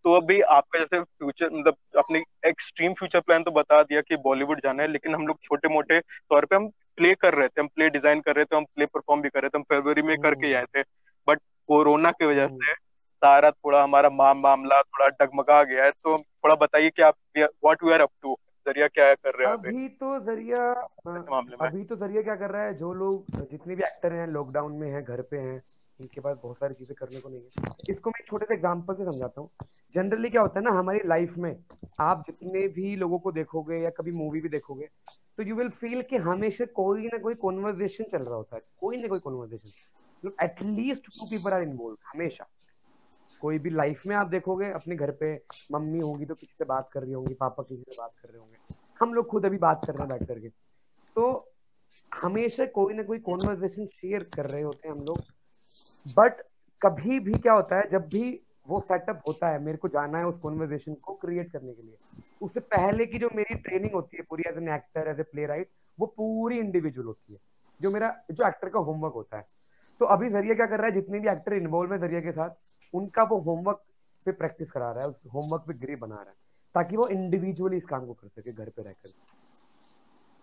तो 0.05 0.12
अभी 0.12 0.40
आपका 0.40 0.78
जैसे 0.78 1.00
फ्यूचर 1.00 1.50
मतलब 1.50 1.76
अपने 1.98 2.22
एक्सट्रीम 2.46 2.92
फ्यूचर 2.92 3.20
प्लान 3.20 3.42
तो 3.42 3.50
बता 3.50 3.83
दिया 3.83 4.00
कि 4.00 4.16
बॉलीवुड 4.16 4.61
जाना 4.61 4.83
है 4.83 4.90
लेकिन 4.92 5.14
हम 5.14 5.26
लोग 5.26 5.38
छोटे 5.42 5.68
मोटे 5.68 6.00
तौर 6.00 6.44
पे 6.44 6.57
हम 6.57 6.70
प्ले 6.96 7.14
कर 7.14 7.35
रहे 7.35 7.48
थे 7.48 7.61
हम 7.61 7.66
प्ले 7.66 7.88
डिज़ाइन 7.88 8.20
कर 8.20 8.37
रहे 8.37 8.44
थे 8.44 8.57
हम 8.57 8.64
प्ले 8.64 8.87
परफॉर्म 8.87 9.22
भी 9.22 9.28
कर 9.28 9.40
रहे 9.42 9.48
थे 9.48 9.59
हम 9.59 9.62
फरवरी 9.62 10.02
में 10.02 10.16
करके 10.18 10.46
हम्म। 10.46 10.57
आए 10.57 10.64
थे। 10.64 10.83
बट 11.28 11.38
कोरोना 11.68 12.11
की 12.11 12.26
वजह 12.26 12.44
हम्म। 12.44 12.57
से 12.57 12.72
सारा 13.22 13.50
थोड़ा 13.50 13.83
हमारा 13.83 14.09
माम 14.11 14.38
मामला 14.38 14.81
थोड़ा 14.83 15.09
डगमगा 15.09 15.62
गया 15.62 15.85
है। 15.85 15.90
तो 15.90 16.18
थोड़ा 16.18 16.55
बताइए 16.55 16.90
कि 16.90 17.02
आप 17.02 17.14
what 17.38 17.85
we 17.85 17.92
are 17.92 18.00
up 18.00 18.11
to 18.22 18.37
ज़रिया 18.68 18.87
क्या 18.87 19.14
कर 19.14 19.35
रहे 19.35 19.46
हैं 19.46 19.55
अभी? 19.55 19.88
तो 19.88 20.18
ज़रिया 20.20 20.72
मामले 21.09 21.57
में। 21.62 21.68
अभी 21.68 21.85
तो 21.85 21.96
ज़रिया 21.96 22.22
क्या 22.22 22.37
कर 22.37 22.50
रहा 22.50 22.62
है? 22.62 22.74
जो 22.74 22.92
लोग 22.94 23.24
जितने 23.50 23.74
भी 23.74 23.83
एक्टर 23.83 24.12
हैं 24.12 24.26
लॉकडाउन 24.26 24.72
में 24.72 24.90
हैं 24.90 25.05
घर 25.05 25.22
पे 25.22 25.37
हैं 25.37 25.62
इनके 26.02 26.20
पास 26.20 26.36
बहुत 26.42 26.56
सारी 26.58 26.74
चीज़ें 26.74 26.94
करने 26.98 27.20
को 27.20 27.28
नहीं 27.28 27.40
है। 27.40 27.74
इसको 27.90 28.10
मैं 28.10 28.24
छोटे 28.26 28.46
से 28.46 28.54
एग्ज़ाम्पल 28.54 28.94
से 28.94 29.04
समझाता 29.04 29.40
हूँ। 29.40 29.50
जनरली 29.94 30.30
क्या 30.30 30.42
होता 30.42 30.58
है 30.58 30.64
ना, 30.64 30.70
हमारी 30.78 31.00
लाइफ 31.06 31.36
में 31.38 31.56
आप 32.00 32.24
जितने 32.26 32.66
भी 32.70 32.94
लोगों 32.96 33.18
को 33.18 33.32
देखोगे 33.32 33.78
या 33.78 33.90
कभी 33.92 34.12
मूवी 34.12 34.40
भी 34.40 34.48
देखोगे 34.48 34.88
तो 35.38 35.42
यू 35.42 35.56
विल 35.56 35.68
फील 35.80 36.02
कि 36.10 36.16
हमेशा 36.24 36.64
कोई 36.74 37.06
ना 37.06 37.18
कोई 37.18 37.34
कॉन्वर्जेशन 37.36 38.04
चल 38.12 38.22
रहा 38.22 38.34
होता 38.34 38.56
है। 38.56 38.62
कोई 38.80 38.96
ना 38.96 39.08
कोई 39.08 39.18
conversation 39.20 40.32
at least 40.42 41.06
two 41.08 41.26
people 41.26 41.52
are 41.52 41.62
involve 41.62 41.96
हमेशा। 42.06 42.46
कोई 43.42 43.58
भी 43.58 43.70
लाइफ 43.70 44.02
में 44.06 44.14
आप 44.16 44.26
देखोगे, 44.28 44.70
अपने 44.72 44.96
घर 44.96 45.10
पे 45.20 45.34
मम्मी 45.72 45.98
होगी 46.00 46.26
तो 46.26 46.34
किसी 46.34 46.54
से 46.58 46.64
बात 46.64 46.88
कर 46.92 47.02
रही 47.02 47.12
होंगी, 47.12 47.34
पापा 47.34 47.62
किसी 47.62 47.82
से 47.82 47.96
बात 47.98 48.12
कर 48.22 48.28
रहे 48.28 48.38
होंगे। 48.38 48.74
हम 49.00 49.14
लोग 49.14 49.26
खुद 49.26 49.46
अभी 49.46 49.58
बात 49.58 49.84
कर 49.86 49.92
रहे 49.92 50.02
हैं 50.02 50.08
बैठ 50.08 50.28
करके। 50.28 50.48
तो 51.16 51.48
हमेशा 52.12 52.64
कोई 52.74 52.94
ना 52.94 53.02
कोई 53.02 53.18
कॉन्वर्जेशन 53.20 53.86
शेयर 53.92 54.22
कर 54.34 54.46
रहे 54.46 54.62
होते 54.62 54.88
हैं 54.88 54.94
हम 54.94 55.04
लोग। 55.04 55.18
बट 56.06 56.42
कभी 56.82 57.18
भी 57.20 57.32
क्या 57.34 57.52
होता 57.52 57.76
है, 57.76 57.88
जब 57.88 58.08
भी 58.08 58.40
वो 58.68 58.80
सेटअप 58.80 59.22
होता 59.28 59.48
है, 59.48 59.58
मेरे 59.58 59.78
को 59.78 59.88
जाना 59.88 60.18
है 60.18 60.26
उस 60.26 60.38
कॉन्वर्जेशन 60.38 60.94
को 60.96 61.14
क्रिएट 61.14 61.50
करने 61.52 61.72
के 61.72 61.82
लिए, 61.82 61.96
उससे 62.42 62.60
पहले 62.60 63.06
की 63.06 63.18
जो 63.18 63.28
मेरी 63.34 63.54
ट्रेनिंग 63.56 63.92
होती 63.94 64.16
है 64.16 64.22
पूरी 64.22 64.42
as 64.48 64.56
an 64.56 64.68
actor 64.74 65.08
as 65.10 65.20
a 65.20 65.22
playwright 65.46 65.70
वो 65.98 66.06
पूरी 66.16 66.58
इंडिविजुअल 66.58 67.06
होती 67.06 67.32
है। 67.32 67.38
जो 67.80 67.90
मेरा, 67.90 68.14
जो 68.30 68.46
एक्टर 68.48 68.68
का 68.68 68.78
होमवर्क 68.80 69.14
होता 69.14 69.36
है। 69.36 69.46
तो 70.00 70.06
अभी 70.06 70.28
ज़रिए 70.30 70.54
क्या 70.54 70.66
कर 70.66 70.78
रहा 70.78 70.86
है, 70.86 70.92
जितने 70.92 71.18
भी 71.20 71.28
एक्टर 71.28 71.52
इन्वॉल्व 71.52 71.92
है 71.92 71.98
ज़रिए 71.98 72.20
के 72.20 72.32
साथ, 72.32 72.50
उनका 72.94 73.22
वो 73.22 73.38
होमवर्क 73.40 73.82
पे 74.26 74.32
प्रैक्टिस 74.32 74.70
करा 74.70 74.90
रहा 74.90 75.04
है, 75.04 75.10
उस 75.10 75.20
होमवर्क 75.34 75.64
पे 75.68 75.74
ग्रे 75.76 75.96
बना 75.96 76.14
रहा 76.14 76.30
है, 76.30 76.36
ताकि 76.74 76.96
वो 76.96 77.06
इंडिविजुअली 77.08 77.76
इस 77.76 77.84
काम 77.84 78.06
को 78.06 78.12
कर 78.12 78.28
सके, 78.28 78.52
घर 78.52 78.68
पे 78.68 78.82
रहकर 78.82 79.10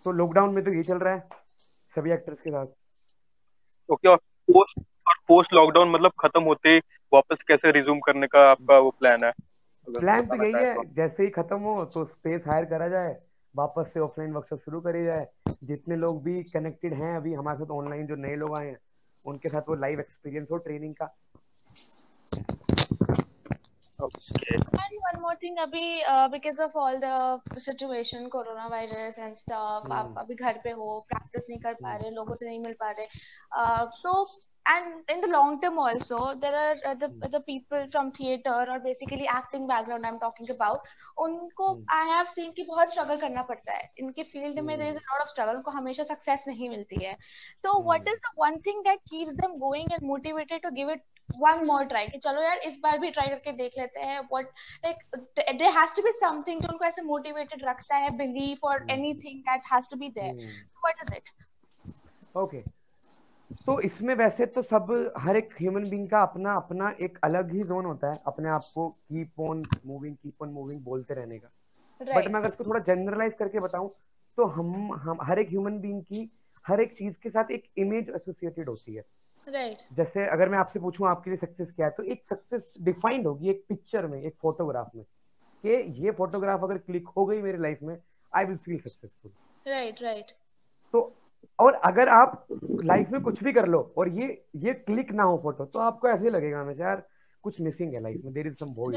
तो 0.05 0.11
लॉकडाउन 0.11 0.53
में 0.53 0.63
तो 0.63 0.73
ये 0.73 0.83
चल 0.83 0.97
रहा 0.97 1.13
है, 1.13 1.27
सभी 1.95 2.11
एक्टर्स 2.11 2.41
के 2.41 2.49
साथ। 2.49 2.67
ओके 3.89 4.09
और 4.09 4.17
पोस्ट 4.17 4.79
पोस्ट 5.29 5.53
लॉकडाउन 5.53 5.89
मतलब 5.91 6.11
खत्म 6.19 6.43
होते 6.43 6.77
वापस 7.13 7.43
कैसे 7.47 7.71
रिज्यूम 7.71 7.99
करने 7.99 8.27
का 8.27 8.49
आपका 8.51 8.77
वो 8.79 8.89
प्लान 8.99 9.25
है 9.25 9.31
प्लान 9.87 10.25
तो 10.27 10.43
यही 10.43 10.63
है 10.65 10.93
जैसे 10.95 11.23
ही 11.23 11.29
खत्म 11.29 11.59
हो 11.59 11.83
तो 11.93 12.05
स्पेस 12.05 12.47
हायर 12.47 12.65
करा 12.65 12.87
जाए 12.87 13.15
वापस 13.55 13.91
से 13.93 13.99
ऑफलाइन 13.99 14.33
वर्कशॉप 14.33 14.59
शुरू 14.65 14.81
करी 14.81 15.03
जाए 15.05 15.27
जितने 15.63 15.95
लोग 15.95 16.23
भी 16.23 16.41
कनेक्टेड 16.53 16.93
हैं 16.93 17.15
अभी 17.15 17.33
हमारे 17.33 17.57
साथ 17.57 17.71
ऑनलाइन 17.77 18.05
जो 18.07 18.15
नए 18.25 18.35
लोग 18.35 18.57
आए 18.57 18.67
हैं 18.67 18.77
उनके 19.25 19.49
साथ 19.49 19.69
वो 19.69 19.75
लाइव 19.75 19.99
एक्सपीरियंस 19.99 20.47
हो 20.51 20.57
ट्रेनिंग 20.67 20.95
का 21.01 21.15
Okay. 23.99 24.55
And 24.55 24.99
one 25.05 25.17
more 25.21 25.35
thing, 25.35 25.57
अभी 25.59 26.03
uh, 26.03 26.29
because 26.29 26.59
of 26.59 26.75
all 26.75 26.99
the 26.99 27.39
situation, 27.57 28.29
coronavirus 28.29 29.17
and 29.19 29.37
stuff, 29.37 29.83
hmm. 29.83 29.93
आप 29.93 30.15
अभी 30.17 30.35
घर 30.35 30.59
पे 30.63 30.71
हो, 30.71 30.87
practice 31.13 31.49
नहीं 31.49 31.59
कर 31.59 31.73
पा 31.73 31.95
रहे, 31.95 32.09
लोगों 32.09 32.35
से 32.35 32.45
नहीं 32.45 32.59
मिल 32.59 32.75
पा 32.83 32.91
रहे, 32.91 33.07
uh, 33.57 33.85
so 34.03 34.13
and 34.71 35.11
in 35.11 35.21
the 35.21 35.27
long 35.27 35.59
term 35.61 35.77
also 35.79 36.17
there 36.41 36.55
are 36.55 36.75
uh, 36.85 36.93
the 36.93 37.07
the 37.35 37.41
people 37.41 37.85
from 37.91 38.11
theater 38.11 38.55
or 38.73 38.79
basically 38.79 39.27
acting 39.27 39.67
background 39.67 40.05
I'm 40.05 40.19
talking 40.23 40.49
about 40.55 40.89
उनको 41.25 41.69
hmm. 41.69 41.83
I 41.89 42.01
have 42.13 42.29
seen 42.29 42.51
कि 42.55 42.65
बहुत 42.69 42.93
struggle 42.93 43.21
करना 43.21 43.43
पड़ता 43.51 43.73
है 43.73 43.89
इनके 43.99 44.25
field 44.31 44.63
में 44.65 44.75
there 44.77 44.89
is 44.89 44.99
a 45.01 45.05
lot 45.11 45.23
of 45.25 45.31
struggle 45.33 45.55
उनको 45.55 45.71
हमेशा 45.77 46.03
success 46.11 46.47
नहीं 46.47 46.69
मिलती 46.69 47.03
है 47.05 47.13
तो 47.63 47.75
hmm. 47.75 47.87
what 47.91 48.11
is 48.13 48.25
the 48.27 48.33
one 48.45 48.59
thing 48.67 48.83
that 48.89 49.05
keeps 49.13 49.39
them 49.41 49.57
going 49.59 49.95
and 49.97 50.09
motivated 50.13 50.67
to 50.67 50.75
give 50.81 50.97
it 50.97 51.07
one 51.37 51.59
more 51.67 51.83
try 51.85 52.07
कि 52.07 52.17
चलो 52.17 52.41
यार 52.41 52.57
इस 52.67 52.77
बार 52.83 52.97
भी 52.99 53.09
ट्राई 53.11 53.27
करके 53.27 53.51
देख 53.57 53.73
लेते 53.79 54.05
हैं 54.05 54.19
what 54.21 54.45
like 54.85 54.97
there 55.39 55.77
has 55.77 55.93
to 55.95 56.01
be 56.03 56.11
something 56.11 56.61
जो 56.61 56.71
उनको 56.71 56.85
ऐसे 56.85 57.01
मोटिवेटेड 57.01 57.65
रखता 57.65 57.97
है 58.03 58.09
बिलीव 58.17 58.67
और 58.67 58.85
anything 58.91 59.39
that 59.49 59.71
has 59.73 59.87
to 59.91 59.97
be 59.99 60.09
there 60.17 60.35
so 60.67 60.79
what 60.85 61.03
is 61.03 61.13
it 61.17 61.29
okay 62.37 62.63
तो 63.65 63.79
इसमें 63.81 64.13
वैसे 64.15 64.45
तो 64.45 64.61
सब 64.61 64.91
हर 65.17 65.37
एक 65.37 65.53
ह्यूमन 65.59 65.89
बीइंग 65.89 66.09
का 66.09 66.21
अपना 66.21 66.53
अपना 66.55 66.89
एक 67.01 67.17
अलग 67.23 67.51
ही 67.53 67.63
जोन 67.63 67.85
होता 67.85 68.11
है 68.11 68.19
अपने 68.27 68.49
आप 68.49 68.61
को 68.75 68.87
keep 68.89 69.39
on 69.39 69.63
moving 69.85 70.15
keep 70.15 70.41
on 70.41 70.49
moving 70.49 70.81
बोलते 70.81 71.13
रहने 71.13 71.37
का। 71.39 71.49
बट 72.15 72.27
मैं 72.27 72.39
अगर 72.39 72.49
इसको 72.49 72.63
थोड़ा 72.63 72.79
जनरलाइज 72.79 73.33
करके 73.39 73.59
बताऊँ 73.59 73.89
तो 74.37 74.45
हम 74.47 74.93
हम 74.95 75.17
हर 75.21 75.39
एक 75.39 75.49
ह्यूमन 75.49 75.79
बीइंग 75.79 76.01
की 76.03 76.29
हर 76.65 76.81
एक 76.81 76.93
चीज़ 76.97 77.15
के 77.23 77.29
साथ 77.29 77.51
एक 77.51 77.63
इमेज 77.77 78.09
एसोसिएटेड 78.15 78.69
होती 78.69 78.95
है। 78.95 79.03
Right 79.47 79.77
right. 79.77 79.95
जैसे 79.97 80.25
अगर 80.27 80.49
मैं 80.49 80.57
आपसे 80.57 80.79
पूछूँ 80.79 81.07
आपके 81.07 81.29
लिए 81.29 81.37
सक्सेस 81.37 81.71
क्या 81.71 81.85
है 81.85 81.91
तो 81.91 82.03
एक 82.03 82.23
सक्सेस 82.29 82.71
डिफाइंड 82.81 83.27
होगी 83.27 83.49
एक 83.49 83.63
पिक्चर 83.69 84.07
में 84.07 84.21
एक 84.21 84.35
फोटोग्राफ 84.41 84.91
में 84.95 85.03
कि 85.63 86.03
ये 86.03 86.11
फोटोग्राफ 86.11 86.63
अगर 86.63 86.77
क्लिक 86.77 87.07
हो 87.17 87.25
गई 87.25 87.41
मेरी 87.41 87.57
लाइफ 87.57 87.79
में 87.83 87.97
I 88.33 88.45
will 88.45 88.57
feel 88.57 88.79
successful 88.79 89.31
right 89.65 90.01
right 90.01 90.31
तो 90.93 91.01
और 91.59 91.73
अगर 91.73 92.09
आप 92.09 92.45
लाइफ 92.83 93.09
में 93.09 93.21
कुछ 93.21 93.43
भी 93.43 93.53
कर 93.53 93.67
लो 93.67 93.93
और 93.97 94.09
ये 94.09 94.45
ये 94.55 94.73
क्लिक 94.73 95.11
ना 95.11 95.23
हो 95.23 95.37
फ़ोटो 95.37 95.65
तो 95.65 95.79
आपको 95.79 96.07
ऐसे 96.07 96.29
लगेगा 96.29 96.61
हमेशा 96.61 96.83
यार 96.83 97.07
कुछ 97.43 97.61
मिसिंग 97.61 97.93
है 97.93 98.01
लाइफ 98.01 98.21
में 98.25 98.33
देर 98.33 98.47
इज़ 98.47 98.53
सम 98.53 98.69
वॉइड 98.69 98.95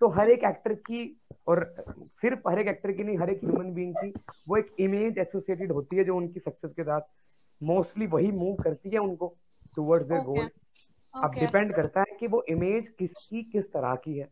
तो 0.00 0.08
हर 0.08 0.30
एक 0.30 0.44
एक्टर 0.44 0.74
की 0.74 1.20
और 1.46 1.74
सिर्फ़ 2.22 2.48
हर 2.48 2.58
एक 2.58 2.66
एक्टर 2.66 2.92
की 2.92 3.04
नहीं 3.04 3.18
हर 3.18 3.30
एक 3.30 3.40
ह्यूमन 3.44 3.72
बीइंग 3.74 3.94
की 3.94 4.12
वो 4.48 4.56
एक 4.56 4.74
इमेज 4.80 5.18
एसोसिएटेड 5.18 5.72
होती 5.72 5.96
है 5.96 6.04
जो 6.04 6.16
उनकी 6.16 6.40
सक्सेस 6.40 6.72
के 6.76 6.82
साथ 6.82 7.00
मोस्टली 7.62 8.06
वही 8.06 8.30
मूव 8.32 8.54
करती 8.62 8.90
है 8.90 8.98
उनको 8.98 9.36
टुवर्ड्स 9.76 10.08
देयर 10.08 10.20
गोल 10.20 10.50
अब 11.14 11.34
डिपेंड 11.40 11.74
करता 11.74 12.00
है 12.00 12.16
कि 12.20 12.26
वो 12.26 12.44
इमेज 12.48 12.88
किसकी 12.98 13.42
किस 13.42 13.72
तरह 13.72 13.94
की 13.94 14.18
है। 14.18 14.28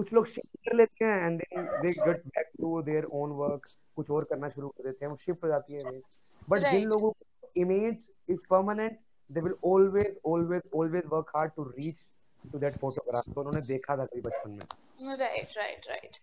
कुछ 0.00 0.12
लोग 0.12 0.26
शिफ्ट 0.26 0.56
कर 0.68 0.76
लेते 0.76 1.04
हैं 1.04 1.26
and 1.26 1.40
then 1.40 1.64
they 1.82 1.90
get 1.90 2.26
back 2.26 2.50
to 2.58 2.80
their 2.82 3.04
own 3.16 3.30
work 3.38 3.66
कुछ 3.96 4.10
और 4.10 4.24
करना 4.30 4.48
शुरू 4.48 4.68
कर 4.68 4.84
देते 4.84 5.04
हैं 5.04 5.10
वो 5.10 5.16
शिफ्ट 5.18 5.44
हो 5.44 5.48
जाती 5.48 5.74
है 5.74 5.80
इमेज 5.80 6.02
बट 6.48 6.70
जिन 6.70 6.88
लोगों 6.88 7.10
को 7.10 7.50
image 7.56 7.96
is 8.28 8.38
permanent 8.50 8.98
they 9.30 9.40
will 9.40 9.54
always 9.66 10.16
always 10.26 10.62
always 10.76 11.02
work 11.12 11.32
hard 11.36 11.52
to 11.56 11.64
reach 11.70 12.06
to 12.44 12.58
that 12.58 12.78
photograph 12.78 13.28
तो 13.28 13.40
उन्होंने 13.40 13.60
देखा 13.66 13.96
था 13.96 14.04
कभी 14.04 14.20
बचपन 14.20 14.50
में। 14.50 15.16
Right 15.18 15.56
right 15.56 15.88
right 15.88 16.18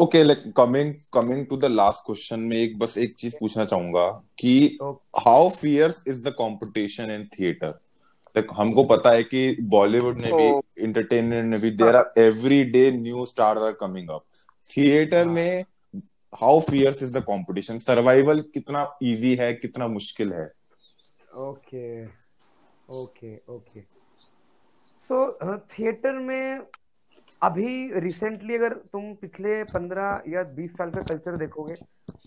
okay 0.00 0.22
like 0.24 0.52
coming 0.56 0.94
coming 1.12 1.46
to 1.46 1.56
the 1.56 1.64
last 1.72 2.04
question 2.06 2.40
में 2.42 2.56
एक 2.56 2.78
बस 2.78 2.96
एक 2.98 3.14
चीज़ 3.18 3.34
पूछना 3.40 3.64
चाहूँगा 3.64 4.08
कि 4.38 4.54
how 5.18 5.48
fierce 5.52 6.02
is 6.08 6.28
the 6.28 6.32
competition 6.38 7.10
in 7.10 7.28
theatre 7.38 7.78
like 8.36 8.48
हमको 8.52 8.82
पता 8.84 9.10
है 9.10 9.22
कि 9.24 9.56
बॉलीवुड 9.60 10.18
ने 10.18 10.32
भी 10.32 10.48
इंटरटेनमेंट 10.84 11.50
में 11.50 11.60
भी 11.60 11.70
there 11.70 11.96
are 11.96 12.12
every 12.18 12.64
day 12.64 12.90
new 12.90 13.24
star 13.26 13.58
are 13.58 13.72
coming 13.72 14.10
up 14.10 14.24
theatre 14.70 15.28
में 15.28 15.64
how 16.32 16.60
fierce 16.60 17.02
is 17.02 17.18
the 17.18 17.22
competition 17.22 17.78
survival 17.78 18.40
कितना 18.54 18.86
इजी 19.02 19.34
है 19.34 19.52
कितना 19.52 19.86
मुश्किल 19.88 20.32
है? 20.32 20.46
Okay 21.36 22.06
okay 22.92 23.36
okay. 23.48 23.80
So 25.10 25.58
theatre 25.58 26.18
में 26.18 26.66
अभी 27.42 28.00
रिसेंटली 28.00 28.54
अगर 28.54 28.74
तुम 28.92 29.14
पिछले 29.14 29.62
पंद्रह 29.64 30.22
या 30.28 30.42
बीस 30.56 30.70
साल 30.72 30.90
का 30.90 31.00
कल्चर 31.02 31.36
देखोगे 31.36 31.74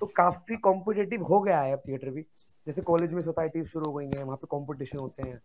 तो 0.01 0.05
काफ़ी 0.05 0.57
कॉम्पिटेटिव 0.57 1.23
हो 1.23 1.39
गया 1.39 1.61
है 1.61 1.73
अब 1.73 1.81
थिएटर 1.87 2.09
भी। 2.09 2.21
जैसे 2.67 2.81
कॉलेज 2.81 3.11
में 3.11 3.21
सोसाइटी 3.21 3.65
शुरू 3.65 3.91
हो 3.91 3.97
गई 3.97 4.05
है 4.05 4.23
वहाँ 4.23 4.37
पे 4.37 4.47
कॉम्पिटिशन 4.47 4.97
होते 4.97 5.23
हैं। 5.23 5.39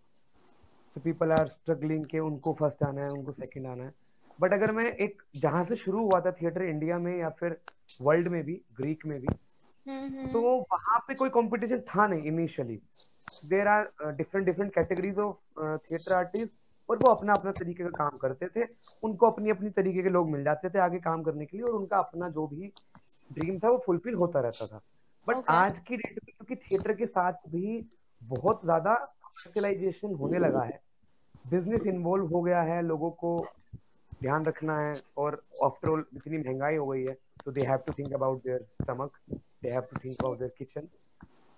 तो 0.96 1.00
पीपल 1.00 1.33
आर 1.33 1.46
स्ट्रगलिंग 1.48 2.04
के 2.07 2.18
उनको 2.20 2.52
फ़र्स्ट 2.54 2.83
आना 2.83 3.02
है 3.02 3.09
उनको 3.11 3.33
सेकंड 3.33 3.66
आना 3.66 3.85
है। 3.85 3.92
बट 4.38 4.52
अगर 4.52 4.72
मैं 4.72 4.85
एक 4.85 5.22
जहाँ 5.37 5.64
से 5.64 5.76
शुरू 5.76 6.02
हुआ 6.02 6.20
था 6.20 6.30
थिएटर 6.33 6.62
इंडिया 6.64 6.98
में 6.98 7.16
या 7.18 7.28
फिर 7.40 7.57
वर्ल्ड 8.00 8.28
में 8.28 8.42
भी 8.44 8.61
ग्रीक 8.76 9.07
में 9.07 9.18
भी 9.20 9.35
तो 10.33 10.40
वहाँ 10.72 10.98
पे 11.09 11.14
कोई 11.14 11.28
कंपटीशन 11.30 11.80
था 11.88 12.07
नहीं 12.07 12.22
initially 12.24 12.80
there 13.44 13.68
are 13.68 13.90
different 14.12 14.46
different 14.46 14.74
categories 14.74 15.18
of 15.18 15.37
theatre 15.80 16.12
artist 16.14 16.52
और 16.88 16.96
वो 16.98 17.11
अपना 17.11 17.33
अपना 17.33 17.52
तरीके 17.52 17.85
का 17.85 17.90
काम 17.90 18.16
करते 18.18 18.46
थे। 18.46 18.64
उनको 19.02 19.26
अपनी 19.26 19.50
अपनी 19.50 19.70
तरीके 19.72 20.02
के 20.02 20.09
लोग 20.09 20.30
मिल 20.30 20.42
जाते 20.44 20.70
थे 20.70 20.78
आगे 20.78 20.98
काम 21.00 21.22
करने 21.22 21.46
के 21.46 21.57
लिए 21.57 21.66
और 21.66 21.74
उनका 21.74 21.98
अपना 21.98 22.28
जो 22.30 22.46
भी 22.46 22.72
ड्रीम 23.30 23.59
था 23.59 23.70
वो 23.70 23.83
फुलफिल 23.87 24.14
होता 24.14 24.40
रहता 24.40 24.66
था। 24.66 24.80
But 25.26 25.37
okay. 25.37 25.50
आज 25.50 25.78
की 25.78 25.96
डेट 25.96 26.18
में 26.18 26.35
क्योंकि 26.37 26.57
थिएटर 26.57 26.92
के 26.92 27.07
साथ 27.07 27.48
भी 27.48 27.88
बहुत 28.22 28.61
ज़्यादा 28.64 28.94
कमर्शियलाइजेशन 28.94 30.14
होने 30.14 30.38
लगा 30.38 30.62
है 30.62 30.80
बिज़नेस 31.44 31.87
इन्वॉल्व 31.87 32.26
हो 32.26 32.42
गया 32.42 32.62
है 32.62 32.80
लोगों 32.83 33.11
को 33.11 33.37
ध्यान 34.22 34.44
रखना 34.44 34.78
है 34.78 34.94
और 35.18 35.42
आफ्टर 35.64 35.88
ऑल 35.90 36.04
इतनी 36.16 36.38
महँगाई 36.38 36.76
हो 36.76 36.87
गई 36.87 37.02
है 37.04 37.16
तो 37.44 37.52
they 37.52 37.62
have 37.62 37.78
to 37.87 37.92
think 37.92 38.12
about 38.12 38.44
their 38.44 38.66
stomach 38.83 39.18
they 39.30 39.70
have 39.70 39.80
to 39.80 40.00
think 40.04 40.16
about 40.20 40.38
their 40.38 40.52
kitchen 40.59 40.88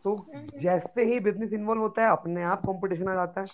तो 0.05 0.15
mm-hmm. 0.15 0.59
जैसे 0.63 1.05
ही 1.05 1.21
बिज़नेस 1.21 1.53
इन्वॉल्व 1.53 1.81
होता 1.81 2.03
है 2.03 2.11
अपने 2.11 2.43
आप 2.45 2.67
कंपटीशन 2.67 3.09
आ 3.09 3.15
जाता 3.15 3.41
है 3.41 3.47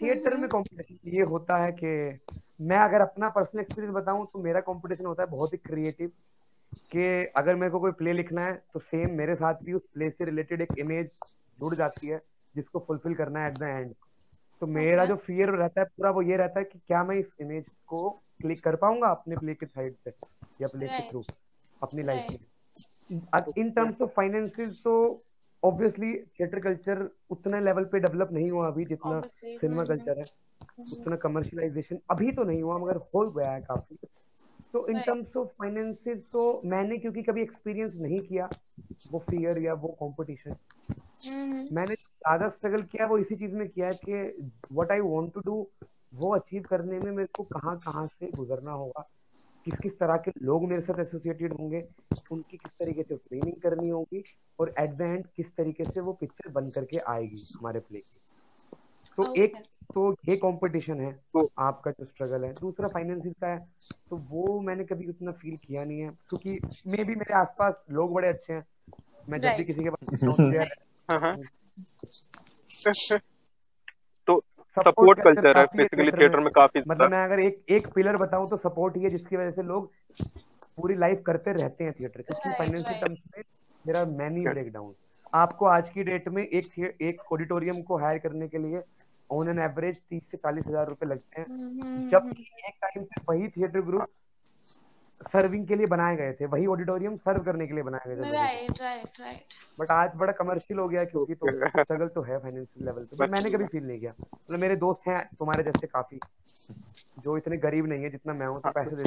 थिएटर 0.00 0.36
में 0.36 0.48
कंपटीशन 0.48 0.94
mm-hmm. 0.94 1.14
ये 1.14 1.22
होता 1.22 1.56
है 1.56 1.72
कि 1.72 2.20
मैं 2.60 2.78
अगर 2.78 3.00
अपना 3.00 3.28
पर्सनल 3.28 3.60
एक्सपीरियंस 3.60 3.94
बताऊँ 3.94 4.26
तो 4.32 4.42
मेरा 4.42 4.60
कंपटीशन 4.60 5.06
होता 5.06 5.22
है 5.22 5.28
बहुत 5.30 5.52
ही 5.52 5.58
क्रिएटिव 5.58 6.10
कि 6.92 7.32
अगर 7.36 7.54
मेरे 7.54 7.70
को 7.70 7.80
कोई 7.80 7.92
प्ले 7.92 8.12
लिखना 8.12 8.44
है 8.46 8.54
तो 8.72 8.80
सेम 8.80 9.10
मेरे 9.10 9.34
साथ 9.34 9.62
भी 9.64 9.72
उस 9.72 9.82
प्ले 9.94 10.10
से 10.10 10.24
रिलेटेड 10.24 10.60
एक 10.60 10.78
इमेज 10.78 11.10
जुड़ 11.58 11.74
जाती 11.74 12.06
है 12.06 12.20
जिसको 12.54 12.78
फुलफिल 12.78 13.14
करना 13.14 13.40
है 13.40 13.48
एट 13.48 13.58
द 13.58 13.62
एंड 13.62 13.94
तो 14.60 14.66
मेरा 14.66 15.04
जो 15.06 15.16
फियर 15.16 15.50
रहता 15.50 15.80
है 15.80 15.86
पूरा 15.86 16.10
वो 16.10 16.22
ये 16.22 16.36
रहता 16.36 16.58
है 16.58 16.64
कि 16.64 16.78
क्या 16.78 17.02
मैं 17.04 17.16
इस 17.16 17.34
इमेज 17.40 17.68
को 17.86 18.08
क्लिक 18.40 18.62
कर 18.64 18.76
पाऊँगा 18.76 19.08
अपने 19.08 19.36
प्ले 19.36 19.54
के 19.54 19.66
साइड 19.66 19.94
से 19.94 20.12
या 20.60 20.68
प्ले 20.68 20.88
के 20.88 21.02
थ्रू 21.02 21.24
अपनी 21.82 22.02
लाइफ 22.02 22.26
में? 22.30 22.38
इन 23.58 23.70
टर्म्स 23.70 24.00
ऑफ़ 24.02 24.10
फाइनेंसिस 24.10 24.72
तो 24.84 25.24
ऑब्वियसली 25.62 26.12
थिएटर 26.18 26.60
कल्चर 26.60 27.08
उतना 27.30 27.60
लेवल 27.60 27.84
पे 27.84 28.00
डेवलप 28.00 28.32
नहीं 28.32 28.50
हुआ 28.50 28.66
अभी 28.68 28.84
जितना 28.84 29.20
सिनेमा 29.20 29.84
कल्चर 29.84 30.18
है 30.18 30.24
उतना 30.92 31.16
कमर्शियलाइजेशन 31.16 31.98
अभी 32.10 32.32
तो 32.32 32.44
नहीं 32.44 32.62
हुआ 32.62 32.78
मगर 32.78 32.96
हो 33.14 33.30
गया 33.30 33.50
है 33.52 33.60
काफ़ी। 33.60 33.96
तो 34.72 34.86
इन 34.88 35.00
टर्म्स 35.00 35.36
ऑफ़ 35.36 35.48
फाइनेंसिस 35.58 36.18
तो 36.32 36.60
मैंने 36.64 36.96
क्योंकि 36.98 37.22
कभी 37.22 37.42
एक्सपीरियंस 37.42 37.94
नहीं 37.96 38.20
किया 38.20 38.48
वो 39.12 39.18
फियर 39.30 39.58
या 39.58 39.74
वो 39.74 39.88
कंपटीशन। 40.02 40.56
मैंने 41.26 41.94
ज़्यादा 41.94 42.48
स्ट्रगल 42.48 42.82
किया 42.84 43.06
वो 43.06 43.18
इसी 43.18 43.36
चीज़ 43.36 43.54
में 43.54 43.68
किया 43.68 43.86
है 43.86 43.98
कि 44.04 44.48
what 44.72 44.90
I 44.92 45.00
want 45.00 45.32
to 45.34 45.40
do 45.40 45.66
वो 46.14 46.34
अचीव 46.34 46.62
करने 46.70 46.98
में 46.98 47.10
मेरे 47.10 47.28
को 47.36 47.42
कहाँ 47.44 47.76
कहाँ 47.78 48.06
से 48.08 48.30
गुजरना 48.36 48.72
होगा। 48.72 49.08
किस 49.66 49.74
किस 49.74 49.98
तरह 49.98 50.16
के 50.16 50.30
लोग 50.42 50.64
मेरे 50.68 50.80
साथ 50.82 50.98
एसोसिएटेड 51.00 51.52
होंगे 51.52 51.80
उनकी 52.32 52.56
किस 52.56 52.72
तरीके 52.78 53.02
से 53.02 53.16
ट्रेनिंग 53.16 53.60
करनी 53.62 53.88
होगी 53.88 54.22
और 54.58 54.72
एट 54.78 54.90
द 54.90 55.00
एंड 55.00 55.26
किस 55.36 55.46
तरीके 55.56 55.84
से 55.84 56.00
वो 56.00 56.12
पिक्चर 56.12 56.50
बन 56.52 56.68
करके 56.70 56.98
आएगी 57.08 57.42
हमारे 57.58 57.80
प्ले 57.80 57.98
की। 57.98 58.20
तो 59.18 59.22
okay. 59.22 59.42
एक 59.42 59.56
तो 59.94 60.10
ये 60.28 60.36
कंपटीशन 60.36 61.00
है 61.00 61.12
तो 61.32 61.50
आपका 61.58 61.90
जो 61.90 62.04
स्ट्रगल 62.04 62.44
है। 62.44 62.52
दूसरा 62.52 62.88
फाइनेंसिस 62.88 63.32
का 63.40 63.48
है 63.48 63.58
तो 64.10 64.16
वो 64.30 64.60
मैंने 64.60 64.84
कभी 64.84 65.06
उतना 65.08 65.32
फील 65.32 65.56
किया 65.56 65.84
नहीं 65.84 66.00
है 66.00 66.08
क्योंकि 66.28 66.58
मे 66.86 67.04
भी 67.04 67.14
मेरे 67.14 67.34
आसपास 67.34 67.84
लोग 67.90 68.12
बड़े 68.14 68.28
अच्छे 68.28 68.52
हैं। 68.52 68.64
मैं 69.28 69.40
जब 69.40 69.56
भी 69.58 69.64
किसी 69.64 69.84
के 69.84 69.90
पास। 69.90 70.68
तो 74.28 74.40
सपोर्ट 74.76 75.20
कल्चर 75.24 75.58
है 75.58 75.64
बेसिकली 75.76 76.12
थिएटर 76.12 76.40
में। 76.40 76.50
काफ़ी 76.52 76.82
मतलब 76.88 77.10
मैं 77.10 77.24
अगर 77.24 77.40
एक 77.40 77.62
एक 77.70 77.86
पिलर 77.94 78.16
बताऊँ 78.16 78.48
तो 78.50 78.56
सपोर्ट 78.58 78.96
ही 78.96 79.02
है 79.02 79.10
जिसकी 79.10 79.36
वजह 79.36 79.50
से 79.50 79.62
लोग 79.62 79.90
पूरी 80.78 80.94
लाइफ 80.96 81.22
करते 81.26 81.52
रहते 81.52 81.84
हैं 81.84 81.92
थिएटर 81.92 82.22
क्योंकि 82.22 82.50
फाइनेंशियल 82.58 83.00
टर्म्स 83.00 83.18
में 83.36 83.42
मेरा 83.84 84.04
मैनी 84.14 84.46
ब्रेकडाउन 84.46 84.94
आपको 85.34 85.66
आज 85.66 85.88
की 85.90 86.02
डेट 86.04 86.28
में 86.28 86.42
एक 86.42 86.98
एक 87.02 87.32
ऑडिटोरियम 87.32 87.80
को 87.82 87.96
हायर 87.98 88.18
करने 88.18 88.48
के 88.48 88.58
लिए 88.58 88.82
ऑन 89.30 89.48
एन 89.48 89.58
एवरेज 89.60 89.96
तीस 90.10 90.22
से 90.30 90.36
चालीस 90.36 90.66
हज़ार 90.66 90.86
रुपए 90.88 91.06
लगते 91.06 91.40
हैं। 91.40 91.46
हम्म। 91.48 92.08
जबकि 92.10 92.42
एक 92.68 92.74
टाइम 92.82 93.04
पे 93.04 93.22
वही 93.28 93.48
थिएटर 93.48 93.80
ग्रुप 93.80 94.06
सर्विंग 95.20 95.66
के 95.68 95.74
लिए 95.74 95.86
बनाए 95.86 96.16
गए 96.16 96.32
थे 96.32 96.46
वही 96.46 96.66
ऑडिटोरियम 96.66 97.16
सर्व 97.16 97.42
करने 97.42 97.66
के 97.66 97.74
लिए 97.74 97.82
बनाए 97.82 98.08
गए 98.08 98.16
थे 98.16 98.30
राइट 98.30 98.80
राइट 98.80 99.20
राइट 99.20 99.54
बट 99.78 99.90
आज 99.90 100.10
बड़ा 100.16 100.32
कमर्शियल 100.32 100.78
हो 100.80 100.88
गया 100.88 101.04
क्योंकि 101.04 101.34
तो 101.34 101.46
स्ट्रगल 101.82 102.08
तो 102.08 102.22
है 102.22 102.38
फाइनेंशियल 102.38 102.86
लेवल 102.86 103.04
पे 103.04 103.26
मैंने 103.26 103.50
कभी 103.50 103.64
फील 103.64 103.84
नहीं 103.84 104.00
किया। 104.00 104.12
मतलब 104.20 104.58
मेरे 104.58 104.76
दोस्त 104.76 105.08
हैं 105.08 105.28
तुम्हारे 105.38 105.62
जैसे 105.62 105.86
काफ़ी 105.86 106.18
जो 107.24 107.36
इतने 107.36 107.56
गरीब 107.56 107.86
नहीं 107.86 108.02
है 108.02 108.10
जितना 108.10 108.32
मैं 108.32 108.46
हूँ 108.46 108.60
तो 108.60 108.70
पैसे 108.70 108.96
दे 108.96 109.04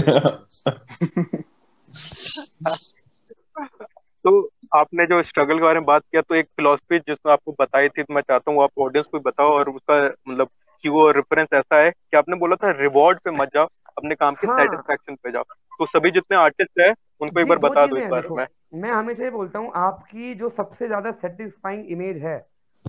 तो 4.25 4.49
आपने 4.75 5.05
जो 5.05 5.23
स्ट्रगल 5.23 5.57
के 5.57 5.63
बारे 5.63 5.79
में 5.79 5.85
बात 5.85 6.01
किया 6.01 6.21
तो 6.21 6.35
एक 6.35 6.45
फिलोसफी 6.45 6.99
जिसमें 6.99 7.33
आपको 7.33 7.55
बताई 7.59 7.89
थी 7.89 8.03
तो 8.03 8.13
मैं 8.13 8.21
चाहता 8.21 8.51
हूँ 8.51 8.63
आप 8.63 8.79
ऑडियंस 8.79 9.05
को 9.11 9.19
बताओ 9.19 9.49
और 9.49 9.69
उसका 9.69 10.05
मतलब 10.05 10.49
कि 10.83 10.89
वो 10.89 11.09
रेफरेंस 11.11 11.47
ऐसा 11.55 11.79
है 11.79 11.91
कि 11.91 12.17
आपने 12.17 12.35
बोला 12.37 12.55
था 12.55 12.71
रिवॉर्ड 12.79 13.19
पे 13.19 13.31
मत 13.33 13.53
जाओ 13.53 13.67
अपने 13.97 14.15
काम 14.15 14.35
के 14.35 14.47
सेटिस्फेक्शन 14.49 15.11
हाँ। 15.11 15.17
पे 15.23 15.31
जाओ 15.31 15.43
तो 15.79 15.85
सभी 15.87 16.11
जितने 16.11 16.37
आर्टिस्ट 16.37 16.79
है 16.79 16.93
उनको 17.21 17.39
एक 17.39 17.47
बार 17.47 17.57
बता 17.59 17.85
दो 17.85 17.97
इस 17.97 18.07
बारे 18.07 18.29
में 18.31 18.45
मैं 18.75 18.91
हमेशा 18.91 19.23
ये 19.23 19.29
बोलता 19.29 19.59
हूँ 19.59 19.71
आपकी 19.77 20.33
जो 20.35 20.49
सबसे 20.51 20.87
ज़्यादा 20.87 21.11
सेटिस्फाइंग 21.17 21.91
इमेज 21.91 22.17
है 22.23 22.37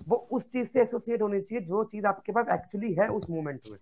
वो 0.07 0.17
उस 0.33 0.43
चीज़ 0.45 0.69
से 0.69 0.81
एसोसिएट 0.81 1.23
होनी 1.23 1.41
चाहिए 1.41 1.65
जो 1.67 1.85
चीज़ 1.87 2.07
आपके 2.07 2.33
पास 2.33 2.49
एक्चुअली 2.53 2.93
है 2.95 3.09
उस 3.11 3.31
मोमेंट 3.31 3.71
में 3.71 3.79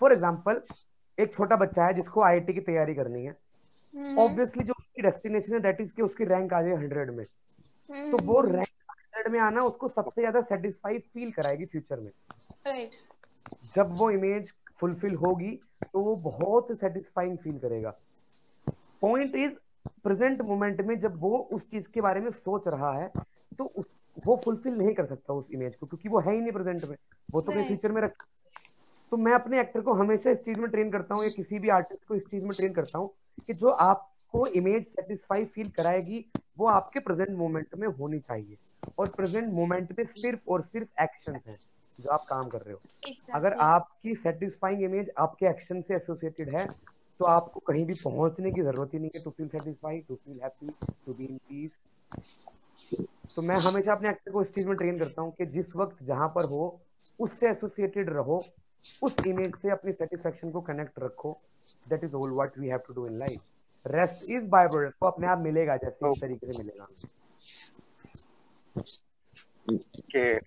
फॉर 0.00 0.12
एग्ज़ाम्पल 0.12 0.60
एक 1.18 1.34
छोटा 1.34 1.56
बच्चा 1.56 1.86
है 1.86 1.94
जिसको 1.94 2.22
आईआईटी 2.22 2.52
की 2.52 2.60
तैयारी 2.62 2.94
करनी 2.94 3.24
है 3.24 3.36
ऑब्वियसली 3.94 4.58
हम्म। 4.58 4.66
जो 4.66 4.74
उसकी 4.74 5.02
डेस्टिनेशन 5.02 5.54
है 5.54 5.60
दैट 5.60 5.80
इज़ 5.80 5.94
कि 5.94 6.02
उसकी 6.02 6.24
रैंक 6.26 6.52
आ 6.52 6.62
जाए 6.62 6.74
हंड्रेड 6.74 7.10
में 7.10 7.24
तो 8.10 8.24
वो 8.24 8.40
रैंक 8.42 8.56
हम्म। 8.56 8.81
में 9.14 9.38
आना 9.40 9.62
उसको 9.62 9.88
सबसे 9.88 10.20
ज़्यादा 10.20 10.40
सेटिस्फाई 10.42 10.98
फील 10.98 11.30
कराएगी 11.32 11.64
फ्यूचर 11.66 12.00
में। 12.00 12.10
जब 13.76 13.96
वो 13.98 14.10
इमेज 14.10 14.52
फुलफिल 14.80 15.14
होगी 15.16 15.50
तो 15.84 16.00
वो 16.00 16.14
बहुत 16.22 16.68
सेटिस्फाइंग 16.78 17.36
फील 17.38 17.58
करेगा। 17.58 17.90
पॉइंट 19.02 19.34
इज़ 19.36 19.52
प्रेजेंट 20.04 20.42
मोमेंट 20.42 20.80
में 20.80 20.98
जब 21.00 21.16
वो 21.20 21.36
उस 21.52 21.70
चीज़ 21.70 21.88
के 21.94 22.00
बारे 22.00 22.20
में 22.20 22.30
सोच 22.30 22.68
रहा 22.68 22.92
है 22.92 23.10
तो 23.58 23.64
उस, 23.64 23.86
वो 24.18 24.40
फुलफिल 24.44 24.74
नहीं 24.74 24.94
कर 24.94 25.06
सकता 25.06 25.34
उस 25.34 25.46
इमेज 25.52 25.74
को 25.76 25.86
क्योंकि 25.86 26.08
वो 26.08 26.20
है 26.20 26.34
ही 26.34 26.40
नहीं 26.40 26.52
प्रेजेंट 26.52 26.84
में। 26.84 26.96
वो 27.28 27.40
तो 27.40 27.52
कहीं 27.52 27.64
फ्यूचर 27.64 27.92
में 27.92 28.02
रख 28.02 28.24
तो 29.12 29.16
मैं 29.16 29.32
अपने 29.32 29.60
एक्टर 29.60 29.80
को 29.80 29.92
हमेशा 29.92 30.30
इस 30.30 30.38
चीज़ 30.38 30.58
में 30.58 30.70
ट्रेन 30.70 30.90
करता 30.90 31.14
हूँ 31.14 31.24
या 31.24 31.30
किसी 31.30 31.58
भी 31.58 31.68
आर्टिस्ट 31.68 32.04
को 32.08 32.14
इस 32.14 32.26
चीज़ 32.26 32.44
में 32.44 32.52
ट्रेन 32.52 32.72
करता 32.72 32.98
हूँ 32.98 33.08
कि 33.46 33.54
जो 33.54 33.70
आपको 33.70 34.46
इमेज 34.46 34.84
सेटिस्फाई 34.86 35.44
फील 35.44 35.68
कराएगी 35.70 36.24
वो 36.58 36.66
आपके 36.68 37.00
प्रेजेंट 37.00 37.36
मोमेंट 37.38 37.74
में 37.74 37.86
होनी 37.88 38.18
चाहिए। 38.20 38.56
और 38.98 39.08
प्रेजेंट 39.10 39.52
मोमेंट 39.54 39.98
में 39.98 40.04
सिर्फ़ 40.06 40.50
और 40.50 40.62
सिर्फ़ 40.62 41.02
एक्शन 41.02 41.40
है 41.46 41.56
जो 41.98 42.10
आप 42.10 42.24
काम 42.28 42.48
कर 42.48 42.60
रहे 42.60 42.72
हो। 42.72 42.80
Exactly. 42.80 43.34
अगर 43.34 43.52
आपकी 43.62 44.14
सेटिस्फाइंग 44.16 44.82
इमेज 44.82 45.10
आपके 45.18 45.46
एक्शन 45.46 45.80
से 45.82 45.94
एसोसिएटेड 45.94 46.56
है 46.56 46.66
तो 47.20 47.24
आपको 47.26 47.60
कहीं 47.60 47.84
भी 47.86 47.94
पहुँचने 47.94 48.50
की 48.50 48.62
ज़रूरत 48.62 48.94
ही 48.94 48.98
नहीं 48.98 49.10
है 49.14 49.22
to 49.24 49.30
feel 49.30 49.48
satisfied 49.48 50.06
to 50.06 50.14
feel 50.14 50.40
happy 50.42 50.68
to 51.06 51.14
be 51.14 51.24
in 51.24 51.36
peace 51.48 51.80
तो 53.36 53.42
मैं 53.42 53.56
हमेशा 53.56 53.92
अपने 53.92 54.08
एक्टर 54.10 54.30
को 54.32 54.42
इस 54.42 54.54
चीज़ 54.54 54.66
में 54.68 54.76
ट्रेन 54.76 54.98
करता 54.98 55.22
हूँ 55.22 55.32
कि 55.38 55.46
जिस 55.48 55.76
वक्त 55.76 56.02
जहाँ 56.06 56.28
पर 56.34 56.44
हो 56.44 56.80
उससे 57.20 57.48
एसोसिएटेड 57.50 58.10
रहो 58.10 58.42
उस 59.02 59.16
इमेज 59.26 59.54
से 59.62 59.70
अपनी 59.70 59.92
सेटिस्फेक्शन 59.92 60.50
को 60.50 60.60
कनेक्ट 60.60 60.98
रखो। 60.98 61.38
That 61.88 62.04
is 62.04 62.14
all 62.14 62.30
what 62.30 62.58
we 62.58 62.68
have 62.68 62.78
to 62.86 62.94
do 62.94 63.06
in 63.06 63.18
life 63.18 63.86
rest 63.86 64.30
is 64.30 64.44
byproduct 64.68 64.98
को 65.00 65.06
अपने 65.06 65.26
आप 65.26 65.38
मिलेगा 65.40 65.76
जैसे 65.76 66.10
इस 66.12 66.20
तरीके 66.20 66.52
से 66.52 66.58
मिलेगा। 66.58 66.86
Okay. 68.76 70.38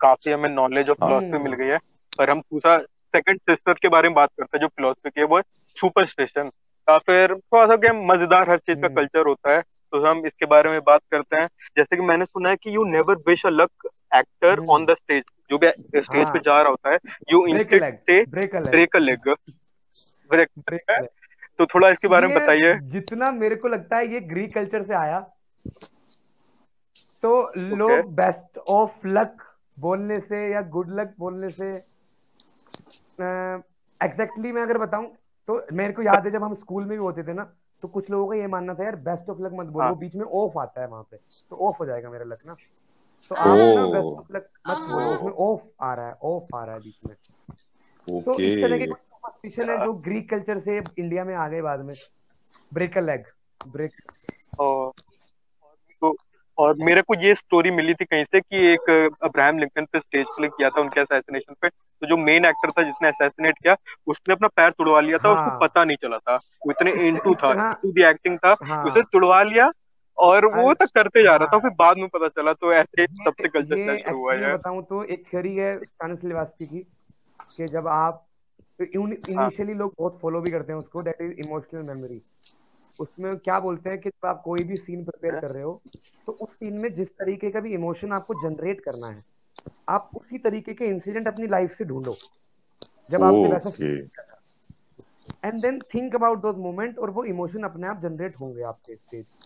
काफ़ी 0.00 0.32
हमें 0.32 0.48
नॉलेज 0.50 0.88
और 0.88 0.94
फिलोसफी 0.96 1.42
मिल 1.42 1.52
गई 1.54 1.66
है। 1.66 1.78
पर 2.18 2.30
हम 2.30 2.40
दूसरा 2.42 2.76
सेकंड 3.14 3.38
सिस्टर 3.40 3.72
के 3.72 3.88
बारे 3.88 4.08
में 4.08 4.14
बात 4.14 4.30
करते 4.30 4.56
हैं 4.56 4.60
जो 4.60 4.68
फिलोसफी 4.68 5.10
की 5.10 5.20
है 5.20 5.26
वो 5.26 5.40
सुपर 5.76 6.06
स्टेशन 6.06 6.50
या 6.88 6.96
फिर 7.00 7.34
थोड़ा 7.34 7.66
सा 7.66 7.76
क्या 7.76 7.92
मज़ेदार 8.04 8.50
हर 8.50 8.58
चीज़ 8.58 8.80
का 8.80 8.88
कल्चर 8.90 9.18
हम्म। 9.18 9.28
होता 9.28 9.54
है 9.54 9.60
तो 9.60 10.04
हम 10.06 10.26
इसके 10.26 10.46
बारे 10.46 10.70
में 10.70 10.80
बात 10.86 11.00
करते 11.10 11.36
हैं। 11.36 11.46
जैसे 11.76 11.96
कि 11.96 12.02
मैंने 12.02 12.24
सुना 12.24 12.50
है 12.50 12.56
कि 12.56 12.74
you 12.76 12.84
never 12.86 13.16
wish 13.28 13.44
a 13.46 13.50
luck 13.50 13.88
actor 14.14 14.64
on 14.70 14.84
the 14.86 14.94
stage 14.94 15.22
जो 15.50 15.58
भी 15.58 15.68
स्टेज 15.68 16.26
पे 16.28 16.38
जा 16.40 16.60
रहा 16.60 16.70
होता 16.70 16.90
है 16.90 16.98
यू 17.32 17.46
इंस्टेड 17.46 17.98
से 18.00 18.22
ब्रेक 18.26 18.54
अ 18.56 18.98
लेग 19.00 19.28
ब्रेक 20.30 21.08
तो 21.58 21.66
थोड़ा 21.66 21.88
इसके 21.88 22.08
बारे 22.08 22.26
में 22.26 22.36
बताइए। 22.36 22.74
जितना 22.92 23.30
मेरे 23.32 23.56
को 23.56 23.68
लगता 23.68 23.96
है 23.96 24.12
ये 24.12 24.20
ग्रीक 24.22 24.54
कल्चर 24.54 24.82
से 24.82 24.94
आया। 24.96 25.18
तो 27.24 27.52
लोग 27.56 28.14
बेस्ट 28.14 28.58
ऑफ़ 28.58 29.06
लक 29.06 29.36
बोलने 29.78 30.20
से 30.20 30.52
या 30.52 30.60
गुड 30.62 30.90
लक 31.00 31.14
बोलने 31.18 31.50
से 31.50 31.70
एग्जैक्टली 34.00 34.08
exactly 34.08 34.52
मैं 34.54 34.62
अगर 34.62 34.78
बताऊँ 34.78 35.06
तो 35.48 35.66
मेरे 35.72 35.92
को 35.92 36.02
याद 36.02 36.24
है 36.24 36.30
जब 36.30 36.42
हम 36.42 36.54
स्कूल 36.54 36.82
में 36.82 36.90
भी 36.90 36.96
होते 36.96 37.22
थे 37.22 37.32
ना 37.32 37.44
तो 37.82 37.88
कुछ 37.88 38.10
लोगों 38.10 38.28
का 38.28 38.36
ये 38.36 38.46
मानना 38.46 38.74
था 38.74 38.84
यार 38.84 38.96
बेस्ट 38.96 39.28
ऑफ़ 39.30 39.40
लक 39.42 39.52
मत 39.52 39.66
बोलो 39.66 39.86
हाँ। 39.86 39.94
बीच 39.94 40.14
में 40.16 40.24
ऑफ़ 40.24 40.58
आता 40.58 40.80
है 40.80 40.86
वहाँ 40.86 41.02
पे 41.10 41.16
तो 41.50 41.56
ऑफ़ 41.56 41.76
हो 41.78 41.86
जाएगा 41.86 42.10
मेरा 42.10 42.24
लक 42.24 42.38
ना। 42.46 42.54
तो 43.30 43.34
हाँ। 43.34 43.46
आप। 43.46 43.58
बेस्ट 43.92 44.18
ऑफ़ 44.18 44.32
लक 44.32 44.48
मत 44.66 44.84
बोलो 44.88 45.10
उसमें 45.10 45.32
ऑफ़ 45.32 45.84
आ 45.84 45.94
रहा 45.94 46.06
है 46.06 46.14
ऑफ़ 46.22 46.56
आ 46.56 46.64
रहा 46.64 46.74
है 46.74 46.80
बीच 46.80 47.04
में। 47.04 47.14
तो 48.26 48.40
इस 48.42 48.52
तरह 48.60 48.78
के 48.78 48.86
ओके 48.86 48.94
सुपरस्टिशन 48.94 49.70
है 49.70 49.78
जो 49.78 49.92
ग्रीक 49.92 50.30
कल्चर 50.30 50.60
से 50.60 50.78
इंडिया 50.78 51.24
में 51.24 51.34
आ 51.34 51.48
गए 51.48 51.62
बाद 51.62 51.80
में। 51.80 51.94
ब्रेक 52.72 52.96
अ 52.98 53.00
लेग 53.00 53.24
ब्रेक 53.66 54.00
और 56.58 56.74
तो 56.74 56.84
मेरे 56.84 57.02
को 57.02 57.14
ये 57.14 57.34
स्टोरी 57.34 57.70
मिली 57.70 57.94
थी 57.94 58.04
कहीं 58.04 58.24
से 58.24 58.40
कि 58.40 58.66
एक 58.72 58.90
अब्राहम 59.22 59.58
लिंकन 59.58 59.84
पे 59.84 59.98
स्टेज 59.98 60.26
प्ले 60.36 60.48
किया 60.48 60.68
था 60.68 60.80
उनके 60.80 61.00
असैसिनेशन 61.00 61.54
पे 61.62 61.68
तो 61.68 62.06
जो 62.06 62.16
मेन 62.16 62.44
एक्टर 62.44 62.70
था 62.70 62.82
जिसने 62.82 63.08
असैसिनेट 63.08 63.58
किया 63.58 63.76
उसने 64.06 64.34
अपना 64.34 64.48
पैर 64.48 64.70
तुड़वा 64.70 65.00
लिया 65.00 65.18
था 65.18 65.28
हाँ। 65.28 65.46
उसको 65.46 65.58
पता 65.58 65.84
नहीं 65.84 65.96
चला 66.02 66.18
था 66.18 66.34
वो 66.34 66.70
इतने 66.70 66.92
इनटू 67.08 67.34
था 67.34 67.54
हाँ। 67.60 67.72
टू 67.82 67.92
द 67.92 68.04
एक्टिंग 68.04 68.38
था 68.38 68.54
हाँ। 68.64 68.84
उसे 68.84 69.02
तुड़वा 69.02 69.42
लिया 69.42 69.70
और 70.18 70.46
वो 70.46 70.72
तक 70.74 70.90
करते 70.94 71.22
जा 71.22 71.36
रहा 71.36 71.46
था 71.46 71.56
हाँ। 71.56 71.60
फिर 71.60 71.70
बाद 71.78 71.96
में 71.96 72.08
पता 72.08 72.28
चला 72.28 72.52
तो 72.52 72.72
ऐसे 72.72 73.06
सबसे 73.06 73.48
कल्चर 73.48 73.96
शुरू 73.98 74.18
हुआ 74.18 74.34
है 74.34 74.52
बताऊँ 74.54 74.82
तो 74.82 75.02
एक 75.04 75.24
थ्योरी 75.32 75.54
है 75.56 75.78
की 76.02 76.66
कि 76.66 77.66
जब 77.68 77.88
आप 77.88 78.24
इनिशियली 78.80 79.74
लोग 79.74 79.94
बहुत 79.98 80.18
फॉलो 80.22 80.40
भी 80.40 80.50
करते 80.50 80.72
हैं 80.72 80.78
उसको 80.78 81.02
दैट 81.02 81.20
इज़ 81.20 81.32
इमोशनल 81.46 81.82
मेमोरी 81.82 82.20
उसमें 82.98 83.36
क्या 83.36 83.58
बोलते 83.60 83.90
हैं 83.90 83.98
कि 84.00 84.08
जब 84.08 84.26
आप 84.26 84.42
कोई 84.44 84.64
भी 84.64 84.76
सीन 84.76 85.04
प्रिपेयर 85.04 85.40
कर 85.40 85.50
रहे 85.50 85.62
हो 85.62 85.80
तो 86.26 86.32
उस 86.32 86.50
सीन 86.50 86.74
में 86.78 86.94
जिस 86.94 87.08
तरीके 87.08 87.50
का 87.50 87.60
भी 87.60 87.72
इमोशन 87.74 88.12
आपको 88.12 88.34
जनरेट 88.42 88.80
करना 88.80 89.08
है 89.08 89.22
आप 89.88 90.10
उसी 90.16 90.38
तरीके 90.38 90.74
के 90.74 90.84
इंसिडेंट 90.84 91.28
अपनी 91.28 91.46
लाइफ 91.46 91.70
से 91.70 91.84
ढूंढो 91.84 92.16
जब 93.10 93.22
आपने 93.22 93.48
वैसा 93.48 93.70
and 95.44 95.60
then 95.60 95.78
think 95.94 96.14
about 96.14 96.40
those 96.42 96.56
moment 96.56 96.98
और 96.98 97.10
वो 97.10 97.24
इमोशन 97.24 97.62
अपने 97.62 97.86
आप 97.86 98.00
जनरेट 98.02 98.40
होंगे 98.40 98.62
आपके 98.62 98.96
स्टेज 98.96 99.36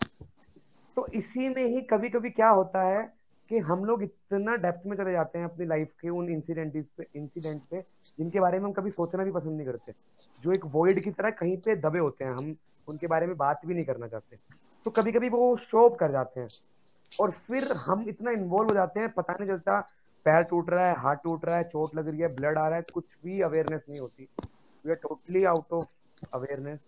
तो 0.97 1.05
इसी 1.13 1.49
में 1.49 1.65
ही 1.65 1.81
कभी 1.81 2.09
कभी 2.09 2.29
क्या 2.29 2.49
होता 2.49 2.83
है 2.83 3.01
कि 3.49 3.57
हम 3.57 3.85
लोग 3.85 4.03
इतना 4.03 4.55
डेप्थ 4.55 4.85
में 4.85 4.95
चले 4.97 5.11
जाते 5.11 5.39
हैं 5.39 5.45
अपनी 5.45 5.65
लाइफ 5.65 5.91
के 6.01 6.09
उन 6.09 6.29
इंसिडेंट 6.29 6.73
पे 6.97 7.05
इंसिडेंट 7.15 7.61
पे, 7.71 7.81
जिनके 8.17 8.39
बारे 8.39 8.59
में 8.59 8.65
हम 8.65 8.71
कभी 8.71 8.91
सोचना 8.91 9.23
भी 9.23 9.31
पसंद 9.31 9.57
नहीं 9.57 9.67
करते। 9.67 9.93
जो 10.43 10.51
एक 10.51 10.65
वॉइड 10.65 11.03
की 11.03 11.11
तरह 11.11 11.29
कहीं 11.29 11.57
पे 11.57 11.75
दबे 11.75 11.99
होते 11.99 12.25
हैं, 12.25 12.31
हम 12.31 12.55
उनके 12.87 13.07
बारे 13.07 13.27
में 13.27 13.37
बात 13.37 13.61
भी 13.65 13.73
नहीं 13.73 13.85
करना 13.85 14.07
चाहते। 14.07 14.37
तो 14.85 14.91
कभी 14.91 15.11
कभी 15.11 15.29
वो 15.29 15.55
शो 15.57 15.89
अप 15.89 15.97
कर 15.99 16.11
जाते 16.11 16.39
हैं। 16.39 16.47
और 17.11 17.31
फिर 17.31 17.71
हम 17.71 18.05
इतना 18.09 18.31
इन्वॉल्व 18.31 18.69
हो 18.69 18.75
जाते 18.75 18.99
हैं, 18.99 19.09
पता 19.09 19.33
नहीं 19.33 19.47
चलता, 19.47 19.79
पैर 20.25 20.43
टूट 20.43 20.69
रहा 20.69 20.87
है, 20.87 20.95
हाथ 20.95 21.15
टूट 21.15 21.45
रहा 21.45 21.57
है, 21.57 21.63
चोट 21.63 21.95
लग 21.95 22.07
रही 22.07 22.19
है 22.19 22.35
ब्लड 22.35 22.57
आ 22.57 22.67
रहा 22.67 22.75
है, 22.75 22.83
कुछ 22.93 23.17
भी 23.25 23.41
अवेयरनेस 23.41 23.85
नहीं 23.89 23.99
होती। 23.99 24.27
We 24.85 24.89
are 24.89 24.95
totally 24.95 25.43
out 25.43 25.73
of 25.73 25.87
awareness 26.33 26.79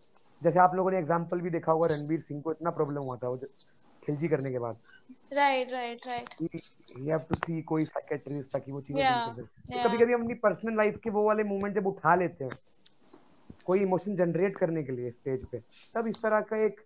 जैसे 0.41 0.59
आप 0.59 0.75
लोगों 0.75 0.91
ने 0.91 0.97
एग्ज़ाम्पल 0.97 1.41
भी 1.41 1.49
देखा 1.49 1.71
होगा, 1.71 1.87
रणबीर 1.87 2.19
सिंह 2.19 2.41
को 2.41 2.51
इतना 2.51 2.69
प्रॉब्लम 2.69 3.01
हुआ 3.01 3.15
था 3.15 3.27
खिलजी 4.05 4.27
करने 4.27 4.51
के 4.51 4.59
बाद। 4.59 4.77
Right 5.35 5.71
right 5.71 6.07
right 6.07 6.29
you 6.41 7.11
have 7.13 7.25
to 7.29 7.37
see 7.39 7.61
कोई 7.63 7.85
साइकेट्रिस्ट 7.85 8.51
ताकि 8.53 8.71
वो 8.71 8.81
चीज़ें 8.81 9.01
Yeah, 9.01 9.27
yeah. 9.27 9.73
तो 9.73 9.89
कभी 9.89 9.97
कभी 9.97 10.13
हम 10.13 10.21
अपनी 10.21 10.33
पर्सनल 10.43 10.77
लाइफ 10.77 10.99
के 11.03 11.09
वो 11.09 11.23
वाले 11.23 11.43
मोमेंट 11.43 11.75
जब 11.75 11.87
उठा 11.87 12.15
लेते 12.15 12.43
हैं 12.45 12.57
कोई 13.65 13.79
इमोशन 13.81 14.15
जनरेट 14.15 14.57
करने 14.57 14.83
के 14.83 14.91
लिए 14.91 15.11
स्टेज 15.11 15.45
पे 15.51 15.59
तब 15.95 16.07
इस 16.07 16.15
तरह 16.23 16.41
का 16.49 16.63
एक 16.65 16.81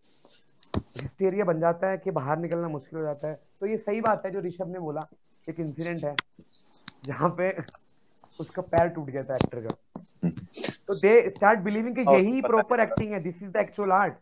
हिस्टेरिया 1.01 1.45
बन 1.45 1.59
जाता 1.59 1.89
है 1.89 1.97
कि 1.97 2.11
बाहर 2.11 2.37
निकलना 2.39 2.67
मुश्किल 2.69 2.99
हो 2.99 3.05
जाता 3.05 3.27
है। 3.27 3.39
तो 3.59 3.67
ये 3.67 3.77
सही 3.77 4.01
बात 4.01 4.25
है 4.25 4.31
जो 4.31 4.39
ऋषभ 4.41 4.71
ने 4.73 4.79
बोला 4.79 5.07
एक 5.47 5.59
इंसिडेंट 5.59 6.03
है 6.03 6.15
जहाँ 7.05 7.29
पे 7.37 7.51
उसका 8.39 8.61
पैर 8.61 8.87
टूट 8.89 9.09
गया 9.09 9.23
था 9.23 9.35
एक्टर 9.35 9.59
का। 9.65 10.29
तो 10.87 10.93
दे 10.95 11.29
स्टार्ट 11.29 11.59
बिलीविंग 11.59 11.95
कि 11.95 12.01
यही 12.01 12.41
प्रॉपर 12.41 12.79
एक्टिंग 12.79 13.11
है 13.13 13.19
this 13.23 13.41
is 13.43 13.51
the 13.51 13.55
actual 13.57 13.91
art 13.91 14.13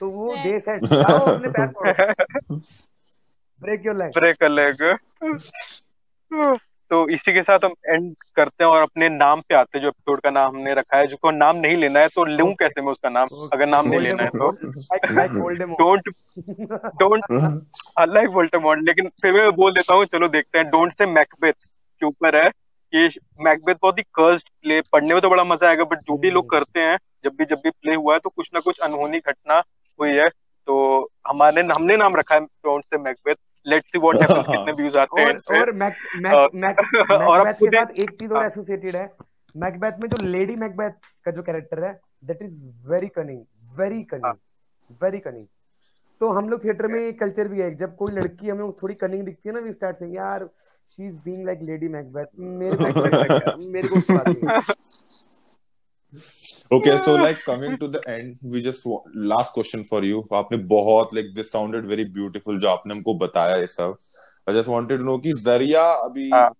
तो 0.00 0.08
वो 0.10 0.34
Right. 0.34 0.44
दे 0.44 0.58
सेट 0.60 0.84
अपने 0.84 1.48
पैर 1.50 2.60
break 3.62 3.86
your 3.86 3.96
leg 3.96 4.10
break 4.18 4.42
a 4.42 4.48
leg 4.48 4.82
तो 6.90 7.08
इसी 7.08 7.32
के 7.32 7.42
साथ 7.42 7.64
हम 7.64 7.72
एंड 7.86 8.14
करते 8.36 8.64
हैं 8.64 8.70
और 8.70 8.82
अपने 8.82 9.08
नाम 9.08 9.40
पे 9.40 9.54
आते 9.54 9.78
हैं 9.78 9.82
जो 9.82 9.88
एपिसोड 9.88 10.20
का 10.20 10.30
नाम 10.30 10.54
हमने 10.54 10.74
रखा 10.74 10.96
है 10.96 11.06
जिसको 11.06 11.30
नाम 11.30 11.56
नहीं 11.56 11.76
लेना 11.76 12.00
है 12.00 12.08
तो 12.08 12.24
लू 12.24 12.46
कैसे 12.54 12.80
मैं 12.80 12.92
उसका 12.92 13.08
नाम? 13.08 13.26
अगर 13.52 13.66
नाम 13.66 13.88
नहीं 13.88 14.00
लेना 14.00 14.22
है 14.22 14.28
तो। 14.28 14.50
डोंट 15.66 16.08
डोंट 17.02 17.24
लाइक 18.08 18.30
वोल्टेमॉर्ट 18.30 18.80
लेकिन 18.82 19.08
फिर 19.22 19.32
मैं 19.32 19.50
बोल 19.52 19.72
देता 19.72 19.94
हूँ 19.94 20.04
चलो 20.04 20.28
देखते 20.28 20.58
हैं। 20.58 20.66
डोंट 20.70 20.92
से 20.92 21.06
मैकबेथ 21.06 21.52
के 21.52 22.06
ऊपर 22.06 22.36
है। 22.44 22.50
कि 22.92 23.08
मैकबेथ 23.40 23.74
बहुत 23.82 23.98
ही 23.98 24.02
कर्स्ड 24.14 24.48
प्ले 24.62 24.80
पढ़ने 24.92 25.14
में 25.14 25.20
तो 25.22 25.30
बड़ा 25.30 25.44
मज़ा 25.44 25.68
आएगा 25.68 25.84
बट 25.84 25.98
जो 26.00 26.16
भी 26.18 26.30
लोग 26.30 26.50
करते 26.50 26.80
हैं 26.80 26.96
जब 27.24 27.32
भी 27.38 27.44
जब 27.44 27.60
भी 27.64 27.70
प्ले 27.70 27.94
हुआ 27.94 28.12
है 28.14 28.18
तो 28.18 28.30
कुछ 28.30 28.48
ना 28.54 28.60
कुछ 28.60 28.78
अनहोनी 28.78 29.18
घटना 29.18 29.60
हुई 30.00 30.10
है 30.10 30.28
तो 30.68 30.78
हमारे 31.28 31.62
हमने 31.62 31.96
नाम 31.96 32.16
रखा 32.16 32.34
है 32.34 32.40
से 32.66 32.98
Macbeth 32.98 33.34
let's 33.66 33.88
see 33.88 33.98
what 33.98 34.16
happens 34.16 34.46
कितने 34.46 34.72
व्यूज़ 34.72 34.98
आते 34.98 35.20
हैं 35.20 35.60
और 35.60 35.72
मैक 35.72 35.94
मैक 36.16 36.34
और- 36.34 36.54
मैक 36.54 36.78
और 37.10 37.40
अब 37.40 37.46
के 37.46 37.52
खुद 37.58 37.74
साथ 37.74 37.98
एक 37.98 38.10
चीज़ 38.10 38.32
और 38.32 38.38
हाँ। 38.38 38.46
एसोसिएटेड 38.46 38.96
है। 38.96 39.10
मैकबेथ 39.56 39.92
में 40.02 40.08
जो 40.08 40.26
लेडी 40.26 40.54
मैकबेथ 40.54 40.90
का 41.24 41.30
जो 41.30 41.42
कैरेक्टर 41.42 41.84
है 41.84 41.92
that 42.24 42.42
is 42.42 42.54
very 42.88 43.08
cunning 43.08 43.40
very 43.78 43.94
हाँ। 43.94 44.04
कनिंग 44.10 44.96
वेरी 45.02 45.18
कनिंग 45.18 45.46
तो 46.20 46.28
हम 46.28 46.48
लोग 46.48 46.64
थिएटर 46.64 46.86
में 46.86 47.12
कल्चर 47.16 47.48
भी 47.48 47.60
है। 47.60 47.74
जब 47.74 47.96
कोई 47.96 48.12
लड़की 48.12 48.48
हमें 48.48 48.72
थोड़ी 48.72 48.94
कनिंग 48.94 49.22
दिखती 49.22 49.48
है 49.48 49.54
ना 49.54 49.60
वी 49.60 49.72
स्टार्ट 49.72 49.96
सेइंग 49.96 50.14
यार 50.16 50.48
she 50.96 51.06
is 51.06 51.14
being 51.24 51.44
like 51.46 51.58
Lady 51.62 51.88
Macbeth 51.88 52.26
मेरे 52.38 52.76
को 52.76 53.72
मेरे 53.72 53.88
को 53.88 53.96
है। 54.48 54.74
Okay 56.70 56.96
so 56.98 57.14
like 57.16 57.38
coming 57.44 57.78
to 57.78 57.88
the 57.88 58.00
end 58.06 58.36
we 58.42 58.60
just 58.60 58.86
last 59.32 59.54
question 59.54 59.84
for 59.90 60.00
you 60.04 60.18
आपने 60.38 60.56
बहुत 60.72 61.14
like 61.14 61.30
this 61.36 61.50
sounded 61.50 61.86
very 61.92 62.04
beautiful 62.16 62.58
जो 62.60 62.68
आपने 62.68 62.94
हमको 62.94 63.14
बताया 63.18 63.56
ये 63.56 63.66
सब 63.66 63.96
I 64.46 64.52
just 64.52 64.68
wanted 64.68 64.98
to 64.98 65.04
know 65.04 65.18
कि 65.22 65.32
ज़रिया 65.44 65.82
अभी 66.08 66.28
हाँ। 66.30 66.50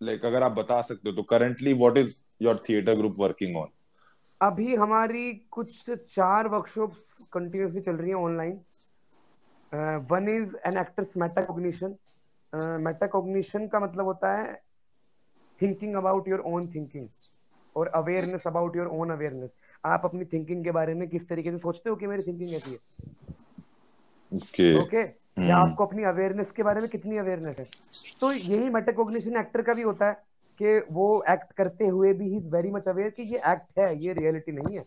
like 0.00 0.24
अगर 0.24 0.42
आप 0.42 0.52
बता 0.58 0.80
सकते 0.82 1.10
हो 1.10 1.16
तो 1.16 1.26
currently 1.32 1.74
what 1.84 1.98
is 2.02 2.20
your 2.46 2.54
theater 2.68 2.96
group 3.00 3.24
working 3.26 3.56
on 3.62 3.72
अभी 4.40 4.74
हमारी 4.76 5.32
कुछ 5.52 5.90
चार 5.90 6.48
वर्कशॉप 6.48 6.94
कंटिन्यूसली 7.32 7.80
चल 7.80 7.96
रही 7.96 8.10
हैं 8.10 8.16
online 8.16 8.60
one 10.10 10.28
is 10.28 10.56
an 10.66 10.78
actors 10.78 11.16
metacognition 11.16 11.94
metacognition 12.82 13.66
का 13.68 13.80
मतलब 13.80 14.04
होता 14.04 14.36
है 14.38 14.52
thinking 15.60 15.94
about 15.96 16.28
your 16.28 16.40
own 16.46 16.66
thinking 16.74 17.08
और 17.76 17.88
awareness 17.88 18.46
about 18.46 18.76
your 18.76 18.86
own 18.86 19.10
awareness 19.10 19.50
आप 19.84 20.02
अपनी 20.04 20.24
थिंकिंग 20.24 20.64
के 20.64 20.70
बारे 20.70 20.94
में 20.94 21.08
किस 21.08 21.28
तरीके 21.28 21.50
से 21.50 21.58
सोचते 21.58 21.90
हो 21.90 21.96
कि 21.96 22.06
मेरी 22.06 22.22
थिंकिंग 22.22 22.54
ऐसी 22.54 22.70
है? 22.70 22.78
Okay 24.32 24.74
okay? 24.74 24.82
ओके 24.82 24.96
हम्म। 24.96 25.48
या 25.48 25.56
आपको 25.56 25.86
अपनी 25.86 26.02
अवेयरनेस 26.02 26.50
के 26.50 26.62
बारे 26.62 26.80
में 26.80 26.88
कितनी 26.90 27.16
अवेयरनेस 27.16 27.56
है? 27.58 27.66
तो 28.20 28.32
यही 28.32 28.68
मेटाकॉग्निशन 28.68 29.36
एक्टर 29.36 29.62
का 29.62 29.74
भी 29.74 29.82
होता 29.82 30.06
है 30.06 30.22
कि 30.60 30.78
वो 30.92 31.24
एक्ट 31.28 31.52
करते 31.52 31.86
हुए 31.86 32.12
भी 32.12 32.28
he 32.28 32.36
is 32.36 32.50
very 32.50 32.70
much 32.70 32.88
aware 32.88 33.10
कि 33.10 33.22
ये 33.22 33.38
एक्ट 33.38 33.78
है 33.78 34.04
ये 34.04 34.12
रियलिटी 34.12 34.52
नहीं 34.52 34.76
है। 34.76 34.82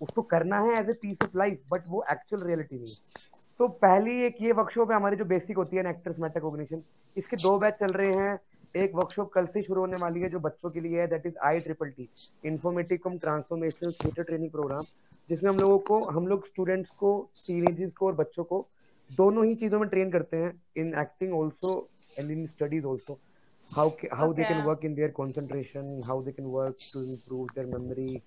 उसको 0.00 0.22
करना 0.22 0.60
है 0.60 0.78
as 0.80 0.90
a 0.90 0.92
piece 0.92 1.16
of 1.24 1.36
life 1.38 1.62
but 1.72 1.82
वो 1.88 2.04
एक्चुअल 2.10 2.42
रियलिटी 2.42 2.76
नहीं 2.76 2.86
है। 2.86 3.28
तो 3.58 3.68
पहली 3.68 4.22
एक 4.26 4.36
ये 4.42 4.52
वर्कशॉप 4.52 4.90
है 4.90 4.96
हमारी 4.96 5.16
जो 5.16 5.24
बेसिक 5.24 5.56
होती 5.56 5.76
है 5.76 5.90
एक्टर्स 5.90 6.18
मेटाकॉग्निशन 6.18 6.82
इसके 7.16 7.36
दो 7.36 7.58
बैच 7.58 7.74
चल 7.74 7.92
रहे 7.92 8.12
हैं। 8.12 8.38
एक 8.74 8.94
वर्कशॉप 8.94 9.30
कल 9.32 9.46
से 9.46 9.62
शुरू 9.62 9.80
होने 9.80 9.96
वाली 9.96 10.20
है 10.20 10.28
जो 10.30 10.38
बच्चों 10.40 10.70
के 10.70 10.80
लिए 10.80 11.00
है 11.00 11.06
that 11.06 11.26
is 11.26 11.38
I 11.44 11.60
triple 11.60 11.88
T 11.90 12.08
informative 12.46 12.98
cum 13.04 13.18
transformational 13.18 13.92
theatre 14.04 14.22
training 14.22 14.50
programme 14.50 14.84
जिसमें 15.28 15.50
हम 15.50 15.58
लोगों 15.58 15.78
को 15.88 16.04
हम 16.04 16.26
लोग 16.26 16.46
स्टूडेंट्स 16.46 16.90
को 16.98 17.10
टीनेजर्स 17.46 17.92
को 17.92 18.06
और 18.06 18.14
बच्चों 18.14 18.44
को 18.44 18.66
दोनों 19.10 19.44
ही 19.46 19.54
चीज़ों 19.54 19.78
में 19.80 19.88
ट्रेन 19.88 20.10
करते 20.10 20.36
हैं 20.36 20.52
in 20.76 20.94
acting 21.00 21.34
also 21.34 21.72
and 22.18 22.30
in 22.30 22.46
studies 22.46 22.84
also 22.84 23.18
how 23.62 23.90
how 24.12 24.32
they 24.32 24.42
can 24.42 24.56
Okay. 24.56 24.66
Work 24.66 24.84
in 24.84 24.94
their 24.94 25.10
concentration 25.16 26.00
how 26.06 26.22
they 26.24 26.32
can 26.32 26.46
work 26.50 26.76
to 26.92 27.02
improve 27.02 27.46
their 27.54 27.66
memory 27.66 28.20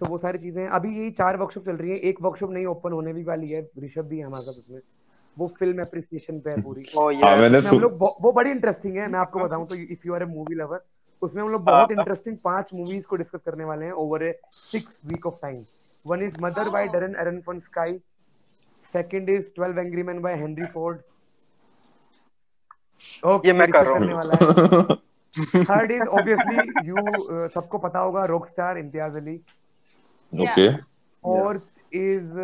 तो 0.00 0.06
वो 0.06 0.18
सारी 0.18 0.38
चीज़ें 0.38 0.66
अभी 0.66 0.96
यही 0.98 1.10
चार 1.10 1.36
वर्कशॉप 1.36 1.64
चल 1.64 1.76
रही 1.76 1.90
है। 1.90 1.96
एक 2.10 2.22
वर्कशॉप 2.22 2.50
नहीं 2.50 2.66
ओपन 2.66 2.92
होने 2.92 3.12
भी 3.12 3.22
वाली 3.24 3.50
है। 3.50 3.60
ऋषभ 3.78 4.04
भी 4.04 4.18
है 4.18 4.24
हमारे 4.24 4.44
साथ 4.44 4.58
उसमें। 4.58 4.80
वो 5.40 5.46
फ़िल्म 5.58 5.80
एप्रिसिएशन 5.80 6.40
पे 6.40 6.50
है 6.50 6.62
पूरी। 6.62 6.84
ओ 6.98 7.10
हाँ 7.24 7.36
मैंने 7.36 7.58
हम 7.68 7.78
लोग 7.80 7.98
वो 8.22 8.32
बड़ी 8.32 8.50
इंटरेस्टिंग 8.50 8.96
है 8.96 9.06
मैं 9.12 9.18
आपको 9.18 9.40
बताऊँ 9.40 9.66
तो 9.68 9.74
if 9.74 10.06
you 10.06 10.14
are 10.14 10.22
a 10.22 10.26
movie 10.28 10.54
lover 10.54 10.84
उसमें 11.22 11.42
हम 11.42 11.48
लोग 11.48 11.64
बहुत 11.64 11.90
इंटरेस्टिंग 11.92 12.36
पाँच 12.44 12.70
मूवीज़ 12.74 13.02
को 13.04 13.16
डिस्कस 13.16 13.40
करने 13.44 13.64
वाले 13.64 13.84
हैं 13.84 13.92
over 14.04 14.22
a 14.22 14.32
six 14.62 15.00
week 15.06 15.26
of 15.26 15.38
time 15.42 15.62
one 16.04 16.22
is 16.22 16.42
mother 16.42 16.68
by 16.68 16.86
Darren 16.88 17.16
Aronofsky 17.60 17.98
second 18.94 19.28
is 19.30 19.50
12 19.60 19.78
angry 19.78 20.02
man 20.02 20.20
by 20.22 20.34
Henry 20.36 20.66
Ford 20.74 20.98
okay 23.26 23.48
ये 23.48 23.52
मैं 23.54 23.70
कर 23.70 23.84
रहा 23.86 23.92
हूँ। 23.92 24.00
करने 24.00 24.14
वाला 24.14 24.34
है। 24.34 25.64
थर्ड 25.64 25.92
इज़ 25.92 26.02
ऑब्वियसली 26.02 26.88
यू 26.88 27.48
सबको 27.48 27.78
पता 27.78 27.98
होगा 27.98 28.24
Rockstar 28.26 28.78
Imtiaz 28.78 29.16
Ali. 29.16 29.40
Okay. 30.32 30.68
Fourth 31.24 31.94
is 31.94 32.34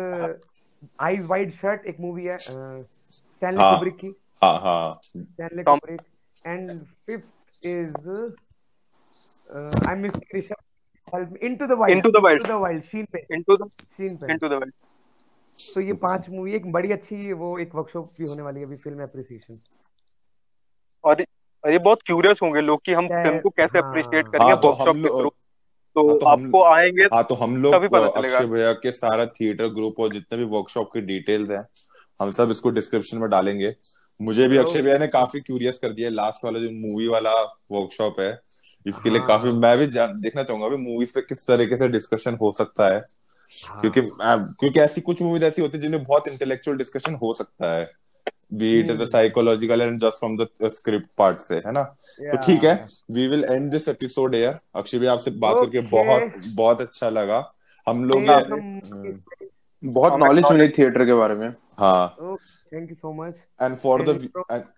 eyes 1.01 1.25
wide 1.25 1.51
shut 1.53 1.85
एक 1.87 1.99
मूवी 1.99 2.23
है 2.25 2.37
स्टैनली 2.37 3.61
हाँ। 3.61 3.73
कुब्रिक 3.73 3.95
की 3.97 4.13
हाँ 4.41 4.53
हाँ 4.61 4.99
Stanley 5.17 5.63
Tom- 5.63 5.79
Kubrick. 5.79 6.01
And 6.45 6.71
fifth 7.05 7.65
is 7.67 7.93
uh, 9.49 9.71
I'm 9.87 10.01
missing 10.01 10.25
Rishabh. 10.35 10.61
help 11.07 11.31
me 11.31 11.39
into 11.41 11.67
the 11.67 11.75
wild 11.75 11.91
Into 11.91 12.11
the 12.11 12.21
Wild. 12.21 12.39
into 12.39 12.47
the 12.49 12.59
wild 12.63 12.83
शीन 12.85 13.05
पे 13.13 13.19
into 13.35 13.55
the 13.57 13.69
शीन 13.97 14.15
पे 14.17 14.31
into 14.31 14.47
the 14.49 14.53
world 14.53 14.73
तो 15.57 15.81
ये 15.81 15.93
पाँच 16.01 16.29
मूवी 16.29 16.53
एक 16.55 16.71
बड़ी 16.71 16.91
अच्छी 16.91 17.31
वो 17.33 17.57
एक 17.59 17.75
वर्कशॉप 17.75 18.11
भी 18.19 18.29
होने 18.29 18.41
वाली 18.41 18.59
है 18.59 18.65
अभी 18.65 18.75
फ़िल्म 18.85 19.01
एप्रिसिएशन 19.03 19.59
और 21.03 21.23
और 21.63 21.71
ये 21.71 21.77
बहुत 21.87 22.01
क्यूरियस 22.05 22.39
होंगे 22.43 22.61
लोग 22.61 22.81
कि 22.85 22.93
हम 22.93 23.07
फ़िल्म 23.07 23.39
को 23.41 23.49
कैसे 23.49 23.79
हाँ। 23.79 23.89
अप्रिशिएट 23.89 24.27
करेंगे 24.27 24.51
हाँ, 24.51 24.61
तो 24.61 24.71
वर्कशॉप 24.71 24.95
के 24.95 25.09
थ्रू 25.21 25.29
तो 25.97 26.07
हाँ, 26.07 26.17
तो 26.19 26.25
हम- 26.27 26.45
आपको 26.45 26.63
आएँगे 26.65 27.03
हाँ 27.13 27.23
तो 27.23 27.35
हम 27.35 27.55
लोग। 27.57 27.73
अक्षय 27.73 28.45
भैया 28.45 28.71
के 28.73 28.91
सारा 28.91 29.25
थिएटर 29.25 29.67
ग्रुप 29.73 29.99
और 29.99 30.11
जितने 30.13 30.37
भी 30.37 30.43
वर्कशॉप 30.47 30.89
की 30.93 31.01
डिटेल्स 31.03 31.49
हैं 31.49 31.63
हम 32.19 32.31
सब 32.31 32.51
इसको 32.51 32.69
डिस्क्रिप्शन 32.69 33.17
में 33.17 33.29
डालेंगे 33.29 33.73
मुझे 34.19 34.47
भी 34.47 34.57
अक्षय 34.57 34.81
भैया 34.81 34.97
ने 34.97 35.07
काफ़ी 35.07 35.39
क्यूरियस 35.39 35.79
कर 35.79 35.93
दिया 35.93 36.09
लास्ट 36.09 36.45
वाला 36.45 36.59
जो 36.59 36.69
मूवी 36.71 37.07
वाला 37.07 37.33
वर्कशॉप 37.71 38.19
है 38.19 38.31
इसके 38.85 39.09
लिए 39.09 39.19
हाँ। 39.19 39.27
काफ़ी 39.27 39.51
मैं 39.57 39.77
भी 39.77 39.87
देखना 39.87 40.43
चाहूँगा 40.43 40.67
भी 40.67 40.77
मूवीज़ 40.77 41.11
पे 41.15 41.21
किस 41.21 41.45
तरीके 41.47 41.77
से 41.77 41.87
डिस्कशन 41.87 42.37
हो 42.41 42.51
सकता 42.57 42.93
है 42.93 42.99
हाँ। 43.51 43.81
क्योंकि 43.81 44.01
क्योंकि 44.01 44.79
ऐसी 44.79 45.01
कुछ 45.01 45.21
मूवीज़ 45.21 45.45
ऐसी 45.45 45.61
होती 45.61 45.77
है 45.77 45.81
जिनमें 45.81 46.03
बहुत 46.03 46.27
इंटेलेक्चुअल 46.27 46.77
डिस्कशन 46.77 47.15
हो 47.15 47.33
सकता 47.33 47.73
है 47.75 47.85
be 48.53 48.79
it 48.79 48.87
the 48.87 48.91
hmm. 48.91 49.05
Psychological 49.05 49.81
and 49.81 49.99
just 49.99 50.19
from 50.19 50.37
the 50.37 50.47
script 50.63 51.07
part 51.17 51.39
से 51.39 51.55
है 51.55 51.71
ना? 51.71 51.83
तो 51.83 52.37
ठीक 52.37 52.63
है 52.63 52.85
we 53.11 53.27
will 53.27 53.43
end 53.43 53.71
this 53.71 53.87
episode 53.87 54.35
here 54.35 54.59
Akshay 54.75 54.99
भैया 54.99 55.13
आपसे 55.13 55.31
बात 55.31 55.55
करके 55.55 55.79
बहुत 55.81 56.31
बहुत 56.47 56.81
अच्छा 56.81 57.09
लगा। 57.09 57.53
हम 57.87 58.03
लोग 58.05 58.21
from- 58.21 59.19
बहुत 59.83 60.13
नॉलेज 60.13 60.43
knowledge- 60.43 60.51
मिली 60.51 60.69
थिएटर 60.69 61.05
के 61.05 61.13
बारे 61.13 61.35
में। 61.35 61.47
हाँ। 61.79 62.07
Thank 62.73 62.89
you 62.89 62.95
so 62.95 63.13
much 63.13 63.35
and 63.61 63.75
for 63.75 64.03
the 64.09 64.29